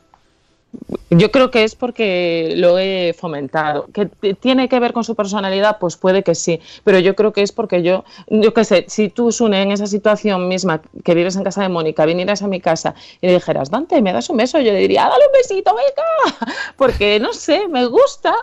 Yo 1.11 1.31
creo 1.31 1.51
que 1.51 1.65
es 1.65 1.75
porque 1.75 2.53
lo 2.57 2.79
he 2.79 3.15
fomentado. 3.19 3.87
¿Que 3.93 4.07
tiene 4.35 4.69
que 4.69 4.81
ver 4.81 4.93
con 4.93 5.05
su 5.05 5.15
personalidad? 5.15 5.79
Pues 5.79 5.97
puede 5.97 6.23
que 6.23 6.35
sí. 6.35 6.61
Pero 6.85 6.99
yo 6.99 7.15
creo 7.15 7.33
que 7.33 7.43
es 7.43 7.53
porque 7.53 7.83
yo, 7.83 8.05
yo 8.29 8.53
qué 8.53 8.65
sé, 8.65 8.85
si 8.89 9.09
tú, 9.09 9.31
Sune, 9.33 9.63
en 9.63 9.71
esa 9.73 9.87
situación 9.87 10.49
misma 10.49 10.83
que 11.05 11.15
vives 11.15 11.37
en 11.37 11.45
casa 11.45 11.63
de 11.63 11.69
Mónica, 11.69 12.05
vinieras 12.07 12.43
a 12.43 12.49
mi 12.49 12.61
casa 12.61 12.95
y 13.21 13.27
le 13.29 13.35
dijeras, 13.35 13.71
Dante, 13.71 14.03
¿me 14.03 14.13
das 14.13 14.29
un 14.31 14.37
beso? 14.39 14.59
Yo 14.59 14.73
le 14.73 14.79
diría, 14.81 15.07
"Ah, 15.07 15.11
dale 15.11 15.27
un 15.27 15.33
besito, 15.33 15.75
venga. 15.75 16.53
Porque, 16.77 17.21
no 17.21 17.33
sé, 17.33 17.69
me 17.69 17.87
gusta. 17.87 18.35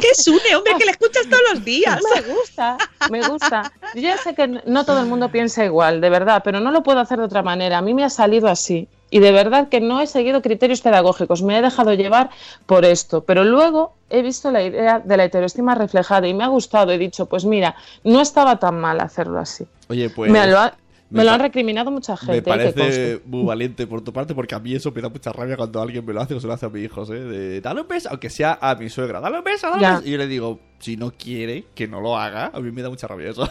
¿Qué 0.00 0.08
es 0.10 0.26
une, 0.28 0.56
hombre, 0.56 0.74
que 0.78 0.84
le 0.84 0.90
escuchas 0.92 1.26
todos 1.28 1.42
los 1.52 1.64
días? 1.64 2.00
Me 2.14 2.20
gusta, 2.34 2.76
me 3.10 3.22
gusta. 3.28 3.72
Yo 3.94 4.00
ya 4.02 4.16
sé 4.18 4.34
que 4.34 4.46
no 4.46 4.84
todo 4.84 5.00
el 5.00 5.06
mundo 5.06 5.30
piensa 5.30 5.64
igual, 5.64 6.00
de 6.00 6.10
verdad, 6.10 6.42
pero 6.44 6.60
no 6.60 6.70
lo 6.70 6.82
puedo 6.82 7.00
hacer 7.00 7.18
de 7.18 7.24
otra 7.24 7.42
manera. 7.42 7.78
A 7.78 7.82
mí 7.82 7.94
me 7.94 8.04
ha 8.04 8.10
salido 8.10 8.48
así. 8.48 8.88
Y 9.10 9.18
de 9.18 9.32
verdad 9.32 9.68
que 9.68 9.80
no 9.80 10.00
he 10.00 10.06
seguido 10.06 10.40
criterios 10.40 10.80
pedagógicos, 10.80 11.42
me 11.42 11.58
he 11.58 11.62
dejado 11.62 11.94
llevar 11.94 12.30
por 12.66 12.84
esto. 12.84 13.24
Pero 13.24 13.44
luego 13.44 13.94
he 14.08 14.22
visto 14.22 14.50
la 14.50 14.62
idea 14.62 15.00
de 15.00 15.16
la 15.16 15.24
heteroestima 15.24 15.74
reflejada 15.74 16.28
y 16.28 16.34
me 16.34 16.44
ha 16.44 16.48
gustado. 16.48 16.92
He 16.92 16.98
dicho, 16.98 17.26
pues 17.26 17.44
mira, 17.44 17.74
no 18.04 18.20
estaba 18.20 18.58
tan 18.58 18.80
mal 18.80 19.00
hacerlo 19.00 19.40
así. 19.40 19.66
Oye, 19.88 20.10
pues. 20.10 20.30
me 20.30 20.46
lo, 20.46 20.58
ha- 20.58 20.76
me 21.10 21.18
me 21.18 21.24
lo 21.24 21.32
han 21.32 21.40
recriminado 21.40 21.90
mucha 21.90 22.16
gente. 22.16 22.32
Me 22.32 22.38
eh, 22.38 22.42
parece 22.42 23.20
muy 23.24 23.44
valiente 23.44 23.84
por 23.88 24.00
tu 24.00 24.12
parte, 24.12 24.32
porque 24.32 24.54
a 24.54 24.60
mí 24.60 24.74
eso 24.76 24.92
me 24.92 25.02
da 25.02 25.08
mucha 25.08 25.32
rabia 25.32 25.56
cuando 25.56 25.82
alguien 25.82 26.06
me 26.06 26.12
lo 26.12 26.20
hace 26.20 26.34
o 26.34 26.40
se 26.40 26.46
lo 26.46 26.52
hace 26.52 26.66
a 26.66 26.68
mis 26.68 26.84
hijos, 26.84 27.10
¿eh? 27.10 27.14
De, 27.14 27.60
dale 27.60 27.80
un 27.80 27.88
beso, 27.88 28.10
aunque 28.10 28.30
sea 28.30 28.58
a 28.60 28.76
mi 28.76 28.88
suegra, 28.88 29.18
dale 29.18 29.38
un 29.38 29.44
beso, 29.44 29.70
dale 29.70 29.86
un 29.86 29.92
beso. 29.96 30.06
Y 30.06 30.12
yo 30.12 30.18
le 30.18 30.28
digo, 30.28 30.60
si 30.78 30.96
no 30.96 31.10
quiere 31.10 31.64
que 31.74 31.88
no 31.88 32.00
lo 32.00 32.16
haga, 32.16 32.52
a 32.54 32.60
mí 32.60 32.70
me 32.70 32.80
da 32.82 32.90
mucha 32.90 33.08
rabia 33.08 33.30
eso. 33.30 33.48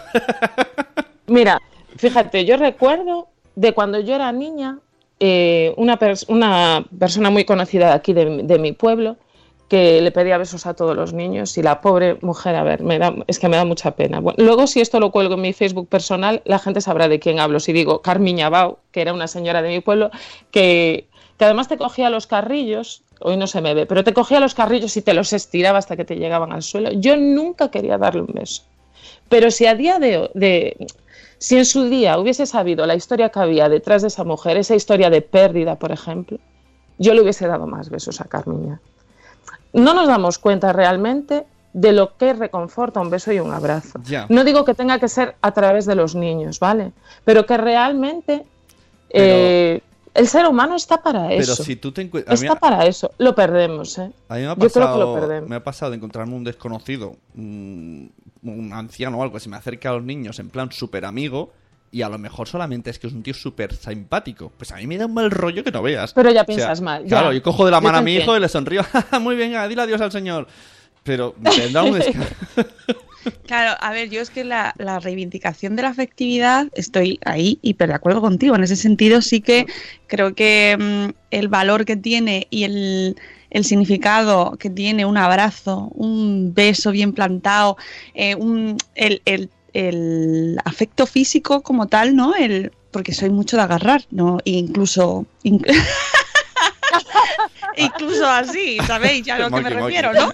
Mira, 1.28 1.62
fíjate, 1.98 2.46
yo 2.46 2.56
recuerdo 2.56 3.28
de 3.56 3.74
cuando 3.74 4.00
yo 4.00 4.16
era 4.16 4.32
niña, 4.32 4.80
eh, 5.20 5.74
una, 5.78 5.98
pers- 6.00 6.26
una 6.28 6.86
persona 6.98 7.30
muy 7.30 7.46
conocida 7.46 7.94
aquí, 7.94 8.14
de, 8.14 8.44
de 8.44 8.60
mi 8.60 8.72
pueblo, 8.72 9.18
que 9.68 10.02
le 10.02 10.12
pedía 10.12 10.40
besos 10.40 10.66
a 10.66 10.74
todos 10.74 10.96
los 10.96 11.14
niños 11.14 11.56
y 11.58 11.62
la 11.62 11.80
pobre 11.80 12.18
mujer, 12.22 12.56
a 12.56 12.64
ver, 12.64 12.82
me 12.82 12.98
da, 12.98 13.14
es 13.28 13.38
que 13.38 13.48
me 13.50 13.56
da 13.56 13.66
mucha 13.66 13.92
pena. 13.92 14.20
Bueno, 14.20 14.44
luego, 14.44 14.66
si 14.66 14.82
esto 14.82 15.00
lo 15.00 15.12
cuelgo 15.12 15.36
en 15.36 15.42
mi 15.42 15.54
Facebook 15.54 15.88
personal, 15.88 16.42
la 16.46 16.58
gente 16.58 16.82
sabrá 16.82 17.08
de 17.08 17.20
quién 17.20 17.40
hablo. 17.40 17.60
Si 17.60 17.72
digo 17.72 18.02
Carmiña 18.02 18.50
Bau, 18.50 18.80
que 18.92 19.02
era 19.02 19.14
una 19.14 19.28
señora 19.28 19.62
de 19.62 19.70
mi 19.70 19.80
pueblo, 19.82 20.10
que, 20.50 21.08
que 21.38 21.46
además 21.46 21.68
te 21.68 21.78
cogía 21.78 22.10
los 22.10 22.26
carrillos, 22.26 23.04
hoy 23.20 23.38
no 23.38 23.46
se 23.46 23.62
me 23.62 23.76
ve, 23.76 23.86
pero 23.86 24.04
te 24.04 24.12
cogía 24.14 24.40
los 24.40 24.56
carrillos 24.56 24.98
y 24.98 25.04
te 25.04 25.14
los 25.14 25.34
estiraba 25.34 25.78
hasta 25.78 25.96
que 25.96 26.06
te 26.06 26.16
llegaban 26.16 26.52
al 26.52 26.64
suelo. 26.64 26.92
Yo 26.94 27.16
nunca 27.16 27.70
quería 27.70 28.00
darle 28.00 28.22
un 28.22 28.34
beso. 28.34 28.64
Pero 29.28 29.52
si 29.52 29.68
a 29.68 29.76
día 29.76 30.00
de, 30.00 30.32
de 30.34 30.88
si 31.40 31.58
en 31.58 31.66
su 31.66 31.86
día 31.90 32.20
hubiese 32.20 32.46
sabido 32.46 32.86
la 32.86 32.96
historia 32.96 33.30
que 33.30 33.40
había 33.40 33.68
detrás 33.70 34.02
de 34.04 34.10
esa 34.10 34.24
mujer, 34.24 34.58
esa 34.58 34.76
historia 34.76 35.10
de 35.10 35.22
pérdida, 35.22 35.76
por 35.76 35.92
ejemplo, 35.92 36.38
yo 36.98 37.14
le 37.14 37.22
hubiese 37.22 37.48
dado 37.48 37.66
más 37.66 37.90
besos 37.90 38.22
a 38.22 38.26
Carmiña. 38.26 38.80
No 39.74 39.94
nos 39.94 40.08
damos 40.08 40.38
cuenta 40.38 40.74
realmente 40.74 41.46
de 41.72 41.92
lo 41.94 42.18
que 42.18 42.34
reconforta 42.34 43.00
un 43.00 43.10
beso 43.10 43.32
y 43.32 43.40
un 43.40 43.54
abrazo. 43.54 44.00
No 44.28 44.44
digo 44.44 44.66
que 44.66 44.74
tenga 44.74 45.00
que 45.00 45.08
ser 45.08 45.36
a 45.42 45.52
través 45.54 45.86
de 45.86 45.96
los 45.96 46.14
niños, 46.16 46.60
¿vale? 46.60 46.92
Pero 47.26 47.46
que 47.46 47.58
realmente 47.58 48.44
Pero- 49.12 49.26
eh, 49.36 49.82
el 50.14 50.28
ser 50.28 50.46
humano 50.46 50.76
está 50.76 51.02
para 51.02 51.28
Pero 51.28 51.42
eso. 51.42 51.64
si 51.64 51.76
tú 51.76 51.92
te 51.92 52.02
encuentras. 52.02 52.42
Está 52.42 52.56
para 52.56 52.86
eso. 52.86 53.12
Lo 53.18 53.36
perdemos, 53.36 53.98
¿eh? 53.98 54.12
A 54.30 54.36
mí 54.36 54.42
me 54.42 54.48
ha 54.48 54.56
Yo 54.56 54.70
creo 54.70 54.72
que 54.72 54.80
lo 54.80 54.86
pasado, 54.86 55.16
perdemos. 55.16 55.50
me 55.50 55.56
ha 55.56 55.64
pasado 55.64 55.92
de 55.92 55.98
encontrarme 55.98 56.36
un 56.36 56.44
desconocido, 56.44 57.16
un 57.36 58.12
anciano 58.74 59.18
o 59.20 59.24
algo, 59.24 59.36
que 59.36 59.40
se 59.40 59.50
me 59.50 59.58
acerca 59.58 59.90
a 59.90 59.94
los 59.94 60.04
niños 60.04 60.40
en 60.40 60.50
plan 60.50 60.72
súper 60.72 61.06
amigo 61.06 61.52
y 61.92 62.02
a 62.04 62.10
lo 62.10 62.18
mejor 62.18 62.48
solamente 62.48 62.90
es 62.90 63.00
que 63.00 63.08
es 63.08 63.14
un 63.14 63.24
tío 63.24 63.34
súper 63.34 63.74
simpático. 63.74 64.52
Pues 64.58 64.72
a 64.72 64.76
mí 64.78 64.88
me 64.88 64.98
da 64.98 65.06
un 65.08 65.14
mal 65.14 65.32
rollo 65.32 65.64
que 65.64 65.72
no 65.72 65.82
veas. 65.82 66.14
Pero 66.14 66.30
ya 66.30 66.42
O 66.42 66.46
sea, 66.46 66.46
piensas 66.46 66.82
mal, 66.82 67.04
ya. 67.04 67.10
Claro, 67.10 67.34
yo 67.34 67.42
cojo 67.42 67.66
de 67.66 67.72
la 67.72 67.82
mano 67.82 67.98
a 67.98 68.02
mi 68.02 68.16
hijo 68.16 68.36
y 68.36 68.40
le 68.40 68.48
sonrío. 68.48 68.82
Muy 69.22 69.36
bien, 69.36 69.54
dile 69.68 69.82
adiós 69.82 70.02
al 70.02 70.12
señor. 70.12 70.48
Pero 71.04 71.34
me 71.40 71.70
da 71.70 71.84
un 71.84 72.00
Claro, 73.46 73.76
a 73.82 73.92
ver, 73.92 74.10
yo 74.10 74.22
es 74.22 74.30
que 74.30 74.44
la, 74.44 74.74
la 74.78 75.00
reivindicación 75.00 75.76
de 75.76 75.82
la 75.82 75.90
afectividad, 75.90 76.68
estoy 76.76 77.20
ahí 77.26 77.58
hiper 77.62 77.90
de 77.90 77.96
acuerdo 77.96 78.22
contigo. 78.22 78.56
En 78.56 78.64
ese 78.64 78.76
sentido, 78.76 79.22
sí 79.22 79.42
que 79.42 79.66
creo 80.08 80.36
que 80.36 80.78
mm, 80.80 81.10
el 81.32 81.48
valor 81.48 81.86
que 81.86 81.96
tiene 81.96 82.48
y 82.50 82.64
el, 82.64 83.16
el 83.50 83.66
significado 83.66 84.56
que 84.60 84.70
tiene 84.70 85.06
un 85.06 85.18
abrazo, 85.18 85.90
un 85.96 86.54
beso 86.54 86.92
bien 86.92 87.14
plantado, 87.14 87.76
eh, 88.14 88.36
un- 88.36 88.78
el, 88.96 89.22
el- 89.26 89.50
el 89.74 90.58
afecto 90.66 91.06
físico 91.06 91.62
como 91.62 91.88
tal, 91.88 92.16
¿no? 92.16 92.36
El, 92.36 92.72
porque 92.92 93.14
soy 93.14 93.30
mucho 93.30 93.56
de 93.58 93.64
agarrar, 93.64 94.04
¿no? 94.12 94.40
E 94.46 94.52
incluso. 94.52 95.26
inc- 95.44 95.66
incluso 97.80 98.28
así, 98.28 98.78
¿sabéis? 98.86 99.26
Ya 99.26 99.36
a 99.36 99.40
lo 99.40 99.50
que 99.50 99.62
me 99.62 99.70
refiero, 99.70 100.14
¿no? 100.14 100.34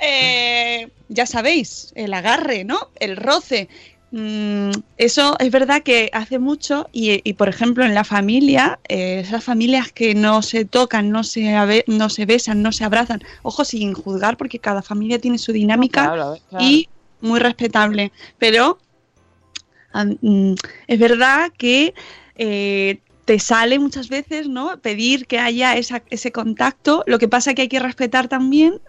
Eh, 0.00 0.88
ya 1.08 1.26
sabéis, 1.26 1.92
el 1.94 2.12
agarre, 2.14 2.64
¿no? 2.64 2.90
El 2.98 3.16
roce. 3.16 3.68
Mm, 4.12 4.70
eso 4.98 5.36
es 5.40 5.50
verdad 5.50 5.82
que 5.82 6.10
hace 6.12 6.38
mucho 6.38 6.88
y, 6.92 7.20
y, 7.28 7.34
por 7.34 7.48
ejemplo 7.48 7.84
en 7.84 7.92
la 7.92 8.04
familia, 8.04 8.78
eh, 8.88 9.20
esas 9.20 9.42
familias 9.42 9.90
que 9.90 10.14
no 10.14 10.42
se 10.42 10.64
tocan, 10.64 11.10
no 11.10 11.24
se, 11.24 11.84
no 11.88 12.08
se 12.08 12.24
besan, 12.24 12.62
no 12.62 12.70
se 12.70 12.84
abrazan, 12.84 13.22
ojo 13.42 13.64
sin 13.64 13.94
juzgar 13.94 14.36
porque 14.36 14.60
cada 14.60 14.80
familia 14.82 15.18
tiene 15.18 15.38
su 15.38 15.52
dinámica 15.52 16.04
Claro, 16.04 16.38
claro. 16.48 16.64
y 16.64 16.88
muy 17.20 17.40
respetable, 17.40 18.12
pero 18.38 18.78
mm, 19.92 20.54
es 20.86 20.98
verdad 20.98 21.50
que 21.58 21.92
eh, 22.36 23.00
te 23.26 23.38
sale 23.38 23.78
muchas 23.78 24.08
veces 24.08 24.48
no 24.48 24.78
pedir 24.80 25.26
que 25.26 25.38
haya 25.38 25.76
esa- 25.76 26.02
ese 26.10 26.32
contacto, 26.32 27.02
lo 27.06 27.18
que 27.18 27.28
pasa 27.28 27.52
que 27.54 27.62
hay 27.62 27.68
que 27.68 27.80
respetar 27.80 28.28
también 28.28 28.80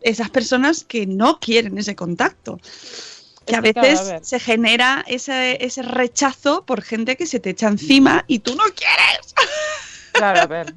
esas 0.00 0.30
personas 0.30 0.84
que 0.84 1.06
no 1.06 1.38
quieren 1.40 1.76
ese 1.76 1.94
contacto. 1.96 2.58
Que 3.46 3.56
a 3.56 3.60
Es 3.60 3.72
claro, 3.74 3.88
veces 3.88 4.12
a 4.12 4.24
se 4.24 4.38
genera 4.40 5.04
ese, 5.06 5.62
ese 5.64 5.82
rechazo 5.82 6.64
por 6.64 6.82
gente 6.82 7.16
que 7.16 7.26
se 7.26 7.40
te 7.40 7.50
echa 7.50 7.68
encima 7.68 8.24
y 8.28 8.38
tú 8.38 8.54
no 8.54 8.62
quieres. 8.74 9.34
Claro, 10.12 10.40
a 10.40 10.46
ver. 10.56 10.72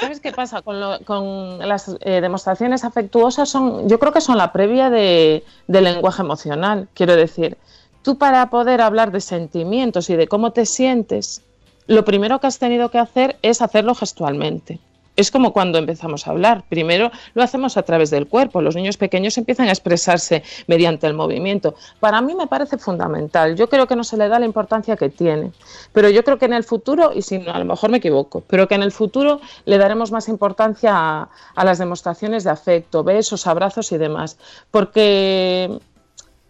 ¿Sabes 0.00 0.20
qué 0.20 0.32
pasa? 0.32 0.60
Con, 0.62 0.80
lo- 0.80 0.98
con 1.04 1.58
las 1.66 1.88
eh, 2.00 2.20
demostraciones 2.20 2.84
afectuosas 2.84 3.48
son, 3.48 3.88
yo 3.88 3.98
creo 3.98 4.12
que 4.12 4.20
son 4.20 4.36
la 4.36 4.52
previa 4.52 4.90
de, 4.90 5.44
del 5.68 5.84
lenguaje 5.84 6.22
emocional. 6.22 6.88
Quiero 6.94 7.16
decir, 7.16 7.56
tú 8.02 8.18
para 8.18 8.50
poder 8.50 8.80
hablar 8.80 9.10
de 9.12 9.20
sentimientos 9.20 10.10
y 10.10 10.16
de 10.16 10.28
cómo 10.28 10.52
te 10.52 10.66
sientes, 10.66 11.42
lo 11.88 12.04
primero 12.04 12.38
que 12.38 12.46
has 12.46 12.58
tenido 12.58 12.90
que 12.90 12.98
hacer 12.98 13.36
es 13.42 13.62
hacerlo 13.62 13.94
gestualmente. 13.94 14.78
Es 15.16 15.32
como 15.32 15.52
cuando 15.52 15.78
empezamos 15.78 16.26
a 16.26 16.30
hablar. 16.30 16.62
Primero 16.68 17.10
lo 17.34 17.42
hacemos 17.42 17.76
a 17.76 17.82
través 17.82 18.10
del 18.10 18.28
cuerpo. 18.28 18.62
Los 18.62 18.76
niños 18.76 18.98
pequeños 18.98 19.36
empiezan 19.36 19.66
a 19.66 19.72
expresarse 19.72 20.44
mediante 20.68 21.08
el 21.08 21.14
movimiento. 21.14 21.74
Para 21.98 22.20
mí 22.20 22.36
me 22.36 22.46
parece 22.46 22.78
fundamental. 22.78 23.56
Yo 23.56 23.68
creo 23.68 23.88
que 23.88 23.96
no 23.96 24.04
se 24.04 24.16
le 24.16 24.28
da 24.28 24.38
la 24.38 24.44
importancia 24.44 24.96
que 24.96 25.08
tiene. 25.08 25.50
Pero 25.92 26.08
yo 26.10 26.22
creo 26.22 26.38
que 26.38 26.44
en 26.44 26.52
el 26.52 26.62
futuro, 26.62 27.10
y 27.12 27.22
si 27.22 27.38
no, 27.38 27.52
a 27.52 27.58
lo 27.58 27.64
mejor 27.64 27.90
me 27.90 27.96
equivoco, 27.96 28.44
pero 28.46 28.68
que 28.68 28.76
en 28.76 28.82
el 28.82 28.92
futuro 28.92 29.40
le 29.64 29.78
daremos 29.78 30.12
más 30.12 30.28
importancia 30.28 30.92
a, 30.94 31.64
las 31.64 31.78
demostraciones 31.78 32.44
de 32.44 32.50
afecto, 32.50 33.02
besos, 33.02 33.48
abrazos 33.48 33.90
y 33.90 33.98
demás. 33.98 34.38
Porque 34.70 35.80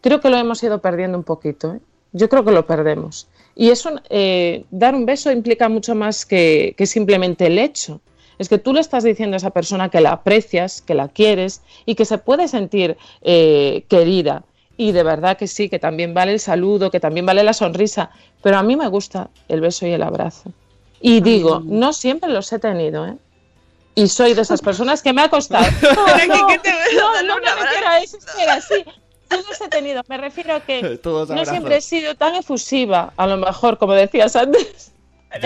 creo 0.02 0.20
que 0.20 0.28
lo 0.28 0.36
hemos 0.36 0.62
ido 0.62 0.80
perdiendo 0.80 1.16
un 1.16 1.24
poquito. 1.24 1.74
¿eh? 1.74 1.80
Yo 2.12 2.28
creo 2.28 2.44
que 2.44 2.50
lo 2.50 2.66
perdemos. 2.66 3.28
Y 3.60 3.70
eso, 3.70 3.90
eh, 4.08 4.64
dar 4.70 4.94
un 4.94 5.04
beso 5.04 5.32
implica 5.32 5.68
mucho 5.68 5.96
más 5.96 6.24
que, 6.24 6.76
que 6.78 6.86
simplemente 6.86 7.46
el 7.46 7.58
hecho. 7.58 8.00
Es 8.38 8.48
que 8.48 8.58
tú 8.58 8.72
le 8.72 8.78
estás 8.78 9.02
diciendo 9.02 9.34
a 9.34 9.38
esa 9.38 9.50
persona 9.50 9.88
que 9.88 10.00
la 10.00 10.12
aprecias, 10.12 10.80
que 10.80 10.94
la 10.94 11.08
quieres 11.08 11.60
y 11.84 11.96
que 11.96 12.04
se 12.04 12.18
puede 12.18 12.46
sentir 12.46 12.96
eh, 13.20 13.82
querida. 13.88 14.44
Y 14.76 14.92
de 14.92 15.02
verdad 15.02 15.36
que 15.36 15.48
sí, 15.48 15.68
que 15.68 15.80
también 15.80 16.14
vale 16.14 16.30
el 16.34 16.38
saludo, 16.38 16.92
que 16.92 17.00
también 17.00 17.26
vale 17.26 17.42
la 17.42 17.52
sonrisa. 17.52 18.10
Pero 18.44 18.58
a 18.58 18.62
mí 18.62 18.76
me 18.76 18.86
gusta 18.86 19.28
el 19.48 19.60
beso 19.60 19.88
y 19.88 19.90
el 19.90 20.04
abrazo. 20.04 20.52
Y 21.00 21.20
digo, 21.20 21.60
no 21.64 21.92
siempre 21.92 22.30
los 22.30 22.52
he 22.52 22.60
tenido, 22.60 23.08
¿eh? 23.08 23.16
Y 23.96 24.06
soy 24.06 24.34
de 24.34 24.42
esas 24.42 24.60
personas 24.60 25.02
que 25.02 25.12
me 25.12 25.22
ha 25.22 25.30
costado. 25.30 25.66
No, 25.82 26.06
no, 26.26 27.22
no, 27.22 27.40
no 27.40 27.40
me 27.40 27.62
refiero 27.64 27.88
a 27.88 27.98
eso, 27.98 28.18
espera, 28.18 28.60
sí. 28.60 28.84
Los 29.30 29.60
he 29.60 29.68
tenido. 29.68 30.02
Me 30.08 30.16
refiero 30.16 30.54
a 30.54 30.60
que 30.60 30.98
Todos 31.02 31.28
no 31.30 31.44
siempre 31.44 31.76
he 31.76 31.80
sido 31.80 32.14
tan 32.14 32.34
efusiva, 32.34 33.12
a 33.16 33.26
lo 33.26 33.36
mejor, 33.36 33.78
como 33.78 33.92
decías 33.94 34.34
antes. 34.36 34.92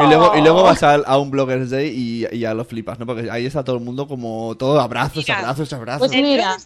Y 0.00 0.06
luego, 0.06 0.36
y 0.36 0.40
luego 0.40 0.60
Oh. 0.60 0.64
vas 0.64 0.82
al- 0.82 1.04
a, 1.06 1.18
un 1.18 1.30
Bloggers 1.30 1.70
Day 1.70 1.88
y, 1.88 2.26
y 2.34 2.40
ya 2.40 2.52
lo 2.54 2.64
flipas, 2.64 2.98
¿no? 2.98 3.06
Porque 3.06 3.30
ahí 3.30 3.46
está 3.46 3.62
todo 3.62 3.76
el 3.76 3.82
mundo 3.82 4.08
como 4.08 4.56
todo 4.56 4.80
abrazos, 4.80 5.18
Mira, 5.28 5.38
abrazos, 5.38 5.72
abrazos. 5.72 6.08
Pues 6.08 6.20
mira, 6.20 6.56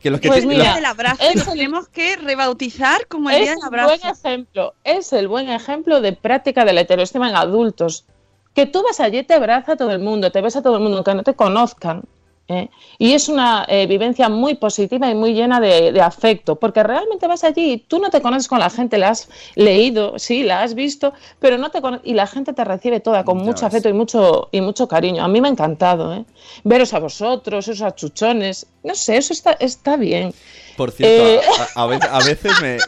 que 0.00 0.10
los 0.10 0.20
que 0.20 0.28
pues 0.28 0.40
te- 0.40 0.42
el 0.44 0.48
mira, 0.48 0.62
día 0.64 0.74
del 0.74 0.84
abrazo 0.84 1.22
es 1.22 1.36
lo 1.36 1.42
el- 1.42 1.48
tenemos 1.58 1.88
que 1.88 2.16
rebautizar 2.16 3.06
como 3.06 3.30
el 3.30 3.36
día 3.36 3.44
es 3.44 3.48
del 3.50 3.58
el 3.62 3.66
abrazo. 3.66 3.88
buen 4.02 4.12
ejemplo, 4.14 4.74
es 4.84 5.12
el 5.14 5.26
buen 5.28 5.48
ejemplo 5.48 6.02
de 6.02 6.12
práctica 6.12 6.66
de 6.66 6.72
la 6.74 6.82
heteroestima 6.82 7.30
en 7.30 7.36
adultos. 7.36 8.04
Que 8.54 8.66
tú 8.66 8.82
vas 8.82 9.00
allí, 9.00 9.22
te 9.22 9.34
abraza 9.34 9.72
a 9.72 9.76
todo 9.76 9.92
el 9.92 10.00
mundo, 10.00 10.30
te 10.30 10.40
ves 10.42 10.56
a 10.56 10.62
todo 10.62 10.76
el 10.76 10.82
mundo, 10.82 10.98
aunque 10.98 11.14
no 11.14 11.22
te 11.22 11.34
conozcan. 11.34 12.02
¿Eh? 12.48 12.68
Y 12.98 13.12
es 13.12 13.28
una 13.28 13.64
eh, 13.68 13.86
vivencia 13.86 14.28
muy 14.28 14.54
positiva 14.54 15.08
y 15.10 15.14
muy 15.14 15.34
llena 15.34 15.60
de, 15.60 15.92
de 15.92 16.00
afecto, 16.00 16.56
porque 16.56 16.82
realmente 16.82 17.26
vas 17.26 17.44
allí 17.44 17.72
y 17.72 17.76
tú 17.78 17.98
no 17.98 18.10
te 18.10 18.20
conoces 18.22 18.48
con 18.48 18.58
la 18.58 18.70
gente, 18.70 18.96
la 18.98 19.10
has 19.10 19.28
leído, 19.54 20.18
sí, 20.18 20.42
la 20.42 20.62
has 20.62 20.74
visto, 20.74 21.12
pero 21.38 21.58
no 21.58 21.70
te 21.70 21.80
y 22.04 22.14
la 22.14 22.26
gente 22.26 22.52
te 22.52 22.64
recibe 22.64 23.00
toda 23.00 23.24
con 23.24 23.38
mucho 23.38 23.66
afecto 23.66 23.88
y 23.88 23.92
mucho, 23.92 24.48
y 24.50 24.60
mucho 24.60 24.88
cariño. 24.88 25.22
A 25.22 25.28
mí 25.28 25.40
me 25.40 25.48
ha 25.48 25.50
encantado, 25.50 26.12
¿eh? 26.14 26.24
Veros 26.64 26.92
a 26.94 26.98
vosotros, 26.98 27.68
esos 27.68 27.82
achuchones, 27.82 28.66
no 28.82 28.94
sé, 28.94 29.16
eso 29.18 29.32
está, 29.32 29.52
está 29.52 29.96
bien. 29.96 30.34
Por 30.76 30.90
cierto, 30.90 31.24
Eh. 31.24 31.40
a, 31.76 31.80
a- 31.80 31.84
a 31.84 31.86
ve- 31.86 31.98
a 32.10 32.18
veces, 32.24 32.52
me, 32.62 32.78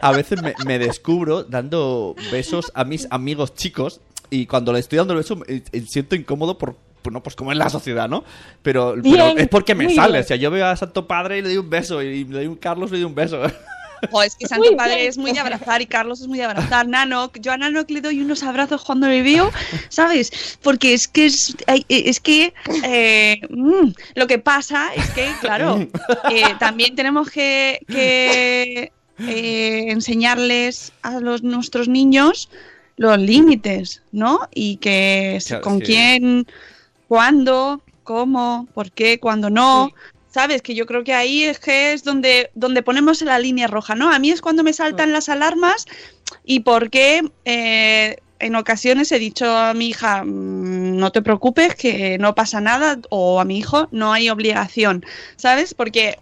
a 0.00 0.12
veces 0.12 0.42
me, 0.42 0.54
me 0.66 0.78
descubro 0.78 1.44
dando 1.44 2.14
besos 2.32 2.72
a 2.74 2.84
mis 2.84 3.06
amigos 3.10 3.54
chicos 3.54 4.00
y 4.30 4.46
cuando 4.46 4.72
le 4.72 4.80
estoy 4.80 4.98
dando 4.98 5.12
el 5.12 5.18
beso 5.20 5.36
me- 5.36 5.62
siento 5.86 6.14
incómodo 6.16 6.56
por, 6.58 6.74
bueno, 7.04 7.22
pues 7.22 7.36
como 7.36 7.52
es 7.52 7.58
la 7.58 7.68
sociedad, 7.68 8.08
¿no? 8.08 8.24
Pero, 8.62 8.96
es 8.96 9.48
porque 9.48 9.74
me 9.74 9.94
sale. 9.94 10.12
bien. 10.12 10.24
O 10.24 10.26
sea, 10.26 10.36
yo 10.36 10.50
veo 10.50 10.66
a 10.66 10.74
Santo 10.74 11.06
Padre 11.06 11.38
y 11.38 11.42
le 11.42 11.48
doy 11.48 11.58
un 11.58 11.70
beso 11.70 12.02
y 12.02 12.24
le 12.24 12.38
doy 12.38 12.46
un 12.46 12.56
Carlos 12.56 12.90
y 12.90 12.94
le 12.94 13.00
doy 13.00 13.06
un 13.06 13.14
beso. 13.14 13.42
O 14.10 14.22
es 14.22 14.34
que 14.34 14.46
Santo 14.48 14.64
Muy 14.66 14.74
Padre 14.74 14.96
bien. 14.96 15.08
es 15.08 15.18
muy 15.18 15.32
de 15.32 15.40
abrazar 15.40 15.82
y 15.82 15.86
Carlos 15.86 16.22
es 16.22 16.26
muy 16.26 16.38
de 16.38 16.44
abrazar. 16.44 16.88
Nanoc, 16.88 17.38
yo 17.40 17.52
a 17.52 17.58
Nanoc 17.58 17.90
le 17.90 18.00
doy 18.00 18.20
unos 18.20 18.42
abrazos 18.42 18.82
cuando 18.84 19.06
le 19.06 19.22
veo, 19.22 19.50
¿sabes? 19.90 20.58
Porque 20.62 20.94
es 20.94 21.06
que 21.06 21.26
es, 21.26 21.54
es 21.88 22.20
que 22.20 22.54
eh, 22.84 23.40
mm, 23.50 23.90
lo 24.14 24.26
que 24.26 24.38
pasa 24.38 24.90
es 24.96 25.10
que, 25.10 25.30
claro, 25.40 25.86
eh, 26.32 26.42
también 26.58 26.96
tenemos 26.96 27.30
que, 27.30 27.80
que, 27.86 28.92
eh, 29.18 29.90
enseñarles 29.90 30.92
a 31.02 31.20
los, 31.20 31.42
nuestros 31.42 31.86
niños 31.86 32.48
los 32.96 33.18
límites, 33.18 34.02
¿no? 34.12 34.48
Y 34.54 34.76
que 34.76 35.38
Claro, 35.44 35.62
con 35.62 35.80
quién, 35.80 36.46
cuándo, 37.08 37.82
cómo, 38.02 38.66
por 38.74 38.90
qué, 38.92 39.18
cuándo 39.18 39.50
no. 39.50 39.90
¿Sabes? 40.30 40.62
Que 40.62 40.74
yo 40.74 40.84
creo 40.86 41.04
que 41.04 41.14
ahí 41.14 41.44
es 41.44 41.60
que 41.60 41.92
es 41.92 42.02
donde, 42.02 42.50
donde 42.56 42.82
ponemos 42.82 43.22
la 43.22 43.38
línea 43.38 43.68
roja, 43.68 43.94
¿no? 43.94 44.10
A 44.12 44.18
mí 44.18 44.30
es 44.30 44.40
cuando 44.40 44.64
me 44.64 44.72
saltan 44.72 45.12
las 45.12 45.28
alarmas 45.28 45.86
y 46.44 46.60
por 46.60 46.90
qué 46.90 47.22
eh, 47.44 48.16
en 48.40 48.56
ocasiones 48.56 49.12
he 49.12 49.20
dicho 49.20 49.56
a 49.56 49.74
mi 49.74 49.90
hija, 49.90 50.24
"Mm, 50.24 50.96
no 50.96 51.12
te 51.12 51.22
preocupes, 51.22 51.76
que 51.76 52.18
no 52.18 52.34
pasa 52.34 52.60
nada, 52.60 52.98
o 53.10 53.40
a 53.40 53.44
mi 53.44 53.58
hijo, 53.58 53.86
no 53.92 54.12
hay 54.12 54.28
obligación, 54.28 55.06
¿sabes? 55.36 55.72
Porque 55.72 56.18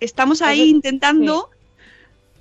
estamos 0.00 0.40
ahí 0.40 0.62
intentando... 0.70 1.50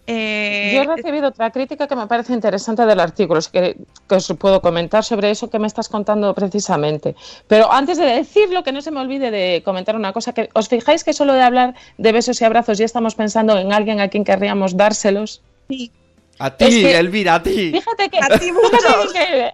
eh, 0.07 0.71
Yo 0.73 0.81
he 0.81 0.95
recibido 0.95 1.27
otra 1.27 1.51
crítica 1.51 1.87
que 1.87 1.95
me 1.95 2.07
parece 2.07 2.33
interesante 2.33 2.85
del 2.85 2.99
artículo, 2.99 3.39
que, 3.51 3.75
que 4.07 4.15
os 4.15 4.27
puedo 4.39 4.61
comentar 4.61 5.03
sobre 5.03 5.29
eso 5.31 5.49
que 5.49 5.59
me 5.59 5.67
estás 5.67 5.89
contando 5.89 6.33
precisamente. 6.33 7.15
Pero 7.47 7.71
antes 7.71 7.97
de 7.97 8.05
decirlo, 8.05 8.63
que 8.63 8.71
no 8.71 8.81
se 8.81 8.91
me 8.91 9.01
olvide 9.01 9.29
de 9.31 9.61
comentar 9.63 9.95
una 9.95 10.13
cosa, 10.13 10.33
que 10.33 10.49
os 10.53 10.67
fijáis 10.69 11.03
que 11.03 11.13
solo 11.13 11.33
de 11.33 11.41
hablar 11.41 11.75
de 11.97 12.11
besos 12.11 12.41
y 12.41 12.45
abrazos 12.45 12.77
ya 12.77 12.85
estamos 12.85 13.15
pensando 13.15 13.57
en 13.57 13.73
alguien 13.73 13.99
a 13.99 14.07
quien 14.07 14.23
querríamos 14.23 14.77
dárselos. 14.77 15.41
A 16.39 16.51
ti, 16.55 16.65
Es 16.65 16.75
que- 16.75 16.97
Elvira, 16.97 17.35
a 17.35 17.43
ti. 17.43 17.71
Fíjate 17.71 18.09
que, 18.09 18.19
A 18.19 18.37
ti 18.39 18.51
fíjate 18.51 18.97
mucho. 18.97 19.11
que 19.11 19.53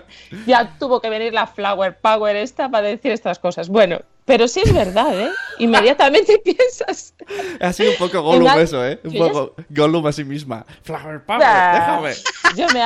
ya 0.46 0.76
tuvo 0.78 1.00
que 1.00 1.08
venir 1.08 1.32
la 1.32 1.46
Flower 1.46 1.96
Power 1.96 2.34
esta 2.36 2.68
para 2.68 2.88
decir 2.88 3.12
estas 3.12 3.38
cosas. 3.38 3.68
Bueno, 3.68 4.00
pero 4.24 4.48
sí 4.48 4.60
es 4.64 4.72
verdad, 4.72 5.18
¿eh? 5.18 5.30
Inmediatamente 5.58 6.38
piensas. 6.44 7.14
Ha 7.60 7.72
sido 7.72 7.90
un 7.92 7.96
poco 7.98 8.22
Gollum 8.22 8.44
la- 8.44 8.60
eso, 8.60 8.84
¿eh? 8.86 8.98
Un 9.04 9.14
poco 9.18 9.54
Gollum 9.70 10.06
a 10.06 10.12
sí 10.12 10.24
misma. 10.24 10.64
Flower 10.82 11.22
Power, 11.24 11.40
déjame. 11.40 12.12
Yo 12.56 12.66
me, 12.68 12.80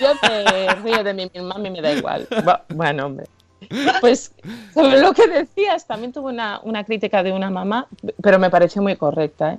yo 0.00 0.12
me 0.22 0.74
río 0.82 1.02
de 1.04 1.14
mí 1.14 1.30
misma, 1.32 1.54
a 1.54 1.58
mí 1.58 1.70
me 1.70 1.80
da 1.80 1.92
igual. 1.92 2.28
Bu- 2.30 2.60
Bueno, 2.68 3.06
hombre. 3.06 3.26
Pues 4.00 4.32
sobre 4.74 5.00
lo 5.00 5.12
que 5.12 5.28
decías, 5.28 5.86
también 5.86 6.12
tuve 6.12 6.30
una, 6.32 6.60
una 6.64 6.82
crítica 6.84 7.22
de 7.22 7.32
una 7.32 7.48
mamá, 7.48 7.86
pero 8.20 8.38
me 8.40 8.50
pareció 8.50 8.82
muy 8.82 8.96
correcta, 8.96 9.52
¿eh? 9.54 9.58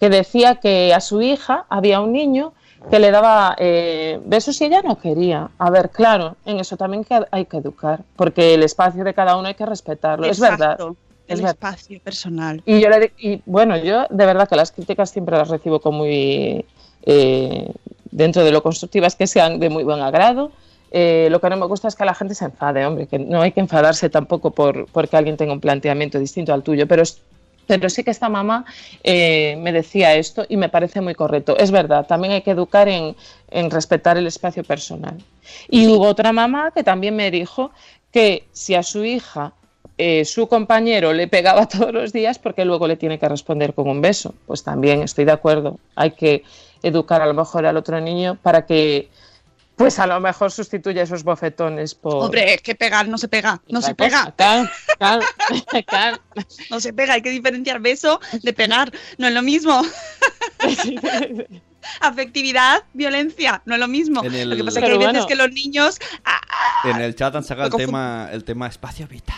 que 0.00 0.10
decía 0.10 0.56
que 0.56 0.92
a 0.92 1.00
su 1.00 1.22
hija 1.22 1.64
había 1.68 2.00
un 2.00 2.12
niño 2.12 2.52
que 2.90 2.98
le 2.98 3.10
daba 3.10 3.56
eh, 3.58 4.20
besos 4.24 4.60
y 4.60 4.64
ella 4.66 4.82
no 4.84 4.98
quería. 4.98 5.50
A 5.58 5.70
ver, 5.70 5.90
claro, 5.90 6.36
en 6.44 6.58
eso 6.60 6.76
también 6.76 7.04
que 7.04 7.20
hay 7.30 7.46
que 7.46 7.56
educar, 7.56 8.00
porque 8.16 8.54
el 8.54 8.62
espacio 8.62 9.02
de 9.04 9.14
cada 9.14 9.36
uno 9.36 9.48
hay 9.48 9.54
que 9.54 9.66
respetarlo. 9.66 10.26
es 10.26 10.38
verdad. 10.38 10.76
es 10.80 10.86
el 11.28 11.36
verdad. 11.38 11.50
espacio 11.52 12.00
personal. 12.00 12.62
Y 12.66 12.80
yo 12.80 12.88
le 12.90 13.12
y 13.18 13.40
bueno, 13.46 13.76
yo 13.78 14.06
de 14.10 14.26
verdad 14.26 14.48
que 14.48 14.56
las 14.56 14.70
críticas 14.72 15.10
siempre 15.10 15.36
las 15.36 15.48
recibo 15.48 15.80
con 15.80 15.94
muy 15.94 16.64
eh, 17.06 17.72
dentro 18.10 18.44
de 18.44 18.52
lo 18.52 18.62
constructivas 18.62 19.16
que 19.16 19.26
sean 19.26 19.58
de 19.58 19.70
muy 19.70 19.84
buen 19.84 20.00
agrado. 20.00 20.52
Eh, 20.96 21.26
lo 21.30 21.40
que 21.40 21.50
no 21.50 21.56
me 21.56 21.66
gusta 21.66 21.88
es 21.88 21.96
que 21.96 22.04
la 22.04 22.14
gente 22.14 22.34
se 22.36 22.44
enfade, 22.44 22.86
hombre, 22.86 23.08
que 23.08 23.18
no 23.18 23.42
hay 23.42 23.50
que 23.50 23.58
enfadarse 23.60 24.10
tampoco 24.10 24.52
por 24.52 24.86
porque 24.92 25.16
alguien 25.16 25.36
tenga 25.36 25.52
un 25.52 25.60
planteamiento 25.60 26.18
distinto 26.20 26.54
al 26.54 26.62
tuyo, 26.62 26.86
pero 26.86 27.02
es- 27.02 27.20
pero 27.66 27.88
sí 27.88 28.04
que 28.04 28.10
esta 28.10 28.28
mamá 28.28 28.64
eh, 29.02 29.56
me 29.60 29.72
decía 29.72 30.14
esto 30.14 30.44
y 30.48 30.56
me 30.56 30.68
parece 30.68 31.00
muy 31.00 31.14
correcto. 31.14 31.56
Es 31.56 31.70
verdad, 31.70 32.06
también 32.06 32.34
hay 32.34 32.42
que 32.42 32.52
educar 32.52 32.88
en, 32.88 33.16
en 33.50 33.70
respetar 33.70 34.16
el 34.16 34.26
espacio 34.26 34.64
personal. 34.64 35.16
Y 35.68 35.86
hubo 35.86 36.06
otra 36.06 36.32
mamá 36.32 36.70
que 36.70 36.82
también 36.82 37.16
me 37.16 37.30
dijo 37.30 37.70
que 38.10 38.46
si 38.52 38.74
a 38.74 38.82
su 38.82 39.04
hija 39.04 39.52
eh, 39.96 40.24
su 40.24 40.48
compañero 40.48 41.12
le 41.12 41.28
pegaba 41.28 41.66
todos 41.68 41.92
los 41.92 42.12
días, 42.12 42.38
porque 42.38 42.64
luego 42.64 42.88
le 42.88 42.96
tiene 42.96 43.18
que 43.18 43.28
responder 43.28 43.74
con 43.74 43.88
un 43.88 44.00
beso. 44.00 44.34
Pues 44.46 44.62
también 44.62 45.02
estoy 45.02 45.24
de 45.24 45.32
acuerdo. 45.32 45.78
Hay 45.94 46.12
que 46.12 46.42
educar 46.82 47.22
a 47.22 47.26
lo 47.26 47.34
mejor 47.34 47.66
al 47.66 47.76
otro 47.76 48.00
niño 48.00 48.36
para 48.42 48.66
que, 48.66 49.08
pues 49.76 49.98
a 49.98 50.06
lo 50.06 50.20
mejor 50.20 50.50
sustituya 50.52 51.02
esos 51.02 51.24
bofetones 51.24 51.94
por. 51.94 52.24
Hombre, 52.24 52.54
es 52.54 52.62
que 52.62 52.74
pegar 52.74 53.08
no 53.08 53.18
se 53.18 53.28
pega, 53.28 53.60
no 53.68 53.82
se 53.82 53.94
pega, 53.94 54.32
Claro, 54.36 54.68
claro, 54.98 55.22
claro. 55.86 56.18
no 56.70 56.80
se 56.80 56.92
pega, 56.92 57.14
hay 57.14 57.22
que 57.22 57.30
diferenciar 57.30 57.80
beso 57.80 58.20
de 58.42 58.52
pegar, 58.52 58.92
no 59.18 59.26
es 59.28 59.34
lo 59.34 59.42
mismo. 59.42 59.82
Afectividad, 62.00 62.84
violencia, 62.94 63.62
no 63.66 63.74
es 63.74 63.80
lo 63.80 63.88
mismo. 63.88 64.22
El- 64.22 64.48
Lo 64.50 64.56
que 64.56 64.64
pasa 64.64 64.78
es 64.80 64.84
que 64.86 64.90
hay 64.92 64.98
veces 64.98 65.12
bueno. 65.12 65.26
que 65.26 65.34
los 65.34 65.50
niños 65.52 65.98
ah, 66.24 66.40
En 66.84 67.00
el 67.00 67.14
chat 67.14 67.34
han 67.36 67.44
sacado 67.44 67.66
el 67.68 67.72
confund- 67.74 67.86
tema, 67.86 68.28
el 68.32 68.44
tema 68.44 68.66
espacio 68.68 69.06
vital, 69.06 69.36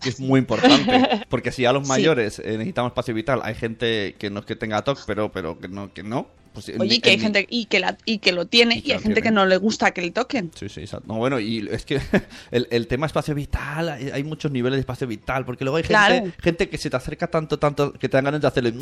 que 0.00 0.08
es 0.08 0.18
muy 0.18 0.40
importante. 0.40 1.24
Porque 1.28 1.52
si 1.52 1.64
a 1.66 1.72
los 1.72 1.86
mayores 1.86 2.40
eh, 2.40 2.52
necesitamos 2.58 2.90
espacio 2.90 3.14
vital, 3.14 3.40
hay 3.44 3.54
gente 3.54 4.16
que 4.18 4.28
no 4.28 4.40
es 4.40 4.46
que 4.46 4.56
tenga 4.56 4.82
TOC, 4.82 5.04
pero, 5.06 5.30
pero 5.30 5.58
que 5.58 5.68
no, 5.68 5.92
que 5.92 6.02
no. 6.02 6.26
Pues 6.54 6.70
Oye, 6.78 6.94
y 6.94 7.00
que 7.00 7.10
hay 7.10 7.16
en 7.16 7.20
gente 7.20 7.46
y 7.50 7.66
que, 7.66 7.80
la, 7.80 7.98
y 8.04 8.18
que 8.18 8.30
lo 8.32 8.46
tiene 8.46 8.76
Y 8.76 8.92
hay 8.92 8.98
gente 9.00 9.02
tiene. 9.14 9.22
que 9.22 9.30
no 9.32 9.44
le 9.44 9.56
gusta 9.56 9.90
que 9.90 10.00
le 10.00 10.12
toquen. 10.12 10.52
Sí, 10.54 10.68
sí, 10.68 10.80
exacto. 10.80 11.06
No, 11.08 11.18
bueno, 11.18 11.38
y 11.40 11.68
es 11.70 11.84
que 11.84 12.00
el, 12.52 12.68
el 12.70 12.86
tema 12.86 13.06
espacio 13.06 13.34
vital, 13.34 13.88
hay, 13.88 14.10
hay 14.10 14.22
muchos 14.24 14.52
niveles 14.52 14.76
de 14.76 14.80
espacio 14.80 15.06
vital, 15.06 15.44
porque 15.44 15.64
luego 15.64 15.76
hay 15.78 15.82
gente, 15.82 15.92
Claro. 15.94 16.32
gente 16.40 16.68
que 16.68 16.78
se 16.78 16.88
te 16.90 16.96
acerca 16.96 17.26
tanto, 17.26 17.58
tanto, 17.58 17.92
que 17.92 18.08
te 18.08 18.16
dan 18.16 18.24
ganas 18.24 18.40
de 18.40 18.46
hacerle... 18.46 18.72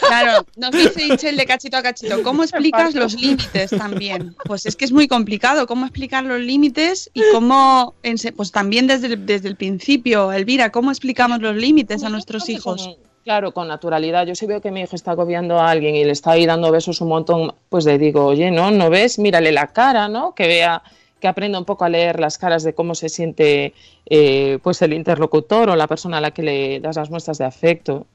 Claro, 0.00 0.46
nos 0.56 0.70
dice 0.72 1.06
Itzel 1.06 1.36
de 1.36 1.46
cachito 1.46 1.76
a 1.76 1.82
cachito, 1.82 2.22
¿cómo 2.22 2.42
explicas 2.44 2.94
los 2.94 3.14
límites 3.14 3.70
también? 3.70 4.36
Pues 4.44 4.66
es 4.66 4.76
que 4.76 4.84
es 4.84 4.92
muy 4.92 5.08
complicado, 5.08 5.66
¿cómo 5.66 5.86
explicar 5.86 6.24
los 6.24 6.40
límites 6.40 7.10
y 7.14 7.22
cómo, 7.32 7.94
pues 8.36 8.52
también 8.52 8.86
desde 8.86 9.06
el, 9.08 9.26
desde 9.26 9.48
el 9.48 9.56
principio, 9.56 10.30
Elvira, 10.32 10.70
¿cómo 10.70 10.90
explicamos 10.90 11.40
los 11.40 11.56
límites 11.56 12.04
a 12.04 12.10
nuestros 12.10 12.48
hijos? 12.48 12.90
Claro, 13.24 13.52
con 13.52 13.68
naturalidad. 13.68 14.26
Yo 14.26 14.34
si 14.34 14.46
veo 14.46 14.60
que 14.60 14.70
mi 14.70 14.80
hijo 14.80 14.96
está 14.96 15.12
agobiando 15.12 15.58
a 15.58 15.70
alguien 15.70 15.94
y 15.94 16.04
le 16.04 16.12
está 16.12 16.32
ahí 16.32 16.46
dando 16.46 16.70
besos 16.70 17.00
un 17.00 17.08
montón, 17.08 17.54
pues 17.68 17.84
le 17.84 17.98
digo, 17.98 18.24
oye, 18.26 18.50
no, 18.50 18.70
no 18.70 18.90
ves, 18.90 19.18
mírale 19.18 19.52
la 19.52 19.68
cara, 19.68 20.08
¿no? 20.08 20.34
Que 20.34 20.46
vea, 20.46 20.82
que 21.20 21.28
aprenda 21.28 21.58
un 21.58 21.64
poco 21.64 21.84
a 21.84 21.88
leer 21.88 22.20
las 22.20 22.36
caras 22.38 22.64
de 22.64 22.74
cómo 22.74 22.94
se 22.94 23.08
siente 23.08 23.74
eh, 24.06 24.58
pues 24.62 24.82
el 24.82 24.92
interlocutor 24.92 25.70
o 25.70 25.76
la 25.76 25.86
persona 25.86 26.18
a 26.18 26.20
la 26.20 26.32
que 26.32 26.42
le 26.42 26.80
das 26.80 26.96
las 26.96 27.10
muestras 27.10 27.38
de 27.38 27.44
afecto. 27.44 28.06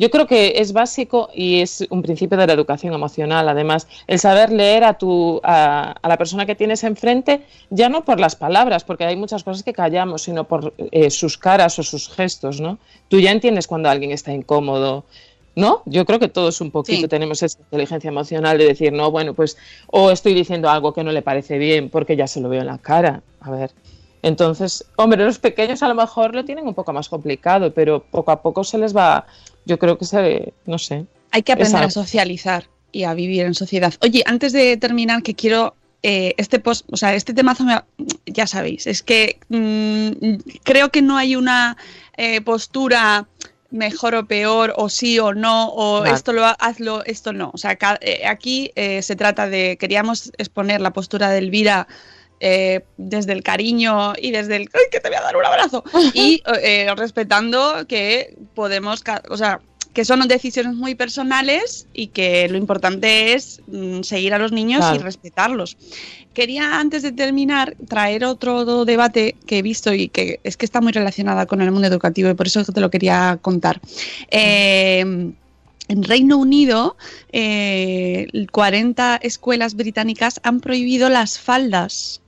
Yo 0.00 0.10
creo 0.10 0.26
que 0.26 0.54
es 0.56 0.72
básico 0.72 1.28
y 1.34 1.60
es 1.60 1.86
un 1.90 2.00
principio 2.00 2.38
de 2.38 2.46
la 2.46 2.54
educación 2.54 2.94
emocional. 2.94 3.46
Además, 3.50 3.86
el 4.06 4.18
saber 4.18 4.50
leer 4.50 4.82
a, 4.82 4.94
tu, 4.94 5.40
a, 5.44 5.92
a 5.92 6.08
la 6.08 6.16
persona 6.16 6.46
que 6.46 6.54
tienes 6.54 6.82
enfrente, 6.84 7.42
ya 7.68 7.90
no 7.90 8.02
por 8.02 8.18
las 8.18 8.34
palabras, 8.34 8.82
porque 8.82 9.04
hay 9.04 9.16
muchas 9.16 9.44
cosas 9.44 9.62
que 9.62 9.74
callamos, 9.74 10.22
sino 10.22 10.44
por 10.44 10.72
eh, 10.90 11.10
sus 11.10 11.36
caras 11.36 11.78
o 11.78 11.82
sus 11.82 12.08
gestos, 12.08 12.62
¿no? 12.62 12.78
Tú 13.08 13.20
ya 13.20 13.30
entiendes 13.30 13.66
cuando 13.66 13.90
alguien 13.90 14.10
está 14.10 14.32
incómodo, 14.32 15.04
¿no? 15.54 15.82
Yo 15.84 16.06
creo 16.06 16.18
que 16.18 16.28
todos 16.28 16.62
un 16.62 16.70
poquito 16.70 17.02
Sí. 17.02 17.08
tenemos 17.08 17.42
esa 17.42 17.58
inteligencia 17.58 18.08
emocional 18.08 18.56
de 18.56 18.68
decir, 18.68 18.94
no, 18.94 19.10
bueno, 19.10 19.34
pues, 19.34 19.58
o 19.88 20.10
estoy 20.10 20.32
diciendo 20.32 20.70
algo 20.70 20.94
que 20.94 21.04
no 21.04 21.12
le 21.12 21.20
parece 21.20 21.58
bien 21.58 21.90
porque 21.90 22.16
ya 22.16 22.26
se 22.26 22.40
lo 22.40 22.48
veo 22.48 22.62
en 22.62 22.68
la 22.68 22.78
cara. 22.78 23.20
A 23.42 23.50
ver. 23.50 23.70
Entonces, 24.22 24.84
hombre, 24.96 25.24
los 25.24 25.38
pequeños 25.38 25.82
a 25.82 25.88
lo 25.88 25.94
mejor 25.94 26.34
lo 26.34 26.44
tienen 26.44 26.66
un 26.66 26.74
poco 26.74 26.92
más 26.92 27.08
complicado, 27.08 27.72
pero 27.72 28.00
poco 28.10 28.30
a 28.30 28.42
poco 28.42 28.64
se 28.64 28.76
les 28.76 28.94
va, 28.94 29.26
yo 29.66 29.78
creo 29.78 29.98
que 29.98 30.04
se, 30.04 30.52
no 30.66 30.78
sé. 30.78 31.06
Hay 31.32 31.42
que 31.42 31.52
aprender 31.52 31.82
a 31.82 31.90
socializar 31.90 32.64
y 32.92 33.04
a 33.04 33.14
vivir 33.14 33.42
en 33.44 33.54
sociedad. 33.54 33.94
Oye, 34.02 34.22
antes 34.26 34.52
de 34.52 34.76
terminar, 34.76 35.22
que 35.22 35.34
quiero 35.34 35.74
eh, 36.02 36.34
este 36.38 36.58
post, 36.58 36.86
o 36.90 36.96
sea, 36.96 37.14
este 37.14 37.34
temazo, 37.34 37.64
me- 37.64 37.82
ya 38.26 38.46
sabéis, 38.46 38.86
es 38.86 39.02
que 39.02 39.38
mm, 39.48 40.40
creo 40.64 40.90
que 40.90 41.02
no 41.02 41.16
hay 41.16 41.36
una 41.36 41.76
eh, 42.16 42.40
postura 42.40 43.28
mejor 43.70 44.14
o 44.16 44.26
peor, 44.26 44.72
o 44.76 44.88
sí 44.88 45.20
o 45.20 45.32
no, 45.34 45.68
o 45.68 46.00
Vale. 46.00 46.14
esto 46.14 46.32
lo 46.32 46.44
ha- 46.44 46.56
hazlo, 46.58 47.04
esto 47.04 47.32
no. 47.32 47.50
O 47.54 47.58
sea, 47.58 47.78
eh, 48.00 48.26
aquí 48.26 48.72
eh, 48.74 49.02
se 49.02 49.14
trata 49.14 49.46
de, 49.48 49.76
queríamos 49.78 50.32
exponer 50.38 50.80
la 50.80 50.92
postura 50.92 51.30
de 51.30 51.38
Elvira 51.38 51.86
eh, 52.40 52.80
desde 52.96 53.32
el 53.32 53.42
cariño 53.42 54.14
y 54.20 54.30
desde 54.30 54.56
el 54.56 54.62
¡ay, 54.72 54.84
que 54.90 55.00
te 55.00 55.08
voy 55.08 55.18
a 55.18 55.22
dar 55.22 55.36
un 55.36 55.44
abrazo! 55.44 55.84
y 56.14 56.42
eh, 56.62 56.86
respetando 56.96 57.86
que 57.86 58.34
podemos, 58.54 59.04
o 59.28 59.36
sea, 59.36 59.60
que 59.92 60.04
son 60.04 60.26
decisiones 60.28 60.74
muy 60.74 60.94
personales 60.94 61.86
y 61.92 62.08
que 62.08 62.48
lo 62.48 62.56
importante 62.56 63.34
es 63.34 63.60
mm, 63.66 64.02
seguir 64.02 64.34
a 64.34 64.38
los 64.38 64.52
niños 64.52 64.84
y 64.94 64.98
respetarlos. 64.98 65.76
Quería, 66.32 66.78
antes 66.78 67.02
de 67.02 67.12
terminar, 67.12 67.76
traer 67.88 68.24
otro 68.24 68.84
debate 68.84 69.34
que 69.46 69.58
he 69.58 69.62
visto 69.62 69.92
y 69.92 70.08
que 70.08 70.38
es 70.44 70.56
que 70.56 70.64
está 70.64 70.80
muy 70.80 70.92
relacionada 70.92 71.46
con 71.46 71.60
el 71.60 71.72
mundo 71.72 71.88
educativo 71.88 72.30
y 72.30 72.34
por 72.34 72.46
eso 72.46 72.64
te 72.64 72.80
lo 72.80 72.90
quería 72.90 73.38
contar. 73.42 73.80
Eh, 74.30 75.32
en 75.90 76.04
Reino 76.04 76.36
Unido, 76.36 76.96
eh, 77.32 78.28
40 78.52 79.16
escuelas 79.22 79.74
británicas 79.74 80.40
han 80.44 80.60
prohibido 80.60 81.08
las 81.08 81.40
faldas 81.40 82.19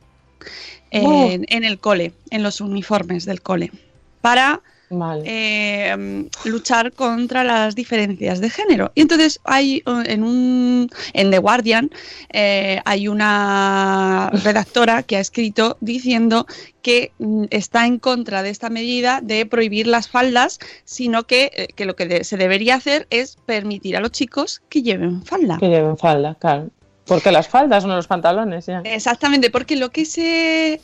Oh. 0.95 1.31
en 1.31 1.65
el 1.65 1.79
cole, 1.79 2.13
en 2.31 2.43
los 2.43 2.61
uniformes 2.61 3.25
del 3.25 3.41
cole, 3.41 3.73
para 4.21 4.61
Vale. 4.93 5.23
eh, 5.25 6.29
luchar 6.45 6.93
contra 6.93 7.45
las 7.45 7.75
diferencias 7.75 8.41
de 8.41 8.51
género. 8.51 8.93
Y 8.95 9.01
entonces 9.01 9.41
hay 9.45 9.83
en 9.87 10.23
un 10.23 10.91
en 11.15 11.31
The 11.31 11.39
Guardian 11.39 11.91
eh, 12.31 12.81
hay 12.85 13.09
una 13.09 14.31
redactora 14.45 15.03
que 15.03 15.17
ha 15.17 15.21
escrito 15.21 15.79
diciendo 15.81 16.47
que 16.83 17.13
mm, 17.19 17.45
está 17.51 17.87
en 17.87 17.99
contra 17.99 18.43
de 18.43 18.51
esta 18.51 18.69
medida 18.69 19.21
de 19.23 19.47
prohibir 19.47 19.87
las 19.87 20.09
faldas, 20.09 20.59
sino 20.85 21.25
que, 21.25 21.51
eh, 21.55 21.69
que 21.75 21.87
lo 21.87 21.97
que 21.97 22.25
se 22.25 22.37
debería 22.37 22.75
hacer 22.75 23.07
es 23.09 23.37
permitir 23.47 23.97
a 23.97 24.01
los 24.01 24.11
chicos 24.11 24.63
que 24.69 24.83
lleven 24.83 25.23
falda. 25.25 25.57
Que 25.59 25.69
lleven 25.69 25.97
falda, 25.97 26.35
claro. 26.35 26.69
Porque 27.07 27.33
las 27.33 27.49
faldas, 27.49 27.85
no 27.85 27.97
los 27.97 28.07
pantalones, 28.07 28.67
ya. 28.67 28.81
Exactamente, 28.85 29.51
porque 29.51 29.77
lo 29.77 29.91
que 29.91 30.05
se 30.05 30.81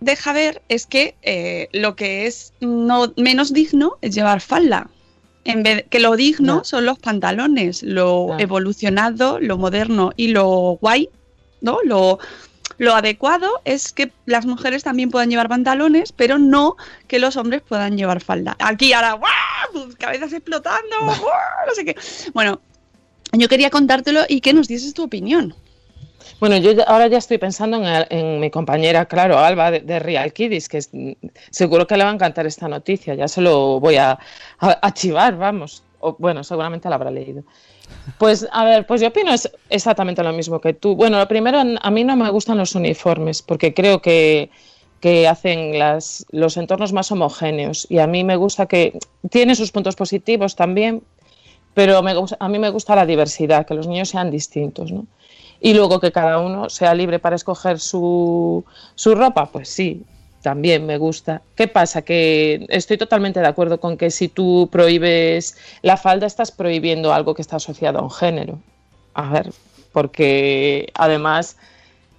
deja 0.00 0.32
ver 0.32 0.62
es 0.68 0.86
que 0.86 1.14
eh, 1.22 1.68
lo 1.72 1.96
que 1.96 2.26
es 2.26 2.52
no 2.60 3.12
menos 3.16 3.52
digno 3.52 3.98
es 4.02 4.14
llevar 4.14 4.40
falda. 4.40 4.88
En 5.44 5.62
vez 5.62 5.84
que 5.88 6.00
lo 6.00 6.16
digno 6.16 6.64
son 6.64 6.86
los 6.86 6.98
pantalones, 6.98 7.84
lo 7.84 8.36
evolucionado, 8.38 9.38
lo 9.38 9.56
moderno 9.56 10.12
y 10.16 10.28
lo 10.28 10.76
guay, 10.80 11.08
¿no? 11.60 11.78
Lo, 11.84 12.18
lo 12.78 12.94
adecuado 12.94 13.60
es 13.64 13.92
que 13.92 14.10
las 14.26 14.44
mujeres 14.44 14.82
también 14.82 15.10
puedan 15.10 15.30
llevar 15.30 15.48
pantalones, 15.48 16.10
pero 16.10 16.38
no 16.38 16.76
que 17.06 17.20
los 17.20 17.36
hombres 17.36 17.62
puedan 17.62 17.96
llevar 17.96 18.20
falda. 18.20 18.56
Aquí 18.58 18.92
ahora, 18.92 19.12
¡guau! 19.12 19.88
Cabezas 19.98 20.32
explotando, 20.32 20.96
¡guau! 21.00 21.16
no 21.66 21.74
sé 21.74 21.84
qué. 21.84 21.96
Bueno, 22.34 22.60
yo 23.38 23.48
quería 23.48 23.70
contártelo 23.70 24.20
y 24.28 24.40
que 24.40 24.52
nos 24.52 24.68
dieses 24.68 24.94
tu 24.94 25.04
opinión. 25.04 25.54
Bueno, 26.40 26.56
yo 26.58 26.72
ahora 26.86 27.06
ya 27.06 27.18
estoy 27.18 27.38
pensando 27.38 27.80
en, 28.10 28.40
mi 28.40 28.50
compañera, 28.50 29.06
claro, 29.06 29.38
Alba 29.38 29.70
de, 29.70 29.80
de 29.80 29.98
Real 29.98 30.32
Kiddies, 30.32 30.68
que 30.68 30.80
seguro 31.50 31.86
que 31.86 31.96
le 31.96 32.04
va 32.04 32.10
a 32.10 32.14
encantar 32.14 32.46
esta 32.46 32.68
noticia. 32.68 33.14
Ya 33.14 33.28
se 33.28 33.40
lo 33.40 33.80
voy 33.80 33.96
a, 33.96 34.18
a, 34.58 34.78
a 34.82 34.92
chivar, 34.92 35.36
vamos. 35.36 35.82
Bueno, 36.18 36.44
seguramente 36.44 36.88
la 36.88 36.96
habrá 36.96 37.10
leído. 37.10 37.42
Pues, 38.18 38.46
a 38.52 38.64
ver, 38.64 38.86
pues 38.86 39.00
yo 39.00 39.08
opino 39.08 39.32
es 39.32 39.50
exactamente 39.70 40.22
lo 40.22 40.32
mismo 40.32 40.60
que 40.60 40.74
tú. 40.74 40.94
Bueno, 40.94 41.18
lo 41.18 41.28
primero, 41.28 41.58
a 41.58 41.90
mí 41.90 42.04
no 42.04 42.16
me 42.16 42.30
gustan 42.30 42.58
los 42.58 42.74
uniformes, 42.74 43.42
porque 43.42 43.74
creo 43.74 44.00
que, 44.00 44.50
que 45.00 45.28
hacen 45.28 45.78
las, 45.78 46.26
los 46.30 46.56
entornos 46.56 46.92
más 46.92 47.10
homogéneos. 47.12 47.86
Y 47.90 47.98
a 47.98 48.06
mí 48.06 48.24
me 48.24 48.36
gusta 48.36 48.66
que 48.66 48.98
tiene 49.30 49.54
sus 49.54 49.72
puntos 49.72 49.96
positivos 49.96 50.56
también, 50.56 51.02
pero 51.76 52.02
me 52.02 52.14
a 52.38 52.48
mí 52.48 52.58
me 52.58 52.70
gusta 52.70 52.96
la 52.96 53.04
diversidad, 53.04 53.66
que 53.66 53.74
los 53.74 53.86
niños 53.86 54.08
sean 54.08 54.30
distintos, 54.30 54.90
¿no? 54.90 55.06
Y 55.60 55.74
luego 55.74 56.00
que 56.00 56.10
cada 56.10 56.38
uno 56.38 56.70
sea 56.70 56.94
libre 56.94 57.18
para 57.18 57.36
escoger 57.36 57.80
su, 57.80 58.64
su 58.94 59.14
ropa, 59.14 59.44
pues 59.52 59.68
sí, 59.68 60.02
también 60.40 60.86
me 60.86 60.96
gusta. 60.96 61.42
¿Qué 61.54 61.68
pasa? 61.68 62.00
Que 62.00 62.64
estoy 62.70 62.96
totalmente 62.96 63.40
de 63.40 63.46
acuerdo 63.46 63.78
con 63.78 63.98
que 63.98 64.10
si 64.10 64.28
tú 64.28 64.70
prohíbes 64.72 65.58
la 65.82 65.98
falda, 65.98 66.26
estás 66.26 66.50
prohibiendo 66.50 67.12
algo 67.12 67.34
que 67.34 67.42
está 67.42 67.56
asociado 67.56 67.98
a 67.98 68.02
un 68.02 68.10
género. 68.10 68.58
A 69.12 69.28
ver, 69.28 69.52
porque 69.92 70.88
además 70.94 71.58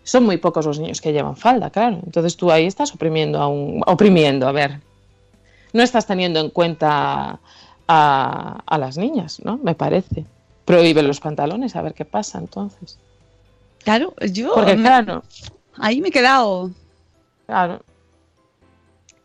son 0.03 0.23
muy 0.23 0.37
pocos 0.37 0.67
los 0.67 0.77
niños 0.77 1.01
que 1.01 1.13
llevan 1.13 1.35
falda, 1.35 1.71
claro. 1.71 1.99
Entonces 2.05 2.37
tú 2.37 2.51
ahí 2.51 2.67
estás 2.67 2.93
oprimiendo 2.93 3.41
a 3.41 3.47
un... 3.47 3.81
oprimiendo, 3.87 4.47
a 4.47 4.51
ver. 4.51 4.81
No 5.73 5.81
estás 5.81 6.05
teniendo 6.05 6.41
en 6.41 6.51
cuenta 6.51 7.39
a, 7.87 8.61
a 8.65 8.77
las 8.77 8.97
niñas, 8.97 9.39
¿no? 9.43 9.57
Me 9.57 9.75
parece. 9.75 10.25
Prohíbe 10.65 11.01
los 11.03 11.19
pantalones, 11.19 11.75
a 11.75 11.81
ver 11.81 11.93
qué 11.93 12.05
pasa 12.05 12.39
entonces. 12.39 12.99
Claro, 13.83 14.13
yo 14.31 14.53
Porque 14.53 14.75
me- 14.75 14.81
claro, 14.83 15.23
ahí 15.77 16.01
me 16.01 16.09
he 16.09 16.11
quedado. 16.11 16.71
claro. 17.45 17.81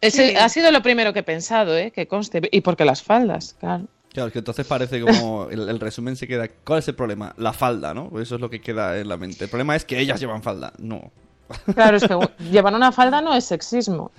Ese 0.00 0.30
Sí. 0.30 0.36
ha 0.36 0.48
sido 0.48 0.70
lo 0.72 0.82
primero 0.82 1.12
que 1.12 1.20
he 1.20 1.24
pensado, 1.24 1.76
¿eh? 1.76 1.92
Que 1.92 2.06
conste. 2.08 2.40
Y 2.50 2.60
porque 2.60 2.84
las 2.84 3.02
faldas, 3.02 3.54
claro. 3.60 3.84
Claro, 4.12 4.26
es 4.26 4.32
que 4.32 4.40
entonces 4.40 4.66
parece 4.66 5.00
como 5.00 5.46
el, 5.50 5.68
el 5.68 5.78
resumen 5.80 6.16
se 6.16 6.26
queda. 6.26 6.48
¿Cuál 6.48 6.80
es 6.80 6.88
el 6.88 6.94
problema? 6.96 7.34
La 7.38 7.52
falda, 7.52 7.94
¿no? 7.94 8.10
Eso 8.20 8.34
es 8.34 8.40
lo 8.40 8.50
que 8.50 8.60
queda 8.60 8.98
en 8.98 9.08
la 9.08 9.16
mente. 9.16 9.44
El 9.44 9.50
problema 9.50 9.76
es 9.76 9.84
que 9.84 9.98
ellas 9.98 10.18
llevan 10.20 10.42
falda. 10.42 10.72
No. 10.78 11.10
Claro, 11.74 11.96
es 11.98 12.04
que 12.04 12.18
llevar 12.50 12.74
una 12.74 12.90
falda 12.92 13.20
no 13.20 13.34
es 13.34 13.44
sexismo. 13.44 14.10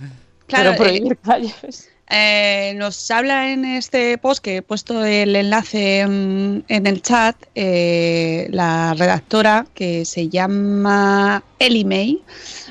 Claro, 0.48 0.72
pero 0.78 0.84
prohibir 0.84 1.18
calles. 1.18 1.90
Eh, 2.10 2.74
nos 2.76 3.10
habla 3.12 3.52
en 3.52 3.64
este 3.66 4.18
post 4.18 4.44
que 4.44 4.58
he 4.58 4.62
puesto 4.62 5.04
el 5.06 5.36
enlace 5.36 6.06
mm, 6.06 6.64
en 6.68 6.86
el 6.88 7.02
chat 7.02 7.36
eh, 7.56 8.48
la 8.52 8.94
redactora 8.94 9.66
que 9.74 10.04
se 10.06 10.28
llama 10.30 11.44
Ellie 11.60 11.86
May. 11.86 12.22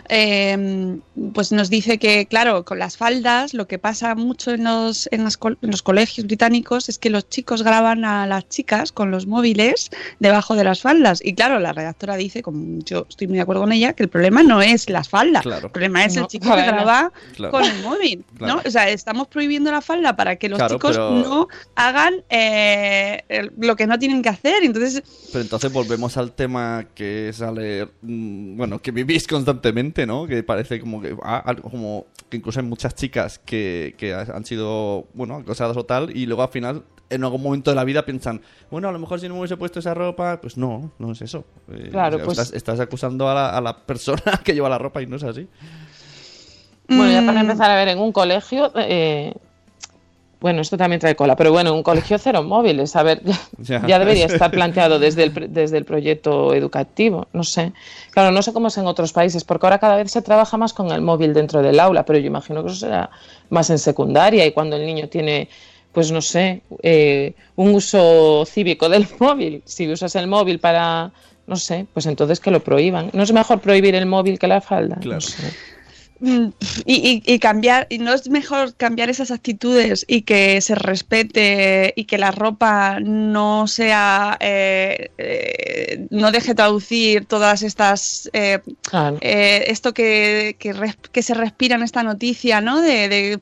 eh, 0.08 0.98
pues 1.34 1.52
nos 1.52 1.70
dice 1.70 1.98
que, 1.98 2.26
claro, 2.26 2.64
con 2.64 2.78
las 2.78 2.96
faldas 2.96 3.54
lo 3.54 3.66
que 3.66 3.78
pasa 3.78 4.14
mucho 4.14 4.50
en 4.52 4.64
los, 4.64 5.08
en, 5.12 5.24
las 5.24 5.38
en 5.42 5.70
los 5.70 5.82
colegios 5.82 6.26
británicos 6.26 6.88
es 6.88 6.98
que 6.98 7.08
los 7.10 7.28
chicos 7.28 7.62
graban 7.62 8.04
a 8.04 8.26
las 8.26 8.48
chicas 8.48 8.92
con 8.92 9.10
los 9.10 9.26
móviles 9.26 9.90
debajo 10.20 10.54
de 10.56 10.64
las 10.64 10.82
faldas. 10.82 11.20
Y 11.24 11.34
claro, 11.34 11.58
la 11.58 11.72
redactora 11.72 12.16
dice, 12.16 12.42
como 12.42 12.80
yo 12.84 13.06
estoy 13.08 13.28
muy 13.28 13.36
de 13.36 13.42
acuerdo 13.42 13.62
con 13.62 13.72
ella, 13.72 13.92
que 13.94 14.02
el 14.02 14.08
problema 14.08 14.42
no 14.42 14.60
es 14.60 14.90
las 14.90 15.08
faldas, 15.08 15.42
Claro. 15.42 15.66
el 15.66 15.72
problema 15.72 16.04
es 16.04 16.16
el 16.16 16.22
No, 16.22 16.28
chico 16.28 16.54
que 16.54 16.62
graba 16.66 17.12
Claro. 17.36 17.52
con 17.52 17.64
el 17.64 17.82
móvil, 17.82 18.24
Claro. 18.36 18.54
¿no? 18.56 18.62
O 18.66 18.70
sea, 18.70 18.88
estamos 18.90 19.21
prohibiendo 19.28 19.70
la 19.70 19.80
falda 19.80 20.14
para 20.16 20.36
que 20.36 20.48
los 20.48 20.58
Claro, 20.58 20.74
chicos 20.74 20.92
pero- 20.96 21.10
no 21.12 21.48
hagan 21.74 22.14
eh, 22.30 23.22
lo 23.58 23.76
que 23.76 23.86
no 23.86 23.98
tienen 23.98 24.22
que 24.22 24.28
hacer. 24.28 24.62
Entonces, 24.62 25.02
Pero 25.32 25.42
entonces 25.42 25.72
volvemos 25.72 26.16
al 26.16 26.32
tema 26.32 26.86
que 26.94 27.30
sale, 27.32 27.88
mm, 28.02 28.56
bueno, 28.56 28.78
que 28.80 28.90
vivís 28.90 29.26
constantemente, 29.26 30.06
¿no? 30.06 30.26
Que 30.26 30.42
parece 30.42 30.80
como 30.80 31.00
que, 31.00 31.16
ah, 31.22 31.42
algo 31.44 31.70
como 31.70 32.06
que 32.28 32.36
incluso 32.38 32.60
hay 32.60 32.66
muchas 32.66 32.94
chicas 32.94 33.38
que, 33.38 33.94
que 33.98 34.14
han 34.14 34.44
sido, 34.44 35.06
bueno, 35.14 35.36
acosadas 35.36 35.76
o 35.76 35.84
tal, 35.84 36.16
y 36.16 36.26
luego 36.26 36.42
al 36.42 36.48
final, 36.48 36.82
en 37.10 37.24
algún 37.24 37.42
momento 37.42 37.70
de 37.70 37.76
la 37.76 37.84
vida 37.84 38.06
piensan, 38.06 38.40
bueno, 38.70 38.88
a 38.88 38.92
lo 38.92 38.98
mejor 38.98 39.20
si 39.20 39.28
no 39.28 39.34
me 39.34 39.40
hubiese 39.40 39.58
puesto 39.58 39.80
esa 39.80 39.92
ropa, 39.92 40.40
pues 40.40 40.56
no, 40.56 40.92
no 40.98 41.12
es 41.12 41.20
eso. 41.20 41.44
Eh, 41.70 41.88
Claro, 41.90 42.16
o 42.16 42.18
sea, 42.20 42.24
pues- 42.24 42.38
estás, 42.38 42.56
estás 42.56 42.80
acusando 42.80 43.28
a 43.28 43.34
la, 43.34 43.50
a 43.50 43.60
la 43.60 43.76
persona 43.84 44.22
que 44.44 44.54
lleva 44.54 44.70
la 44.70 44.78
ropa 44.78 45.02
y 45.02 45.06
no 45.06 45.16
es 45.16 45.24
así. 45.24 45.46
Bueno, 46.88 47.10
ya 47.12 47.24
para 47.24 47.38
mm, 47.42 47.46
empezar 47.46 47.70
a 47.70 47.76
ver, 47.76 47.88
en 47.88 47.98
un 47.98 48.12
colegio, 48.12 48.72
eh, 48.76 49.32
bueno, 50.40 50.60
esto 50.60 50.76
también 50.76 50.98
trae 50.98 51.14
cola, 51.14 51.36
pero 51.36 51.52
bueno, 51.52 51.70
en 51.70 51.76
un 51.76 51.82
colegio 51.84 52.18
cero 52.18 52.42
móviles, 52.42 52.96
a 52.96 53.04
ver, 53.04 53.22
ya, 53.24 53.38
Ya. 53.58 53.86
ya 53.86 53.98
debería 54.00 54.26
estar 54.26 54.50
planteado 54.50 54.98
desde 54.98 55.22
el, 55.22 55.52
desde 55.54 55.78
el 55.78 55.84
proyecto 55.84 56.52
educativo, 56.52 57.28
no 57.32 57.44
sé. 57.44 57.72
Claro, 58.10 58.32
no 58.32 58.42
sé 58.42 58.52
cómo 58.52 58.66
es 58.68 58.76
en 58.76 58.86
otros 58.88 59.12
países, 59.12 59.44
porque 59.44 59.66
ahora 59.66 59.78
cada 59.78 59.96
vez 59.96 60.10
se 60.10 60.20
trabaja 60.20 60.56
más 60.56 60.72
con 60.72 60.90
el 60.90 61.00
móvil 61.00 61.32
dentro 61.32 61.62
del 61.62 61.78
aula, 61.78 62.04
pero 62.04 62.18
yo 62.18 62.26
imagino 62.26 62.62
que 62.64 62.70
eso 62.70 62.80
será 62.80 63.08
más 63.50 63.70
en 63.70 63.78
secundaria 63.78 64.44
y 64.44 64.50
cuando 64.50 64.74
el 64.76 64.84
niño 64.84 65.08
tiene, 65.08 65.48
pues 65.92 66.10
no 66.10 66.20
sé, 66.20 66.62
eh, 66.82 67.34
un 67.54 67.74
uso 67.76 68.44
cívico 68.44 68.88
del 68.88 69.06
móvil. 69.20 69.62
Si 69.64 69.88
usas 69.90 70.16
el 70.16 70.26
móvil 70.26 70.58
para, 70.58 71.12
no 71.46 71.54
sé, 71.54 71.86
pues 71.94 72.06
entonces 72.06 72.40
que 72.40 72.50
lo 72.50 72.64
prohíban. 72.64 73.10
¿No 73.12 73.22
es 73.22 73.32
mejor 73.32 73.60
prohibir 73.60 73.94
el 73.94 74.06
móvil 74.06 74.40
que 74.40 74.48
la 74.48 74.60
falda? 74.60 74.96
Claro. 74.96 75.14
No 75.16 75.20
sé. 75.20 75.52
Mm, 76.24 76.50
Y, 76.86 76.94
y- 77.26 77.34
y 77.34 77.38
cambiar, 77.40 77.88
y 77.90 77.98
no 77.98 78.14
es 78.14 78.28
mejor 78.30 78.76
cambiar 78.76 79.10
esas 79.10 79.32
actitudes 79.32 80.04
y 80.06 80.22
que 80.22 80.60
se 80.60 80.76
respete 80.76 81.92
y 81.96 82.04
que 82.04 82.16
la 82.16 82.30
ropa 82.30 83.00
no 83.00 83.66
sea, 83.66 84.36
eh, 84.40 85.10
eh, 85.18 86.06
no 86.10 86.30
deje 86.30 86.54
traducir 86.54 87.24
todas 87.26 87.62
estas, 87.62 88.30
eh, 88.34 88.60
Claro. 88.82 89.18
eh, 89.20 89.64
esto 89.66 89.92
que, 89.94 90.54
que, 90.60 90.72
res- 90.72 90.96
que 91.10 91.22
se 91.24 91.34
respira 91.34 91.74
en 91.74 91.82
esta 91.82 92.04
noticia, 92.04 92.60
¿no? 92.60 92.80
De, 92.80 93.08
de, 93.08 93.40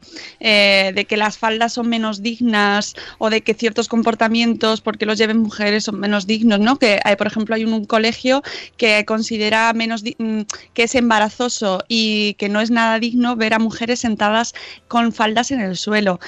de 0.95 1.05
que 1.05 1.17
las 1.19 1.37
faldas 1.37 1.75
son 1.75 1.89
menos 1.89 2.23
dignas 2.23 2.95
o 3.19 3.29
de 3.29 3.43
que 3.43 3.53
ciertos 3.55 3.89
comportamientos, 3.89 4.81
porque 4.81 5.05
los 5.07 5.19
lleven 5.19 5.39
mujeres, 5.39 5.85
son 5.85 6.01
menos 6.01 6.27
dignos, 6.27 6.61
¿no? 6.61 6.79
Que 6.79 6.99
hay, 7.05 7.17
por 7.17 7.27
ejemplo, 7.27 7.55
hay 7.55 7.65
un, 7.65 7.75
un 7.75 7.85
colegio 7.85 8.43
que 8.79 9.05
considera 9.05 9.71
menos 9.75 10.03
mm, 10.19 10.41
que 10.73 10.85
es 10.85 10.95
embarazoso 10.95 11.85
y 11.89 12.35
que 12.35 12.49
no 12.49 12.61
es 12.61 12.70
nada 12.71 12.99
digno 12.99 13.37
ver 13.37 13.55
a 13.55 13.59
mujeres 13.59 14.01
sentadas 14.01 14.55
con 14.89 15.13
faldas 15.13 15.51
en 15.51 15.61
el 15.61 15.77
suelo. 15.77 16.19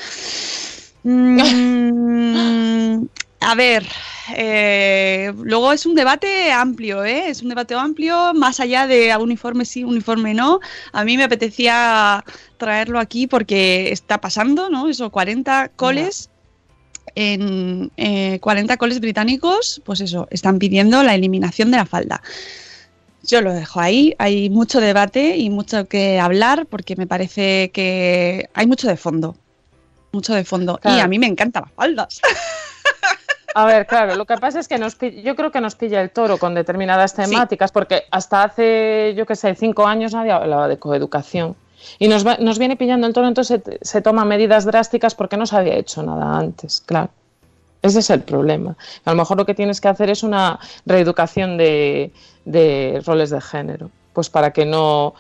Mm, 1.05 3.07
A 3.43 3.57
ver, 3.57 3.85
eh, 4.37 5.33
luego 5.43 5.73
es 5.73 5.85
un 5.85 5.97
debate 5.97 6.53
amplio, 6.53 7.05
¿eh? 7.05 7.29
Es 7.29 7.43
un 7.43 7.49
debate 7.49 7.75
amplio, 7.75 8.33
más 8.35 8.61
allá 8.61 8.87
de 8.87 9.15
uniforme 9.17 9.65
sí, 9.65 9.83
uniforme 9.83 10.33
no. 10.33 10.61
A 10.93 11.05
mí 11.05 11.17
me 11.17 11.25
apetecía 11.25 12.25
traerlo 12.57 13.01
aquí 13.01 13.27
porque 13.27 13.91
está 13.91 14.21
pasando, 14.21 14.71
¿no? 14.71 14.89
Eso, 14.89 15.11
40 15.11 15.71
coles. 15.71 16.31
En 17.15 17.91
eh, 17.97 18.39
40 18.41 18.77
coles 18.77 19.01
británicos, 19.01 19.83
pues 19.85 20.01
eso, 20.01 20.29
están 20.31 20.59
pidiendo 20.59 21.03
la 21.03 21.15
eliminación 21.15 21.71
de 21.73 21.79
la 21.79 21.87
falda. 21.87 22.23
Yo 23.25 23.41
lo 23.41 23.53
dejo 23.53 23.81
ahí, 23.81 24.15
hay 24.19 24.51
mucho 24.51 24.81
debate 24.81 25.37
y 25.37 25.49
mucho 25.49 25.87
que 25.87 26.19
hablar 26.19 26.67
porque 26.67 26.97
me 26.97 27.07
parece 27.07 27.71
que 27.73 28.49
hay 28.55 28.67
mucho 28.67 28.89
de 28.89 28.97
fondo, 28.97 29.37
mucho 30.13 30.35
de 30.35 30.45
fondo. 30.45 30.81
Y 30.85 31.01
a 31.01 31.07
mí 31.09 31.19
me 31.19 31.27
encantan 31.27 31.63
las 31.65 31.73
faldas. 31.73 32.21
A 33.55 33.67
ver, 33.67 33.87
claro, 33.87 34.15
lo 34.17 34.25
que 34.25 34.37
pasa 34.39 34.61
es 34.61 34.67
que 34.67 34.79
nos 34.79 34.97
yo 34.99 35.37
creo 35.37 35.53
que 35.53 35.61
nos 35.61 35.75
pilla 35.75 36.01
el 36.01 36.11
toro 36.11 36.39
con 36.39 36.55
determinadas 36.55 37.15
temáticas, 37.15 37.71
porque 37.71 38.05
hasta 38.11 38.45
hace, 38.45 39.13
yo 39.15 39.27
qué 39.27 39.37
sé, 39.37 39.55
cinco 39.55 39.87
años 39.87 40.15
nadie 40.15 40.33
hablaba 40.33 40.69
de 40.69 40.79
coeducación. 40.79 41.55
Y 41.99 42.09
nos, 42.09 42.27
va- 42.27 42.39
nos 42.39 42.59
viene 42.59 42.77
pillando 42.77 43.07
el 43.07 43.13
toro, 43.13 43.29
entonces 43.29 43.61
se, 43.63 43.79
se 43.83 44.01
toman 44.01 44.27
medidas 44.27 44.65
drásticas 44.65 45.15
porque 45.15 45.37
no 45.37 45.45
se 45.47 45.57
había 45.57 45.75
hecho 45.75 46.03
nada 46.03 46.39
antes, 46.39 46.81
claro. 46.81 47.11
Ese 47.83 47.99
es 47.99 48.11
el 48.11 48.21
problema. 48.23 48.77
A 49.05 49.11
lo 49.11 49.17
mejor 49.17 49.37
lo 49.37 49.45
que 49.47 49.55
tienes 49.55 49.81
que 49.81 49.89
hacer 49.89 50.09
es 50.09 50.23
una 50.23 50.59
reeducación 50.87 51.57
de, 51.59 52.13
de 52.45 53.03
roles 53.05 53.31
de 53.31 53.41
género. 53.41 53.91
Pues 54.13 54.31
para 54.31 54.53
que 54.53 54.65
no. 54.65 55.15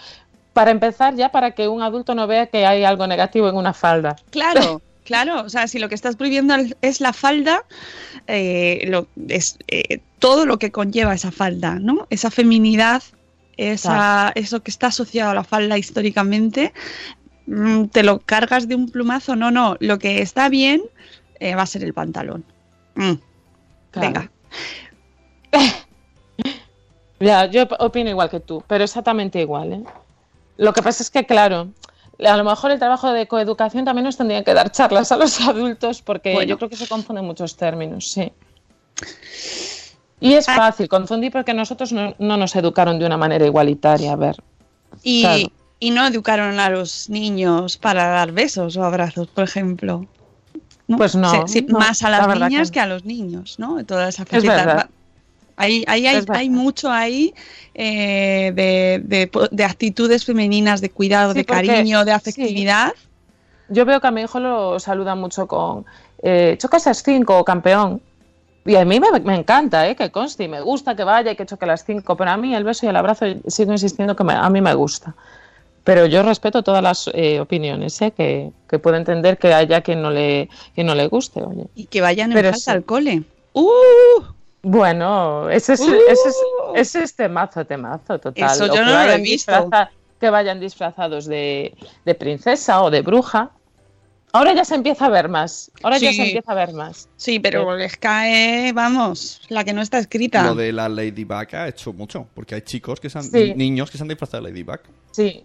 Para 0.53 0.71
empezar, 0.71 1.15
ya 1.17 1.31
para 1.31 1.53
que 1.53 1.67
un 1.67 1.83
adulto 1.83 2.15
no 2.15 2.27
vea 2.27 2.47
que 2.47 2.67
hay 2.67 2.85
algo 2.85 3.07
negativo 3.07 3.49
en 3.49 3.57
una 3.57 3.73
falda. 3.73 4.17
Claro, 4.31 4.81
claro. 5.05 5.43
O 5.43 5.49
sea, 5.49 5.67
si 5.67 5.79
lo 5.79 5.89
que 5.89 5.95
estás 5.95 6.15
prohibiendo 6.17 6.55
es 6.83 7.01
la 7.01 7.13
falda, 7.13 7.65
eh, 8.27 8.85
lo- 8.87 9.07
es 9.29 9.59
eh, 9.69 10.01
todo 10.19 10.47
lo 10.47 10.59
que 10.59 10.71
conlleva 10.71 11.15
esa 11.15 11.33
falda, 11.33 11.79
¿no? 11.81 12.07
Esa 12.11 12.31
feminidad, 12.31 13.03
esa, 13.57 14.31
eso 14.35 14.63
que 14.63 14.71
está 14.71 14.89
asociado 14.89 15.31
a 15.31 15.35
la 15.35 15.45
falda 15.45 15.79
históricamente, 15.79 16.73
mm, 17.47 17.87
te 17.87 18.03
lo 18.03 18.19
cargas 18.21 18.69
de 18.69 18.75
un 18.77 18.89
plumazo. 18.91 19.37
No, 19.37 19.51
no. 19.51 19.77
Lo 19.81 19.99
que 19.99 20.21
está 20.23 20.49
bien 20.49 20.83
eh, 21.51 21.55
va 21.55 21.62
a 21.62 21.66
ser 21.66 21.82
el 21.84 21.93
pantalón. 21.95 22.45
Mm, 22.95 23.12
Claro. 23.90 24.07
Venga. 24.09 24.30
Ya, 27.20 27.47
yo 27.47 27.62
op- 27.62 27.76
opino 27.78 28.11
igual 28.11 28.28
que 28.30 28.40
tú, 28.40 28.64
pero 28.66 28.82
exactamente 28.82 29.40
igual. 29.40 29.72
¿eh? 29.72 29.84
Lo 30.57 30.72
que 30.72 30.82
pasa 30.82 31.05
es 31.05 31.11
que, 31.11 31.24
claro, 31.24 31.68
a 32.18 32.36
lo 32.36 32.43
mejor 32.45 32.72
el 32.72 32.80
trabajo 32.80 33.12
de 33.12 33.28
coeducación 33.28 33.84
también 33.84 34.05
nos 34.05 34.16
tendría 34.16 34.43
que 34.43 34.53
dar 34.55 34.72
charlas 34.72 35.12
a 35.12 35.16
los 35.16 35.40
adultos, 35.40 36.03
porque 36.03 36.32
Bueno. 36.34 36.49
yo 36.49 36.57
creo 36.59 36.68
que 36.68 36.76
se 36.76 36.88
confunden 36.88 37.24
muchos 37.24 37.57
términos, 37.57 38.09
sí. 38.11 38.32
Y 40.20 40.34
es 40.34 40.49
Ah. 40.49 40.57
fácil 40.57 40.88
confundir 40.88 41.30
porque 41.30 41.55
nosotros 41.55 41.93
no, 41.93 42.14
no 42.18 42.36
nos 42.36 42.57
educaron 42.57 42.99
de 42.99 43.07
una 43.07 43.16
manera 43.16 43.47
igualitaria. 43.47 44.12
A 44.12 44.16
ver, 44.16 44.36
Y, 45.05 45.22
Claro. 45.22 45.47
y 45.80 45.90
no 45.90 46.05
educaron 46.07 46.59
a 46.61 46.70
los 46.70 47.09
niños 47.09 47.76
para 47.78 48.07
dar 48.09 48.32
besos 48.32 48.76
o 48.76 48.84
abrazos, 48.84 49.28
por 49.28 49.45
ejemplo. 49.45 50.07
Pues 50.89 51.14
no, 51.14 51.30
más 51.70 52.03
a 52.03 52.11
la 52.11 52.26
las 52.26 52.39
niñas 52.51 52.70
que 52.70 52.80
a 52.80 52.87
los 52.87 53.05
niños, 53.05 53.59
¿no? 53.59 53.85
Toda 53.85 54.09
esa 54.09 54.24
Es 54.24 54.28
faceta. 54.28 54.89
Ahí, 55.57 55.85
ahí 55.87 56.07
hay, 56.07 56.24
hay 56.28 56.51
mucho 56.51 56.91
ahí 56.91 57.35
eh, 57.74 58.53
de, 58.55 59.01
de 59.05 59.26
po- 59.28 59.49
de 59.49 59.64
actitudes 59.64 60.24
femeninas, 60.24 60.80
de 60.80 60.91
cuidado, 60.91 61.33
Sí, 61.33 61.39
de 61.39 61.45
porque- 61.45 61.66
cariño, 61.68 62.01
de 62.05 62.11
sí. 62.12 62.16
afectividad. 62.16 62.93
yo 63.68 63.85
veo 63.85 64.01
que 64.01 64.07
a 64.07 64.11
mi 64.11 64.22
hijo 64.22 64.41
lo 64.41 64.78
saludan 64.80 65.18
mucho 65.20 65.47
con 65.47 65.85
eh, 66.22 66.57
choca 66.59 66.76
esas 66.78 67.03
cinco, 67.03 67.45
campeón. 67.45 68.01
Y 68.64 68.76
a 68.76 68.85
mí 68.85 69.01
me, 69.01 69.18
me 69.20 69.35
encanta, 69.37 69.89
¿eh? 69.89 69.97
que 69.97 70.11
conste, 70.11 70.45
y 70.45 70.49
me 70.49 70.61
gusta 70.61 70.95
que 70.95 71.05
vaya 71.05 71.33
y 71.33 71.37
que 71.37 71.45
choque 71.47 71.66
las 71.66 71.85
cinco, 71.85 72.16
pero 72.16 72.30
a 72.30 72.37
mí 72.37 72.55
el 72.55 72.64
beso 72.64 72.87
y 72.87 72.89
el 72.89 72.97
abrazo 72.97 73.26
sigo 73.49 73.72
insistiendo 73.72 74.14
que 74.16 74.24
me- 74.24 74.35
a 74.35 74.49
mí 74.51 74.61
me 74.61 74.74
gusta. 74.74 75.14
Pero 75.85 76.07
yo 76.07 76.22
respeto 76.22 76.62
todas 76.62 76.83
las 76.83 77.11
eh, 77.12 77.41
opiniones, 77.41 78.01
¿eh? 78.03 78.12
que, 78.12 78.53
que 78.68 78.78
puedo 78.78 78.97
entender 78.97 79.39
que 79.39 79.53
haya 79.53 79.80
quien 79.80 80.01
no 80.01 80.11
le, 80.11 80.49
quien 80.74 80.87
no 80.87 80.95
le 80.95 81.09
guste, 81.09 81.43
oye. 81.43 81.66
Y 81.74 81.87
que 81.87 82.01
vayan 82.01 82.30
en 82.30 82.39
falda 82.39 82.55
sí. 82.55 82.70
al 82.70 82.85
cole. 82.85 83.22
¡Uh! 83.53 84.22
Bueno, 84.62 85.51
ese 85.51 85.72
es, 85.72 85.80
¡Uh! 85.80 85.93
ese 86.09 86.28
es, 86.28 86.37
ese 86.76 87.03
es 87.03 87.16
temazo, 87.16 87.64
temazo, 87.64 88.18
total. 88.18 88.51
Eso 88.51 88.66
yo 88.66 88.74
que 88.74 88.80
no 88.80 88.93
lo 88.93 89.11
he 89.11 89.20
visto. 89.20 89.70
que 90.20 90.30
vayan 90.30 90.61
disfrazados 90.61 91.26
de, 91.26 91.74
de 92.05 92.14
princesa 92.14 92.83
o 92.83 92.91
de 92.91 93.03
bruja. 93.03 93.51
Ahora 94.33 94.55
ya 94.55 94.64
se 94.64 94.74
empieza 94.74 95.07
a 95.07 95.09
ver 95.11 95.28
más. 95.28 95.70
Ahora 95.83 95.99
ya 95.99 96.12
se 96.12 96.22
empieza 96.24 96.53
a 96.53 96.55
ver 96.55 96.72
más. 96.72 97.09
Sí, 97.16 97.39
pero 97.39 97.76
les 97.76 97.97
cae, 97.99 98.72
vamos, 98.72 99.43
la 99.49 99.62
que 99.62 99.74
no 99.74 99.83
está 99.83 99.99
escrita. 99.99 100.43
Lo 100.43 100.55
de 100.55 100.72
la 100.72 100.89
Ladybug 100.89 101.55
ha 101.55 101.68
hecho 101.68 101.93
mucho, 101.93 102.26
porque 102.35 102.55
hay 102.55 102.62
chicos 102.62 102.99
que 102.99 103.11
se 103.11 103.18
han, 103.18 103.24
Sí. 103.24 103.53
niños 103.55 103.91
que 103.91 103.99
se 103.99 104.05
han 104.05 104.09
disfrazado 104.09 104.43
de 104.45 104.51
Ladybug. 104.51 104.80
Sí. 105.11 105.45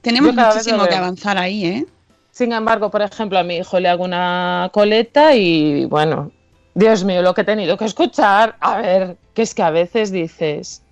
Tenemos 0.00 0.34
muchísimo 0.34 0.86
que 0.86 0.94
avanzar 0.94 1.36
ahí, 1.36 1.66
¿eh? 1.66 1.86
Sin 2.30 2.52
embargo, 2.52 2.90
por 2.92 3.02
ejemplo, 3.02 3.36
a 3.40 3.42
mi 3.42 3.56
hijo 3.56 3.80
le 3.80 3.88
hago 3.88 4.04
una 4.04 4.70
coleta 4.72 5.34
y 5.34 5.86
bueno, 5.86 6.30
Dios 6.74 7.02
mío, 7.02 7.22
lo 7.22 7.34
que 7.34 7.40
he 7.40 7.44
tenido 7.44 7.76
que 7.76 7.86
escuchar. 7.86 8.56
A 8.60 8.76
ver, 8.80 9.16
que 9.34 9.42
es 9.42 9.52
que 9.52 9.62
a 9.64 9.70
veces 9.70 10.12
dices. 10.12 10.82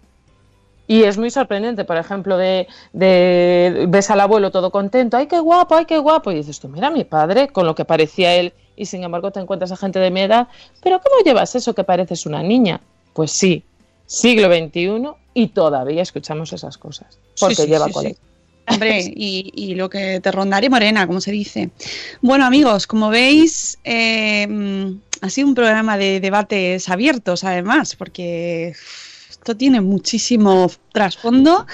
Y 0.86 1.02
es 1.02 1.18
muy 1.18 1.30
sorprendente, 1.30 1.84
por 1.84 1.96
ejemplo, 1.96 2.36
de, 2.36 2.68
de 2.92 3.86
ves 3.88 4.10
al 4.10 4.20
abuelo 4.20 4.50
todo 4.50 4.70
contento, 4.70 5.16
ay, 5.16 5.26
qué 5.26 5.38
guapo, 5.38 5.74
ay, 5.74 5.84
qué 5.84 5.98
guapo. 5.98 6.30
Y 6.30 6.36
dices 6.36 6.60
tú, 6.60 6.68
mira, 6.68 6.90
mi 6.90 7.04
padre, 7.04 7.48
con 7.48 7.66
lo 7.66 7.74
que 7.74 7.84
parecía 7.84 8.34
él, 8.34 8.52
y 8.76 8.86
sin 8.86 9.02
embargo 9.02 9.30
te 9.32 9.40
encuentras 9.40 9.72
a 9.72 9.76
gente 9.76 9.98
de 9.98 10.10
mi 10.10 10.20
edad, 10.20 10.48
pero 10.82 11.00
¿cómo 11.00 11.22
llevas 11.24 11.54
eso 11.54 11.74
que 11.74 11.82
pareces 11.82 12.26
una 12.26 12.42
niña? 12.42 12.80
Pues 13.14 13.32
sí, 13.32 13.64
siglo 14.06 14.48
XXI 14.48 15.08
y 15.34 15.48
todavía 15.48 16.02
escuchamos 16.02 16.52
esas 16.52 16.78
cosas, 16.78 17.18
porque 17.40 17.56
Sí, 17.56 17.62
sí, 17.62 17.68
lleva 17.68 17.88
sí. 17.88 18.16
Hombre, 18.68 19.00
y, 19.14 19.52
y 19.54 19.74
lo 19.76 19.88
que 19.88 20.20
te 20.20 20.32
rondaré 20.32 20.68
morena, 20.68 21.06
como 21.06 21.20
se 21.20 21.30
dice. 21.30 21.70
Bueno, 22.20 22.44
amigos, 22.44 22.88
como 22.88 23.10
veis, 23.10 23.78
eh, 23.84 24.44
mm, 24.48 24.98
ha 25.20 25.30
sido 25.30 25.46
un 25.46 25.54
programa 25.54 25.96
de 25.96 26.18
debates 26.18 26.88
abiertos, 26.88 27.44
además, 27.44 27.94
porque 27.94 28.74
esto 29.46 29.56
tiene 29.56 29.80
muchísimo 29.80 30.68
trasfondo. 30.92 31.66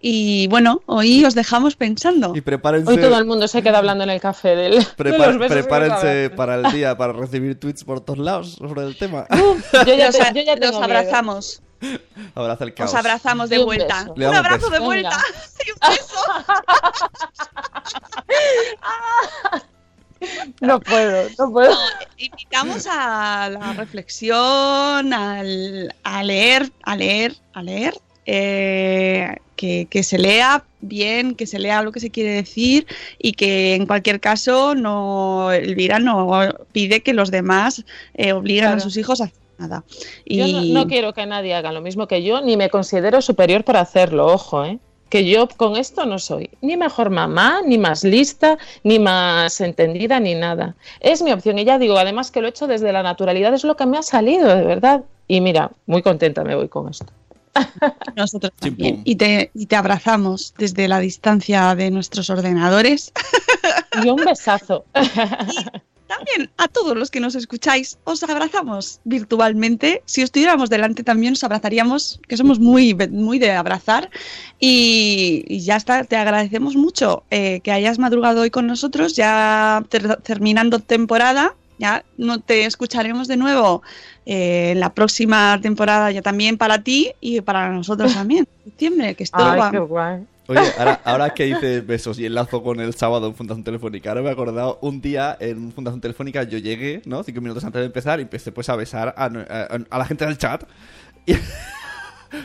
Y 0.00 0.46
bueno, 0.48 0.80
hoy 0.86 1.26
os 1.26 1.34
dejamos 1.34 1.76
pensando. 1.76 2.32
Y 2.34 2.40
prepárense, 2.40 2.90
Hoy 2.90 2.96
todo 2.98 3.18
el 3.18 3.26
mundo 3.26 3.46
se 3.48 3.62
queda 3.62 3.76
hablando 3.78 4.04
en 4.04 4.10
el 4.10 4.18
café 4.20 4.56
del, 4.56 4.78
de 4.78 4.86
prepa- 4.96 5.26
los 5.26 5.38
besos 5.38 5.56
prepárense 5.58 6.30
para 6.30 6.54
el 6.54 6.72
día, 6.72 6.96
para 6.96 7.12
recibir 7.12 7.60
tweets 7.60 7.84
por 7.84 8.00
todos 8.00 8.18
lados 8.20 8.52
sobre 8.52 8.82
el 8.84 8.96
tema. 8.96 9.26
Yo 9.86 9.94
ya, 9.94 10.06
Los, 10.06 10.16
te- 10.18 10.32
yo 10.34 10.40
ya 10.42 10.56
los 10.56 10.74
abrazamos, 10.76 11.60
Abraza 12.34 12.64
el 12.64 12.72
caos. 12.72 12.90
os 12.90 12.96
abrazamos 12.96 13.50
de 13.50 13.58
un 13.58 13.66
vuelta. 13.66 14.06
Un 14.16 14.22
abrazo 14.24 14.70
de 14.70 14.78
vuelta. 14.78 15.18
Y 15.66 15.70
un 15.72 15.78
beso. 15.90 16.16
No 20.60 20.80
puedo, 20.80 21.28
no 21.38 21.52
puedo. 21.52 21.76
Invitamos 22.16 22.86
a 22.90 23.48
la 23.50 23.72
reflexión, 23.74 25.12
al- 25.12 25.94
a 26.02 26.22
leer, 26.24 26.70
a 26.82 26.96
leer, 26.96 27.34
a 27.52 27.62
leer, 27.62 27.94
eh, 28.26 29.36
que, 29.56 29.86
que 29.90 30.02
se 30.02 30.18
lea 30.18 30.64
bien, 30.80 31.34
que 31.34 31.46
se 31.46 31.58
lea 31.58 31.82
lo 31.82 31.92
que 31.92 32.00
se 32.00 32.10
quiere 32.10 32.30
decir 32.30 32.86
y 33.18 33.32
que 33.32 33.74
en 33.74 33.86
cualquier 33.86 34.20
caso 34.20 34.74
no 34.74 35.50
Elvira 35.52 35.98
no 35.98 36.30
pide 36.72 37.02
que 37.02 37.12
los 37.14 37.30
demás 37.30 37.84
eh, 38.14 38.32
obliguen 38.32 38.64
a 38.66 38.80
sus 38.80 38.96
hijos 38.96 39.20
a 39.20 39.24
hacer 39.24 39.36
nada. 39.58 39.84
Y 40.24 40.36
Yo 40.38 40.46
no, 40.48 40.60
no 40.82 40.86
quiero 40.88 41.12
que 41.14 41.26
nadie 41.26 41.54
haga 41.54 41.72
lo 41.72 41.80
mismo 41.80 42.06
que 42.06 42.22
yo, 42.22 42.40
ni 42.40 42.56
me 42.56 42.70
considero 42.70 43.20
superior 43.22 43.64
por 43.64 43.76
hacerlo, 43.76 44.26
ojo, 44.26 44.64
¿eh? 44.64 44.78
Que 45.08 45.24
yo 45.24 45.48
con 45.48 45.76
esto 45.76 46.04
no 46.04 46.18
soy 46.18 46.50
ni 46.60 46.76
mejor 46.76 47.10
mamá, 47.10 47.60
ni 47.64 47.78
más 47.78 48.04
lista, 48.04 48.58
ni 48.84 48.98
más 48.98 49.60
entendida, 49.60 50.20
ni 50.20 50.34
nada. 50.34 50.74
Es 51.00 51.22
mi 51.22 51.32
opción 51.32 51.58
y 51.58 51.64
ya 51.64 51.78
digo, 51.78 51.96
además 51.96 52.30
que 52.30 52.40
lo 52.40 52.46
he 52.46 52.50
hecho 52.50 52.66
desde 52.66 52.92
la 52.92 53.02
naturalidad, 53.02 53.54
es 53.54 53.64
lo 53.64 53.76
que 53.76 53.86
me 53.86 53.98
ha 53.98 54.02
salido, 54.02 54.54
de 54.54 54.64
verdad. 54.64 55.04
Y 55.26 55.40
mira, 55.40 55.70
muy 55.86 56.02
contenta 56.02 56.44
me 56.44 56.54
voy 56.54 56.68
con 56.68 56.88
esto. 56.88 57.12
nosotros 58.16 58.52
también. 58.58 59.02
Y 59.04 59.16
te, 59.16 59.50
y 59.54 59.66
te 59.66 59.76
abrazamos 59.76 60.54
desde 60.58 60.88
la 60.88 61.00
distancia 61.00 61.74
de 61.74 61.90
nuestros 61.90 62.30
ordenadores. 62.30 63.12
Y 64.02 64.08
un 64.08 64.16
besazo. 64.24 64.84
También 66.08 66.50
a 66.56 66.68
todos 66.68 66.96
los 66.96 67.10
que 67.10 67.20
nos 67.20 67.34
escucháis, 67.34 67.98
os 68.04 68.22
abrazamos 68.22 68.98
virtualmente. 69.04 70.02
Si 70.06 70.22
estuviéramos 70.22 70.70
delante 70.70 71.04
también 71.04 71.34
os 71.34 71.44
abrazaríamos, 71.44 72.18
que 72.26 72.38
somos 72.38 72.58
muy, 72.58 72.94
muy 73.10 73.38
de 73.38 73.52
abrazar. 73.52 74.08
Y, 74.58 75.44
y 75.48 75.60
ya 75.60 75.76
está, 75.76 76.04
te 76.04 76.16
agradecemos 76.16 76.76
mucho 76.76 77.24
eh, 77.30 77.60
que 77.62 77.72
hayas 77.72 77.98
madrugado 77.98 78.40
hoy 78.40 78.48
con 78.50 78.66
nosotros, 78.66 79.16
ya 79.16 79.84
ter- 79.90 80.16
terminando 80.22 80.78
temporada. 80.78 81.54
Ya 81.78 82.04
no 82.16 82.40
te 82.40 82.64
escucharemos 82.64 83.28
de 83.28 83.36
nuevo 83.36 83.82
eh, 84.26 84.72
en 84.72 84.80
la 84.80 84.92
próxima 84.92 85.58
temporada, 85.62 86.10
ya 86.10 86.22
también 86.22 86.58
para 86.58 86.82
ti 86.82 87.12
y 87.20 87.40
para 87.40 87.70
nosotros 87.70 88.12
también. 88.14 88.46
En 88.58 88.64
septiembre, 88.70 89.14
que 89.14 89.24
esto 89.24 89.38
Ay, 89.40 89.60
va- 89.60 89.70
qué 89.70 89.78
guay. 89.78 90.26
Oye, 90.48 90.60
ahora, 90.78 91.00
ahora 91.04 91.34
que 91.34 91.44
dices 91.44 91.86
besos 91.86 92.18
y 92.18 92.26
enlazo 92.26 92.62
con 92.62 92.80
el 92.80 92.94
sábado 92.94 93.26
en 93.28 93.34
Fundación 93.34 93.64
Telefónica, 93.64 94.10
ahora 94.10 94.22
me 94.22 94.28
he 94.28 94.32
acordado 94.32 94.78
un 94.82 95.00
día 95.00 95.36
en 95.40 95.72
Fundación 95.72 96.00
Telefónica 96.00 96.42
yo 96.44 96.58
llegué, 96.58 97.02
¿no? 97.04 97.22
Cinco 97.22 97.40
minutos 97.40 97.62
antes 97.64 97.80
de 97.80 97.86
empezar 97.86 98.18
y 98.18 98.22
empecé 98.22 98.50
pues 98.50 98.68
a 98.68 98.76
besar 98.76 99.14
a, 99.16 99.24
a- 99.26 99.78
a 99.90 99.98
la 99.98 100.04
gente 100.04 100.24
del 100.26 100.38
chat. 100.38 100.64
Y 101.26 101.34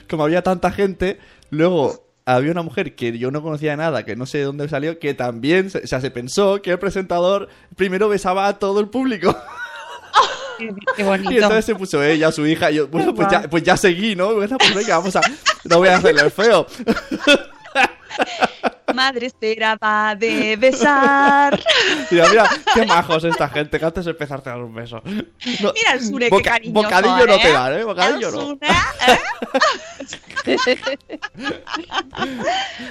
como 0.09 0.23
había 0.23 0.41
tanta 0.41 0.71
gente, 0.71 1.19
luego 1.49 2.05
había 2.25 2.51
una 2.51 2.61
mujer 2.61 2.95
que 2.95 3.17
yo 3.17 3.31
no 3.31 3.41
conocía 3.41 3.71
de 3.71 3.77
nada, 3.77 4.03
que 4.05 4.15
no 4.15 4.25
sé 4.25 4.39
de 4.39 4.43
dónde 4.45 4.69
salió, 4.69 4.97
que 4.99 5.13
también, 5.13 5.69
se- 5.69 5.79
o 5.79 5.87
sea, 5.87 5.99
se 6.01 6.11
pensó 6.11 6.61
que 6.61 6.71
el 6.71 6.79
presentador 6.79 7.49
primero 7.75 8.07
besaba 8.09 8.47
a 8.47 8.59
todo 8.59 8.79
el 8.79 8.87
público. 8.89 9.35
Qué 10.95 11.03
bonito. 11.03 11.31
Y 11.31 11.35
entonces 11.35 11.65
se 11.65 11.75
puso 11.75 12.01
ella, 12.03 12.31
su 12.31 12.45
hija, 12.45 12.71
y 12.71 12.75
yo, 12.75 12.87
bueno, 12.87 13.13
pues 13.13 13.27
ya, 13.29 13.41
pues 13.49 13.63
ya 13.63 13.75
seguí, 13.75 14.15
¿no? 14.15 14.33
Bueno, 14.35 14.57
pues 14.57 14.73
venga, 14.73 14.97
vamos 14.97 15.15
a... 15.15 15.21
No 15.65 15.79
voy 15.79 15.87
a 15.89 15.97
hacerle 15.97 16.21
el 16.21 16.31
feo. 16.31 16.65
Madre 18.93 19.27
espera 19.27 19.77
va 19.81 20.15
de 20.15 20.55
besar. 20.57 21.59
Mira, 22.11 22.29
mira, 22.29 22.49
qué 22.73 22.85
majos 22.85 23.23
esta 23.23 23.47
gente, 23.49 23.79
que 23.79 23.85
antes 23.85 24.05
de 24.05 24.11
empezarte 24.11 24.49
a 24.49 24.53
dar 24.53 24.61
un 24.63 24.73
beso. 24.73 25.01
No, 25.05 25.73
Mira 25.73 25.93
el 25.93 26.01
Sure, 26.03 26.29
boca- 26.29 26.43
qué 26.43 26.49
cariñoso, 26.49 26.83
Bocadillo 26.83 27.25
no 27.27 27.33
¿eh? 27.35 27.39
te 27.41 27.51
dan, 27.51 27.73
¿eh? 27.79 27.83
Bocadillo 27.83 28.29
El 28.29 28.35
no. 28.35 28.51
¿eh? 28.61 29.17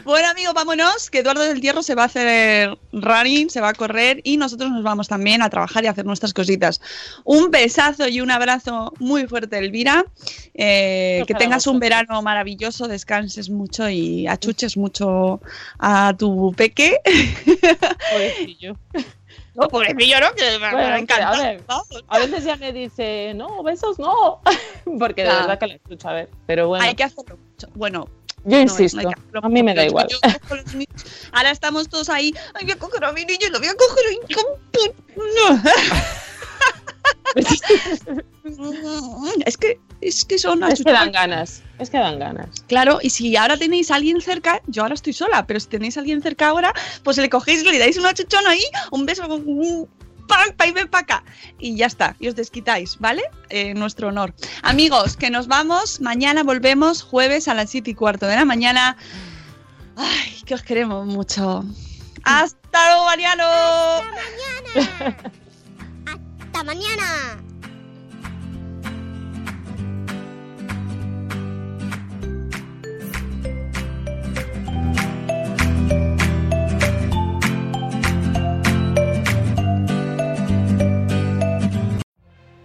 Bueno, 0.04 0.28
amigos, 0.28 0.54
vámonos, 0.54 1.10
que 1.10 1.18
Eduardo 1.18 1.42
del 1.42 1.60
Hierro 1.60 1.82
se 1.82 1.94
va 1.94 2.02
a 2.02 2.06
hacer 2.06 2.76
running, 2.92 3.50
se 3.50 3.60
va 3.60 3.68
a 3.70 3.74
correr 3.74 4.20
y 4.24 4.36
nosotros 4.36 4.70
nos 4.70 4.82
vamos 4.82 5.08
también 5.08 5.42
a 5.42 5.50
trabajar 5.50 5.84
y 5.84 5.86
a 5.86 5.90
hacer 5.90 6.04
nuestras 6.06 6.32
cositas. 6.32 6.80
Un 7.24 7.50
besazo 7.50 8.08
y 8.08 8.20
un 8.20 8.30
abrazo 8.30 8.92
muy 8.98 9.26
fuerte, 9.26 9.58
Elvira. 9.58 10.04
Eh, 10.54 11.24
que 11.26 11.34
tengas 11.34 11.66
un 11.66 11.78
verano 11.78 12.20
maravilloso, 12.22 12.88
descanses 12.88 13.48
mucho 13.50 13.88
y 13.88 14.26
achuches 14.26 14.76
mucho 14.76 15.40
a 15.84 16.14
tu 16.16 16.52
peque. 16.56 16.98
Pobrecillo. 18.10 18.76
No, 19.54 19.68
pobrecillo, 19.68 20.18
¿no? 20.18 20.32
Que 20.32 20.58
me 20.58 20.70
Bueno, 20.70 20.78
me 20.78 20.94
que, 20.94 20.98
encanta. 21.00 21.28
a 21.28 21.36
ver, 21.42 21.62
a 22.08 22.18
veces 22.20 22.44
ya 22.44 22.56
me 22.56 22.72
dice, 22.72 23.34
no, 23.36 23.62
besos 23.62 23.98
no. 23.98 24.40
Porque 24.98 25.20
de 25.24 25.28
Claro. 25.28 25.40
verdad 25.40 25.58
que 25.58 25.66
la 25.66 25.74
escucho, 25.74 26.08
a 26.08 26.12
ver. 26.14 26.30
Pero 26.46 26.68
bueno, 26.68 26.82
Hay 26.82 26.94
que 26.94 27.04
hacerlo 27.04 27.36
mucho. 27.36 27.68
Bueno, 27.74 28.08
yo 28.46 28.56
no, 28.56 28.60
insisto, 28.62 29.02
no 29.02 29.08
hay 29.10 29.14
que 29.14 29.20
hacerlo 29.20 29.40
a 29.44 29.48
mí 29.50 29.62
me 29.62 29.74
da 29.74 29.84
igual. 29.84 30.08
Ahora 31.32 31.50
estamos 31.50 31.86
todos 31.90 32.08
ahí. 32.08 32.32
Ay, 32.54 32.64
voy 32.64 32.72
a 32.72 32.78
coger 32.78 33.04
a 33.04 33.12
mi 33.12 33.26
niño, 33.26 33.48
lo 33.50 33.58
voy 33.58 33.68
a 33.68 33.74
coger 33.74 34.04
ahí. 34.08 34.18
No. 35.16 35.62
Es 39.46 39.56
que, 39.58 39.78
es 40.02 40.24
que 40.24 40.38
son 40.38 40.62
Es 40.64 40.82
que 40.82 40.92
dan 40.92 41.12
ganas, 41.12 41.62
es 41.78 41.88
que 41.88 41.98
dan 41.98 42.18
ganas. 42.18 42.48
Claro, 42.66 42.98
y 43.02 43.10
si 43.10 43.36
ahora 43.36 43.56
tenéis 43.56 43.90
a 43.90 43.94
alguien 43.94 44.20
cerca, 44.20 44.60
yo 44.66 44.82
ahora 44.82 44.94
estoy 44.94 45.12
sola, 45.12 45.46
pero 45.46 45.60
si 45.60 45.68
tenéis 45.68 45.96
a 45.96 46.00
alguien 46.00 46.20
cerca 46.20 46.48
ahora, 46.48 46.74
pues 47.04 47.16
le 47.16 47.30
cogéis, 47.30 47.64
le 47.64 47.78
dais 47.78 47.96
un 47.96 48.06
achuchón 48.06 48.46
ahí, 48.46 48.62
un 48.90 49.06
beso, 49.06 49.26
un 49.26 49.88
pa, 50.56 50.66
y 50.66 50.72
ven 50.72 50.88
para 50.88 51.02
acá. 51.02 51.24
Y 51.58 51.76
ya 51.76 51.86
está, 51.86 52.16
y 52.18 52.28
os 52.28 52.34
desquitáis, 52.34 52.98
¿vale? 52.98 53.22
En 53.48 53.78
nuestro 53.78 54.08
honor. 54.08 54.34
Amigos, 54.62 55.16
que 55.16 55.30
nos 55.30 55.46
vamos. 55.46 56.00
Mañana 56.00 56.42
volvemos, 56.42 57.02
jueves 57.02 57.48
a 57.48 57.54
las 57.54 57.70
7 57.70 57.90
y 57.90 57.94
cuarto 57.94 58.26
de 58.26 58.36
la 58.36 58.44
mañana. 58.44 58.96
Ay, 59.96 60.42
que 60.46 60.54
os 60.54 60.62
queremos 60.62 61.06
mucho. 61.06 61.64
¡Hasta 62.24 62.86
luego, 62.88 63.04
Mariano! 63.04 63.44
Hasta 66.40 66.64
mañana. 66.64 67.42